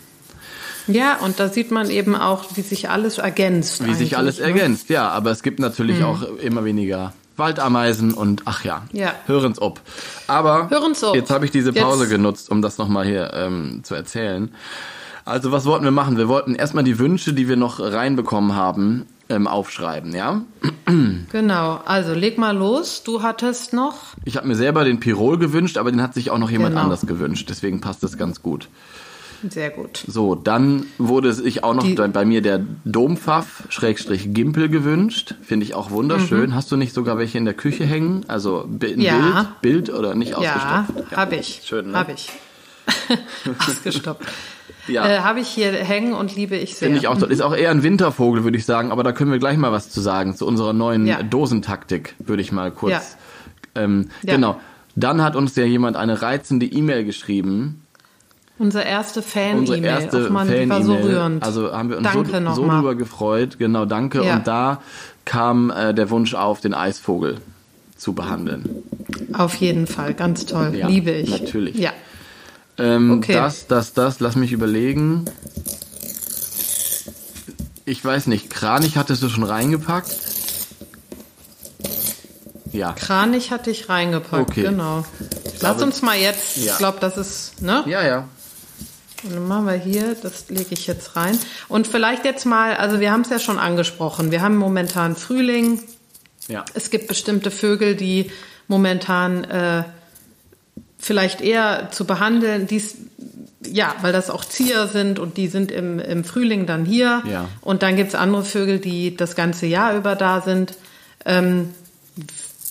Ja, 0.87 1.17
und 1.17 1.39
da 1.41 1.49
sieht 1.49 1.71
man 1.71 1.89
eben 1.89 2.15
auch, 2.15 2.45
wie 2.55 2.61
sich 2.61 2.89
alles 2.89 3.17
ergänzt. 3.17 3.85
Wie 3.85 3.93
sich 3.93 4.15
alles 4.15 4.39
ne? 4.39 4.45
ergänzt, 4.45 4.89
ja. 4.89 5.09
Aber 5.09 5.31
es 5.31 5.43
gibt 5.43 5.59
natürlich 5.59 5.99
mhm. 5.99 6.05
auch 6.05 6.21
immer 6.41 6.63
weniger 6.63 7.13
Waldameisen 7.37 8.13
und 8.13 8.43
ach 8.45 8.63
ja, 8.63 8.83
ja. 8.91 9.13
hören's 9.25 9.61
ob. 9.61 9.79
Aber 10.27 10.69
hören's 10.69 11.03
ob. 11.03 11.15
jetzt 11.15 11.29
habe 11.29 11.45
ich 11.45 11.51
diese 11.51 11.73
Pause 11.73 12.03
jetzt. 12.03 12.11
genutzt, 12.11 12.51
um 12.51 12.61
das 12.61 12.77
nochmal 12.77 13.05
hier 13.05 13.31
ähm, 13.33 13.81
zu 13.83 13.95
erzählen. 13.95 14.51
Also 15.25 15.51
was 15.51 15.65
wollten 15.65 15.83
wir 15.83 15.91
machen? 15.91 16.17
Wir 16.17 16.29
wollten 16.29 16.55
erstmal 16.55 16.85
die 16.85 16.99
Wünsche, 16.99 17.33
die 17.33 17.49
wir 17.49 17.57
noch 17.57 17.79
reinbekommen 17.81 18.55
haben, 18.55 19.05
ähm, 19.29 19.47
aufschreiben, 19.47 20.13
ja? 20.13 20.41
Genau, 21.31 21.81
also 21.85 22.13
leg 22.13 22.37
mal 22.37 22.55
los. 22.55 23.03
Du 23.03 23.21
hattest 23.21 23.73
noch. 23.73 24.15
Ich 24.23 24.37
habe 24.37 24.47
mir 24.47 24.55
selber 24.55 24.85
den 24.85 25.01
Pirol 25.01 25.37
gewünscht, 25.37 25.77
aber 25.77 25.91
den 25.91 26.01
hat 26.01 26.13
sich 26.13 26.31
auch 26.31 26.37
noch 26.37 26.49
jemand 26.49 26.71
genau. 26.71 26.83
anders 26.83 27.05
gewünscht. 27.05 27.49
Deswegen 27.49 27.81
passt 27.81 28.03
das 28.03 28.17
ganz 28.17 28.41
gut. 28.41 28.69
Sehr 29.49 29.69
gut. 29.69 30.03
So, 30.07 30.35
dann 30.35 30.85
wurde 30.97 31.31
sich 31.33 31.63
auch 31.63 31.73
noch 31.73 31.83
Die- 31.83 31.93
bei 31.95 32.25
mir 32.25 32.41
der 32.41 32.59
Dompfaff 32.85 33.63
Schrägstrich 33.69 34.33
Gimpel 34.33 34.69
gewünscht. 34.69 35.35
Finde 35.43 35.65
ich 35.65 35.73
auch 35.75 35.91
wunderschön. 35.91 36.55
Hast 36.55 36.71
du 36.71 36.77
nicht 36.77 36.93
sogar 36.93 37.17
welche 37.17 37.37
in 37.37 37.45
der 37.45 37.53
Küche 37.53 37.85
hängen? 37.85 38.25
Also 38.27 38.63
ein 38.67 38.79
Mhm. 38.95 39.01
Ja. 39.01 39.51
Bild, 39.61 39.85
Bild 39.87 39.97
oder 39.97 40.15
nicht 40.15 40.31
Ja, 40.31 40.37
ausgestopft? 40.37 41.15
habe 41.17 41.35
ich. 41.35 41.61
Schön, 41.65 41.91
ne? 41.91 41.97
Habe 41.97 42.13
ich. 42.13 42.29
Ausgestoppt. 43.67 44.25
Ja. 44.89 45.05
Äh, 45.05 45.19
habe 45.19 45.41
ich 45.41 45.49
hier 45.49 45.73
hängen 45.73 46.13
und 46.13 46.33
liebe 46.33 46.55
ich 46.55 46.75
sehr. 46.75 46.85
Finde 46.87 46.99
ich 46.99 47.09
auch 47.09 47.17
toll. 47.17 47.29
Ist 47.29 47.41
auch 47.41 47.53
eher 47.53 47.71
ein 47.71 47.83
Wintervogel, 47.83 48.45
würde 48.45 48.57
ich 48.57 48.63
sagen, 48.65 48.89
aber 48.89 49.03
da 49.03 49.11
können 49.11 49.29
wir 49.33 49.37
gleich 49.37 49.57
mal 49.57 49.73
was 49.73 49.89
zu 49.89 49.99
sagen, 49.99 50.33
zu 50.37 50.47
unserer 50.47 50.71
neuen 50.71 51.05
Ja. 51.05 51.23
Dosentaktik, 51.23 52.15
würde 52.19 52.41
ich 52.41 52.53
mal 52.53 52.71
kurz. 52.71 53.17
Ja. 53.75 53.81
Ähm, 53.83 54.09
Ja. 54.23 54.35
Genau. 54.35 54.61
Dann 54.95 55.21
hat 55.21 55.35
uns 55.35 55.57
ja 55.57 55.65
jemand 55.65 55.97
eine 55.97 56.21
reizende 56.21 56.65
E-Mail 56.65 57.03
geschrieben. 57.03 57.81
Unsere 58.59 58.83
erste 58.85 59.19
Unsere 59.19 59.23
Fan-E-Mail. 59.77 59.85
erste 59.85 60.25
Och 60.25 60.29
Mann, 60.31 60.47
die 60.49 60.67
war 60.69 60.83
so 60.83 60.95
rührend. 60.95 61.43
Also 61.43 61.71
haben 61.71 61.89
wir 61.89 61.97
uns 61.97 62.07
Danke 62.11 62.41
so, 62.49 62.61
so 62.63 62.67
drüber 62.67 62.95
gefreut. 62.95 63.59
Genau, 63.59 63.85
danke. 63.85 64.23
Ja. 64.23 64.35
Und 64.37 64.47
da 64.47 64.81
kam 65.25 65.69
äh, 65.69 65.93
der 65.93 66.09
Wunsch 66.09 66.33
auf, 66.33 66.59
den 66.61 66.73
Eisvogel 66.73 67.37
zu 67.95 68.13
behandeln. 68.13 68.83
Auf 69.33 69.55
jeden 69.55 69.85
Fall, 69.87 70.13
ganz 70.13 70.45
toll. 70.45 70.73
Ja, 70.75 70.87
Liebe 70.87 71.11
ich. 71.11 71.29
natürlich. 71.29 71.75
Ja. 71.77 71.91
Ähm, 72.79 73.11
Okay. 73.11 73.33
Das, 73.33 73.67
das, 73.67 73.93
das, 73.93 74.19
lass 74.19 74.35
mich 74.35 74.51
überlegen. 74.51 75.25
Ich 77.85 78.03
weiß 78.03 78.27
nicht, 78.27 78.49
Kranich 78.49 78.97
hattest 78.97 79.23
du 79.23 79.29
schon 79.29 79.43
reingepackt? 79.43 80.15
Ja. 82.71 82.93
Kranich 82.93 83.51
hatte 83.51 83.71
ich 83.71 83.87
reingepackt, 83.89 84.49
Okay. 84.51 84.63
genau. 84.63 85.05
Lass 85.61 85.77
glaube- 85.77 85.83
uns 85.85 86.01
mal 86.01 86.17
jetzt, 86.17 86.57
Ja. 86.57 86.73
ich 86.73 86.77
glaube, 86.77 86.97
das 86.99 87.17
ist, 87.17 87.61
ne? 87.61 87.83
Ja, 87.87 88.05
ja. 88.05 88.25
Und 89.23 89.33
dann 89.33 89.47
machen 89.47 89.65
wir 89.65 89.73
hier, 89.73 90.15
das 90.21 90.49
lege 90.49 90.73
ich 90.73 90.87
jetzt 90.87 91.15
rein. 91.15 91.37
Und 91.67 91.87
vielleicht 91.87 92.25
jetzt 92.25 92.45
mal, 92.45 92.75
also 92.75 92.99
wir 92.99 93.11
haben 93.11 93.21
es 93.21 93.29
ja 93.29 93.39
schon 93.39 93.57
angesprochen, 93.59 94.31
wir 94.31 94.41
haben 94.41 94.57
momentan 94.57 95.15
Frühling. 95.15 95.81
Ja. 96.47 96.65
Es 96.73 96.91
gibt 96.91 97.07
bestimmte 97.07 97.51
Vögel, 97.51 97.95
die 97.95 98.31
momentan 98.67 99.43
äh, 99.45 99.83
vielleicht 100.97 101.41
eher 101.41 101.89
zu 101.91 102.05
behandeln, 102.05 102.67
dies, 102.67 102.95
ja, 103.65 103.95
weil 104.01 104.13
das 104.13 104.29
auch 104.29 104.45
Zieher 104.45 104.87
sind 104.87 105.19
und 105.19 105.37
die 105.37 105.47
sind 105.47 105.71
im, 105.71 105.99
im 105.99 106.23
Frühling 106.23 106.65
dann 106.65 106.85
hier. 106.85 107.23
Ja. 107.29 107.49
Und 107.61 107.83
dann 107.83 107.95
gibt's 107.95 108.15
andere 108.15 108.43
Vögel, 108.43 108.79
die 108.79 109.15
das 109.15 109.35
ganze 109.35 109.65
Jahr 109.65 109.95
über 109.95 110.15
da 110.15 110.41
sind. 110.41 110.75
Ähm, 111.25 111.73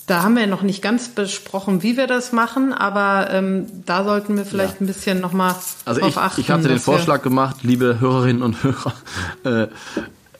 da 0.06 0.22
haben 0.22 0.36
wir 0.36 0.46
noch 0.46 0.62
nicht 0.62 0.82
ganz 0.82 1.08
besprochen, 1.08 1.82
wie 1.82 1.96
wir 1.96 2.06
das 2.06 2.30
machen, 2.32 2.72
aber 2.72 3.28
ähm, 3.32 3.66
da 3.86 4.04
sollten 4.04 4.36
wir 4.36 4.44
vielleicht 4.44 4.74
Ja. 4.74 4.80
ein 4.82 4.86
bisschen 4.86 5.20
nochmal 5.20 5.54
Also 5.84 6.00
drauf 6.00 6.10
ich, 6.10 6.16
achten. 6.16 6.40
ich 6.40 6.50
hatte 6.50 6.68
den 6.68 6.78
Vorschlag 6.78 7.22
gemacht, 7.22 7.56
liebe 7.62 7.98
Hörerinnen 7.98 8.42
und 8.42 8.62
Hörer, 8.62 8.94
äh, 9.44 9.66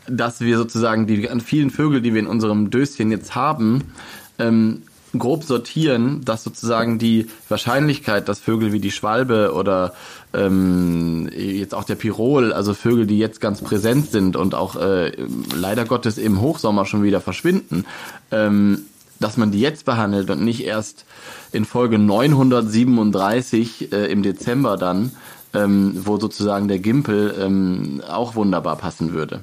dass 0.09 0.41
wir 0.41 0.57
sozusagen 0.57 1.07
die 1.09 1.29
an 1.29 1.41
vielen 1.41 1.71
Vögel, 1.71 2.01
die 2.01 2.15
wir 2.15 2.21
in 2.21 2.29
unserem 2.29 2.71
Döschen 2.71 3.11
jetzt 3.11 3.35
haben, 3.35 3.93
ähm, 4.39 4.83
grob 5.19 5.45
sortieren, 5.45 6.25
dass 6.25 6.45
sozusagen 6.45 6.99
die 6.99 7.27
Wahrscheinlichkeit, 7.49 8.29
dass 8.29 8.39
Vögel 8.39 8.73
wie 8.73 8.81
die 8.81 8.91
Schwalbe 8.91 9.53
oder 9.55 9.95
ähm, 10.35 11.29
jetzt 11.35 11.75
auch 11.75 11.85
der 11.85 11.95
Pirol, 11.95 12.53
also 12.53 12.75
Vögel, 12.75 13.07
die 13.07 13.19
jetzt 13.19 13.41
ganz 13.41 13.63
präsent 13.63 14.11
sind 14.11 14.37
und 14.37 14.55
auch 14.55 14.77
äh, 14.77 15.13
leider 15.57 15.87
Gottes 15.87 16.19
im 16.19 16.41
Hochsommer 16.41 16.85
schon 16.87 17.03
wieder 17.03 17.21
verschwinden, 17.21 17.85
ähm, 18.31 18.83
dass 19.21 19.37
man 19.37 19.51
die 19.51 19.61
jetzt 19.61 19.85
behandelt 19.85 20.31
und 20.31 20.43
nicht 20.45 20.65
erst 20.65 21.05
in 21.53 21.65
Folge 21.65 21.99
937 21.99 23.93
äh, 23.93 24.07
im 24.11 24.23
Dezember 24.23 24.77
dann, 24.77 25.13
ähm, 25.55 25.93
wo 26.05 26.19
sozusagen 26.19 26.69
der 26.69 26.79
Gimpel 26.79 27.35
ähm, 27.41 28.03
auch 28.09 28.35
wunderbar 28.35 28.77
passen 28.77 29.13
würde. 29.13 29.43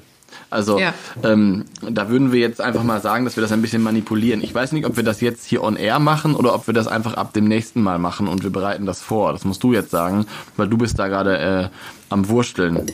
Also 0.50 0.78
Ja. 0.78 0.94
ähm, 1.22 1.64
da 1.88 2.08
würden 2.08 2.30
wir 2.32 2.40
jetzt 2.40 2.60
einfach 2.60 2.82
mal 2.84 3.00
sagen, 3.00 3.24
dass 3.24 3.36
wir 3.36 3.42
das 3.42 3.50
ein 3.52 3.62
bisschen 3.62 3.82
manipulieren. 3.82 4.40
Ich 4.42 4.54
weiß 4.54 4.72
nicht, 4.72 4.86
ob 4.86 4.96
wir 4.96 5.02
das 5.02 5.20
jetzt 5.20 5.44
hier 5.46 5.62
on 5.62 5.76
air 5.76 5.98
machen 5.98 6.34
oder 6.36 6.54
ob 6.54 6.66
wir 6.68 6.74
das 6.74 6.86
einfach 6.86 7.14
ab 7.14 7.32
dem 7.32 7.44
nächsten 7.46 7.82
Mal 7.82 7.98
machen 7.98 8.28
und 8.28 8.42
wir 8.44 8.50
bereiten 8.50 8.86
das 8.86 9.00
vor. 9.02 9.32
Das 9.32 9.44
musst 9.44 9.62
du 9.62 9.72
jetzt 9.72 9.90
sagen, 9.90 10.26
weil 10.56 10.68
du 10.68 10.76
bist 10.76 10.98
da 10.98 11.08
gerade 11.08 11.38
äh, 11.38 11.68
am 12.10 12.28
Wursteln. 12.28 12.86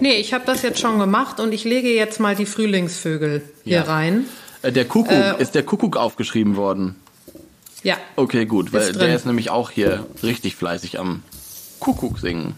Nee, 0.00 0.16
ich 0.16 0.34
habe 0.34 0.44
das 0.44 0.62
jetzt 0.62 0.80
schon 0.80 0.98
gemacht 0.98 1.40
und 1.40 1.52
ich 1.54 1.64
lege 1.64 1.88
jetzt 1.94 2.20
mal 2.20 2.34
die 2.34 2.46
Frühlingsvögel 2.46 3.42
hier 3.64 3.76
Ja. 3.78 3.82
rein. 3.84 4.24
Äh, 4.66 4.72
der 4.72 4.84
Kuckuck, 4.84 5.12
Äh, 5.12 5.40
ist 5.42 5.54
der 5.54 5.62
Kuckuck 5.62 5.96
aufgeschrieben 5.96 6.56
worden? 6.56 6.96
Ja, 7.82 7.96
Okay, 8.16 8.46
gut, 8.46 8.72
weil 8.72 8.82
Ist 8.90 9.00
der 9.00 9.14
ist 9.14 9.26
nämlich 9.26 9.50
auch 9.50 9.70
hier 9.70 10.06
richtig 10.22 10.56
fleißig 10.56 10.98
am 10.98 11.22
Kuckuck 11.78 12.18
singen. 12.18 12.54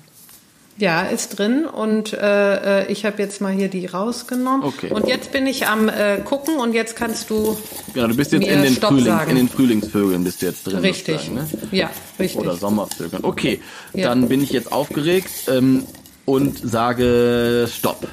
ja, 0.78 1.02
ist 1.02 1.38
drin 1.38 1.66
und 1.66 2.12
äh, 2.14 2.86
ich 2.86 3.04
habe 3.04 3.20
jetzt 3.20 3.40
mal 3.40 3.52
hier 3.52 3.68
die 3.68 3.84
rausgenommen. 3.86 4.62
Okay. 4.62 4.90
Und 4.92 5.06
jetzt 5.08 5.32
bin 5.32 5.46
ich 5.46 5.66
am 5.66 5.88
äh, 5.88 6.18
gucken 6.24 6.56
und 6.60 6.72
jetzt 6.72 6.94
kannst 6.96 7.28
du 7.30 7.58
Genau, 7.94 8.06
du 8.06 8.14
bist 8.16 8.32
jetzt 8.32 8.46
in 8.46 8.62
den, 8.62 8.74
Frühlings, 8.76 9.22
in 9.28 9.36
den 9.36 9.48
Frühlingsvögeln 9.48 10.22
bist 10.24 10.40
du 10.40 10.46
jetzt 10.46 10.66
drin. 10.66 10.78
richtig. 10.78 11.30
Ne? 11.30 11.46
Ja, 11.72 11.90
richtig. 12.18 12.40
Oder 12.40 12.54
Sommervögeln. 12.56 13.24
Okay, 13.24 13.60
Ja. 13.92 14.08
dann 14.08 14.28
bin 14.28 14.40
ich 14.42 14.50
jetzt 14.50 14.70
aufgeregt 14.72 15.30
ähm, 15.48 15.82
und 16.24 16.58
sage 16.58 17.68
Stopp. 17.70 18.06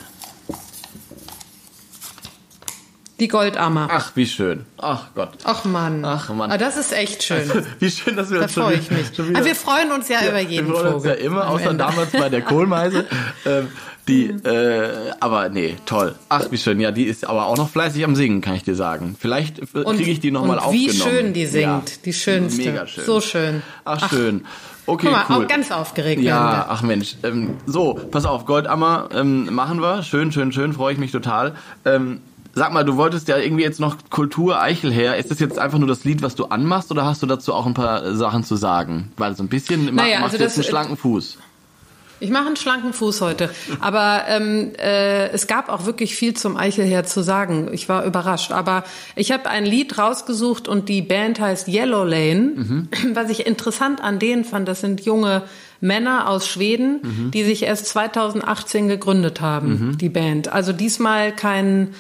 Die 3.20 3.30
Goldammer. 3.30 3.88
Ach, 3.90 4.12
wie 4.16 4.26
schön. 4.26 4.66
Ach 4.78 5.06
Gott. 5.16 5.30
Ach 5.46 5.64
Mann. 5.64 6.04
Ach, 6.04 6.30
Mann. 6.34 6.52
Ah, 6.52 6.58
das 6.58 6.76
ist 6.76 6.92
echt 6.92 7.24
schön. 7.24 7.50
Wie 7.80 7.90
schön, 7.90 8.18
dass 8.18 8.30
wir 8.30 8.40
Da 8.40 8.44
uns 8.44 8.54
freue 8.54 8.76
ich 8.76 8.92
mich. 8.92 9.08
schon 9.16 9.30
wieder, 9.30 9.38
Aber 9.40 9.48
wir 9.48 9.56
freuen 9.56 9.92
uns 9.94 10.10
ja, 10.10 10.28
über 10.28 10.40
jeden 10.42 10.68
wir 10.68 10.76
freuen 10.76 10.94
uns 10.96 11.06
ja 11.06 11.12
Vogel. 11.12 11.26
immer, 11.26 11.48
außer 11.48 11.70
Ende. 11.72 11.78
damals 11.78 12.12
bei 12.12 12.28
der 12.28 12.42
Kohlmeise. 12.52 13.06
ähm, 13.46 13.68
die, 14.10 14.26
äh, 14.26 15.12
aber 15.22 15.48
nee, 15.50 15.78
toll. 15.86 16.14
Ach, 16.28 16.44
wie 16.52 16.58
schön. 16.58 16.80
Ja, 16.82 16.92
die 16.92 17.06
ist 17.06 17.26
aber 17.26 17.46
auch 17.48 17.56
noch 17.58 17.70
fleißig 17.70 18.04
am 18.04 18.16
Singen, 18.16 18.42
kann 18.42 18.54
ich 18.56 18.64
dir 18.64 18.76
sagen. 18.76 19.16
Vielleicht 19.18 19.60
äh, 19.60 19.66
kriege 19.66 20.12
ich 20.12 20.20
die 20.20 20.32
nochmal 20.32 20.58
und 20.60 20.74
wie 20.74 20.90
aufgenommen. 20.90 21.12
schön 21.18 21.34
die 21.34 21.46
singt. 21.46 21.64
Ja. 21.64 21.82
Die 22.04 22.14
schönste. 22.14 22.62
Mega 22.70 22.86
schön. 22.86 23.06
So 23.06 23.22
schön. 23.22 23.64
Ach, 23.86 24.10
schön. 24.10 24.46
Okay, 24.88 25.08
Guck 25.08 25.12
mal, 25.16 25.26
cool. 25.30 25.46
auch 25.46 25.48
ganz 25.48 25.72
aufgeregt 25.72 26.22
Ja, 26.22 26.66
ach 26.70 26.82
Mensch. 26.84 27.16
Ähm, 27.24 27.56
so, 27.66 27.94
pass 28.12 28.26
auf, 28.26 28.46
Goldammer 28.46 29.08
ähm, 29.14 29.52
machen 29.56 29.82
wir. 29.82 30.04
Schön, 30.04 30.32
schön, 30.34 30.52
schön, 30.52 30.74
freue 30.74 30.92
ich 30.94 31.00
mich 31.00 31.12
total. 31.12 31.56
Ähm, 31.86 32.22
sag 32.56 32.72
mal, 32.72 32.86
du 32.86 32.96
wolltest 32.96 33.28
ja 33.28 33.38
irgendwie 33.38 33.64
jetzt 33.64 33.80
noch 33.80 33.98
Kultur 34.10 34.62
Eichel 34.62 34.92
her. 34.92 35.18
Ist 35.18 35.30
das 35.30 35.40
jetzt 35.40 35.60
einfach 35.60 35.78
nur 35.78 35.90
das 35.90 36.06
Lied, 36.06 36.22
was 36.22 36.36
du 36.36 36.46
anmachst, 36.46 36.90
oder 36.90 37.06
hast 37.06 37.22
du 37.22 37.28
dazu 37.28 37.54
auch 37.54 37.66
ein 37.66 37.74
paar 37.74 38.04
äh, 38.04 38.16
Sachen 38.16 38.44
zu 38.44 38.56
sagen? 38.56 39.12
Weil 39.18 39.36
so 39.36 39.44
ein 39.44 39.50
bisschen 39.50 39.94
Naja, 39.94 40.20
machst 40.22 40.34
also 40.34 40.38
du 40.38 40.44
jetzt 40.44 40.56
einen 40.56 40.64
schlanken 40.64 40.98
Fuß. 40.98 41.38
Ich 42.22 42.30
mache 42.30 42.48
einen 42.48 42.56
schlanken 42.56 42.94
Fuß 42.94 43.20
heute. 43.20 43.50
Aber 43.82 44.24
ähm, 44.30 44.72
äh, 44.80 45.28
es 45.32 45.48
gab 45.48 45.68
auch 45.68 45.86
wirklich 45.86 46.16
viel 46.16 46.34
zum 46.34 46.56
Eichelherr 46.56 47.04
zu 47.04 47.22
sagen. 47.22 47.70
Ich 47.74 47.90
war 47.90 48.06
überrascht. 48.06 48.54
Aber 48.54 48.86
ich 49.18 49.34
habe 49.34 49.50
ein 49.50 49.66
Lied 49.66 49.98
rausgesucht 49.98 50.70
und 50.70 50.88
die 50.88 51.02
Band 51.02 51.42
heißt 51.42 51.68
Yellow 51.68 52.06
Lane. 52.06 52.88
Was 53.14 53.30
ich 53.30 53.46
interessant 53.46 54.02
an 54.02 54.18
denen 54.18 54.46
fand, 54.46 54.66
das 54.70 54.80
sind 54.80 55.02
junge 55.02 55.44
Männer 55.82 56.30
aus 56.30 56.48
Schweden, 56.48 57.32
die 57.34 57.44
sich 57.44 57.64
erst 57.64 57.88
2018 57.88 58.88
gegründet 58.88 59.42
haben, 59.42 59.98
die 60.00 60.10
Band. 60.10 60.48
Also 60.48 60.72
diesmal 60.72 61.34
kein 61.34 61.94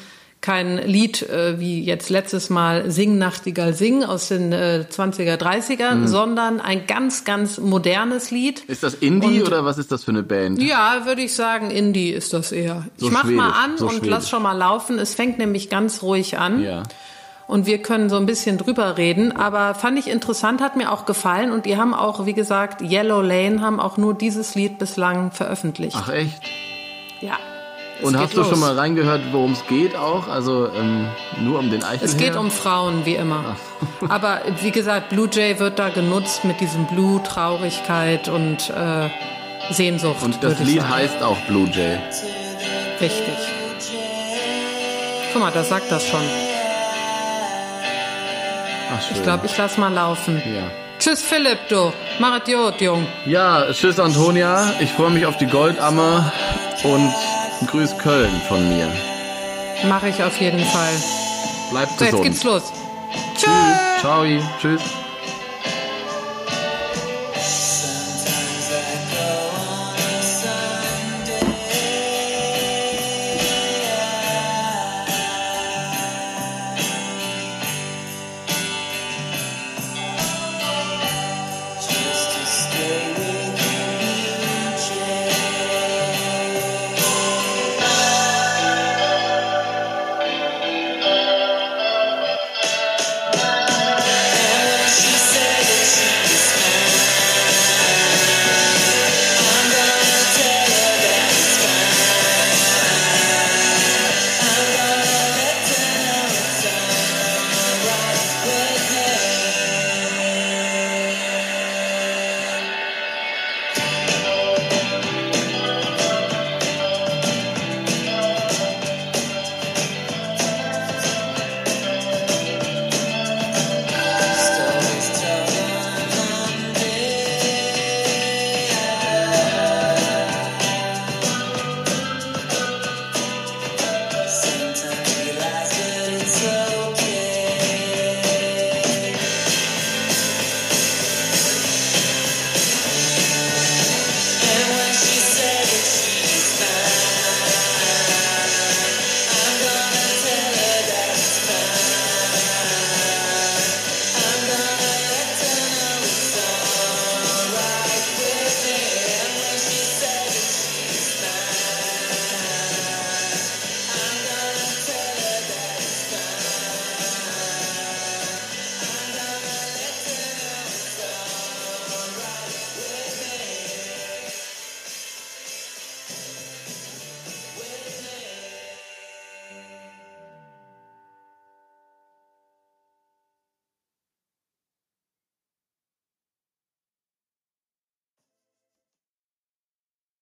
kein 0.46 0.78
Lied 0.78 1.24
äh, 1.24 1.60
wie 1.60 1.84
jetzt 1.84 2.12
letztes 2.12 2.52
Mal 2.52 2.92
Sing 2.92 3.18
Nachtigall 3.18 3.74
Sing 3.74 4.04
aus 4.04 4.28
den 4.28 4.52
äh, 4.54 4.86
20er, 4.88 5.38
30ern, 5.38 6.06
sondern 6.06 6.62
ein 6.62 6.86
ganz, 6.86 7.24
ganz 7.24 7.58
modernes 7.58 8.30
Lied. 8.30 8.60
Ist 8.66 8.84
das 8.84 8.94
Indie 8.94 9.42
Und- 9.42 9.48
oder 9.48 9.66
was 9.66 9.80
ist 9.80 9.92
das 9.92 10.04
für 10.04 10.12
eine 10.12 10.22
Band? 10.22 10.62
Ja, 10.62 11.02
würde 11.06 11.24
ich 11.24 11.34
sagen, 11.34 11.72
Indie 11.72 12.12
ist 12.12 12.32
das 12.34 12.52
eher. 12.52 12.86
So 12.98 13.08
ich 13.08 13.12
mach 13.12 13.24
mal 13.24 13.50
an 13.50 13.78
so 13.78 13.86
und 13.86 13.94
schwedisch. 13.94 14.10
lass 14.10 14.30
schon 14.30 14.44
mal 14.44 14.54
laufen. 14.56 15.00
Es 15.00 15.16
fängt 15.16 15.40
nämlich 15.40 15.70
ganz 15.72 16.04
ruhig 16.04 16.38
an. 16.38 16.62
Ja. 16.62 16.84
Und 17.48 17.66
wir 17.66 17.80
können 17.80 18.10
so 18.10 18.18
ein 18.18 18.26
bisschen 18.28 18.58
drüber 18.60 18.98
reden. 18.98 19.32
Aber 19.32 19.74
fand 19.74 19.98
ich 19.98 20.08
interessant, 20.08 20.62
hat 20.62 20.76
mir 20.76 20.92
auch 20.92 21.06
gefallen. 21.06 21.52
Und 21.52 21.66
die 21.66 21.76
haben 21.78 21.94
auch, 21.96 22.26
wie 22.28 22.34
gesagt, 22.34 22.82
Yellow 22.82 23.22
Lane 23.22 23.62
haben 23.62 23.80
auch 23.80 23.98
nur 23.98 24.14
dieses 24.14 24.54
Lied 24.56 24.78
bislang 24.78 25.32
veröffentlicht. 25.32 25.98
Ach 26.00 26.10
echt? 26.10 26.40
Ja. 27.22 27.34
Es 28.00 28.06
Und 28.06 28.20
hast 28.20 28.34
du 28.34 28.40
los. 28.42 28.50
schon 28.50 28.60
mal 28.60 28.78
reingehört, 28.78 29.22
worum 29.32 29.54
es 29.54 29.66
geht 29.68 29.96
auch? 29.96 30.28
Also 30.28 30.70
ähm, 30.78 31.08
nur 31.42 31.60
um 31.60 31.70
den 31.72 31.82
Eichelherr? 31.84 32.04
Es 32.04 32.18
geht 32.18 32.36
um 32.36 32.52
Frauen, 32.52 33.06
wie 33.06 33.16
immer. 33.16 33.56
Aber 34.10 34.42
wie 34.62 34.72
gesagt, 34.72 35.10
Blue 35.10 35.30
Jay 35.32 35.58
wird 35.60 35.80
da 35.80 35.90
genutzt 35.90 36.44
mit 36.44 36.60
diesem 36.60 36.86
Blue, 36.88 37.22
Traurigkeit 37.24 38.28
und 38.28 38.70
äh, 38.70 39.10
Sehnsucht. 39.72 40.22
Und 40.24 40.44
das 40.44 40.60
Lied 40.60 40.82
sagen. 40.82 40.94
heißt 40.94 41.24
auch 41.24 41.38
Blue 41.48 41.70
Jay. 41.72 41.98
Richtig. 43.00 43.34
Guck 45.32 45.42
mal, 45.42 45.52
das 45.52 45.70
sagt 45.70 45.90
das 45.92 46.06
schon. 46.06 46.22
Ach 48.94 49.02
schön. 49.02 49.18
Ich 49.18 49.24
glaube, 49.24 49.46
ich 49.46 49.58
lass 49.58 49.78
mal 49.78 49.92
laufen. 49.94 50.42
ja. 50.46 50.64
Tschüss, 50.98 51.22
Philipp, 51.22 51.60
du. 51.68 51.92
Mach 52.20 52.40
es 52.40 52.46
gut, 52.54 52.80
Jung. 52.80 53.06
Ja, 53.26 53.66
tschüss 53.74 54.00
Antonia. 54.00 54.72
Ich 54.80 54.92
freue 54.94 55.10
mich 55.12 55.26
auf 55.26 55.36
die 55.38 55.46
Goldammer 55.46 56.32
und 56.84 57.14
grüß 57.68 57.98
Köln 57.98 58.42
von 58.48 58.68
mir. 58.70 58.88
Mach 59.88 60.04
ich 60.04 60.22
auf 60.24 60.40
jeden 60.40 60.64
Fall. 60.66 60.94
Bleibt 61.72 61.98
So, 62.00 62.06
jetzt 62.06 62.12
gesund. 62.12 62.24
geht's 62.24 62.44
los. 62.44 62.64
Tschüss. 63.36 64.00
Ciao. 64.02 64.24
Tschüss. 64.60 64.82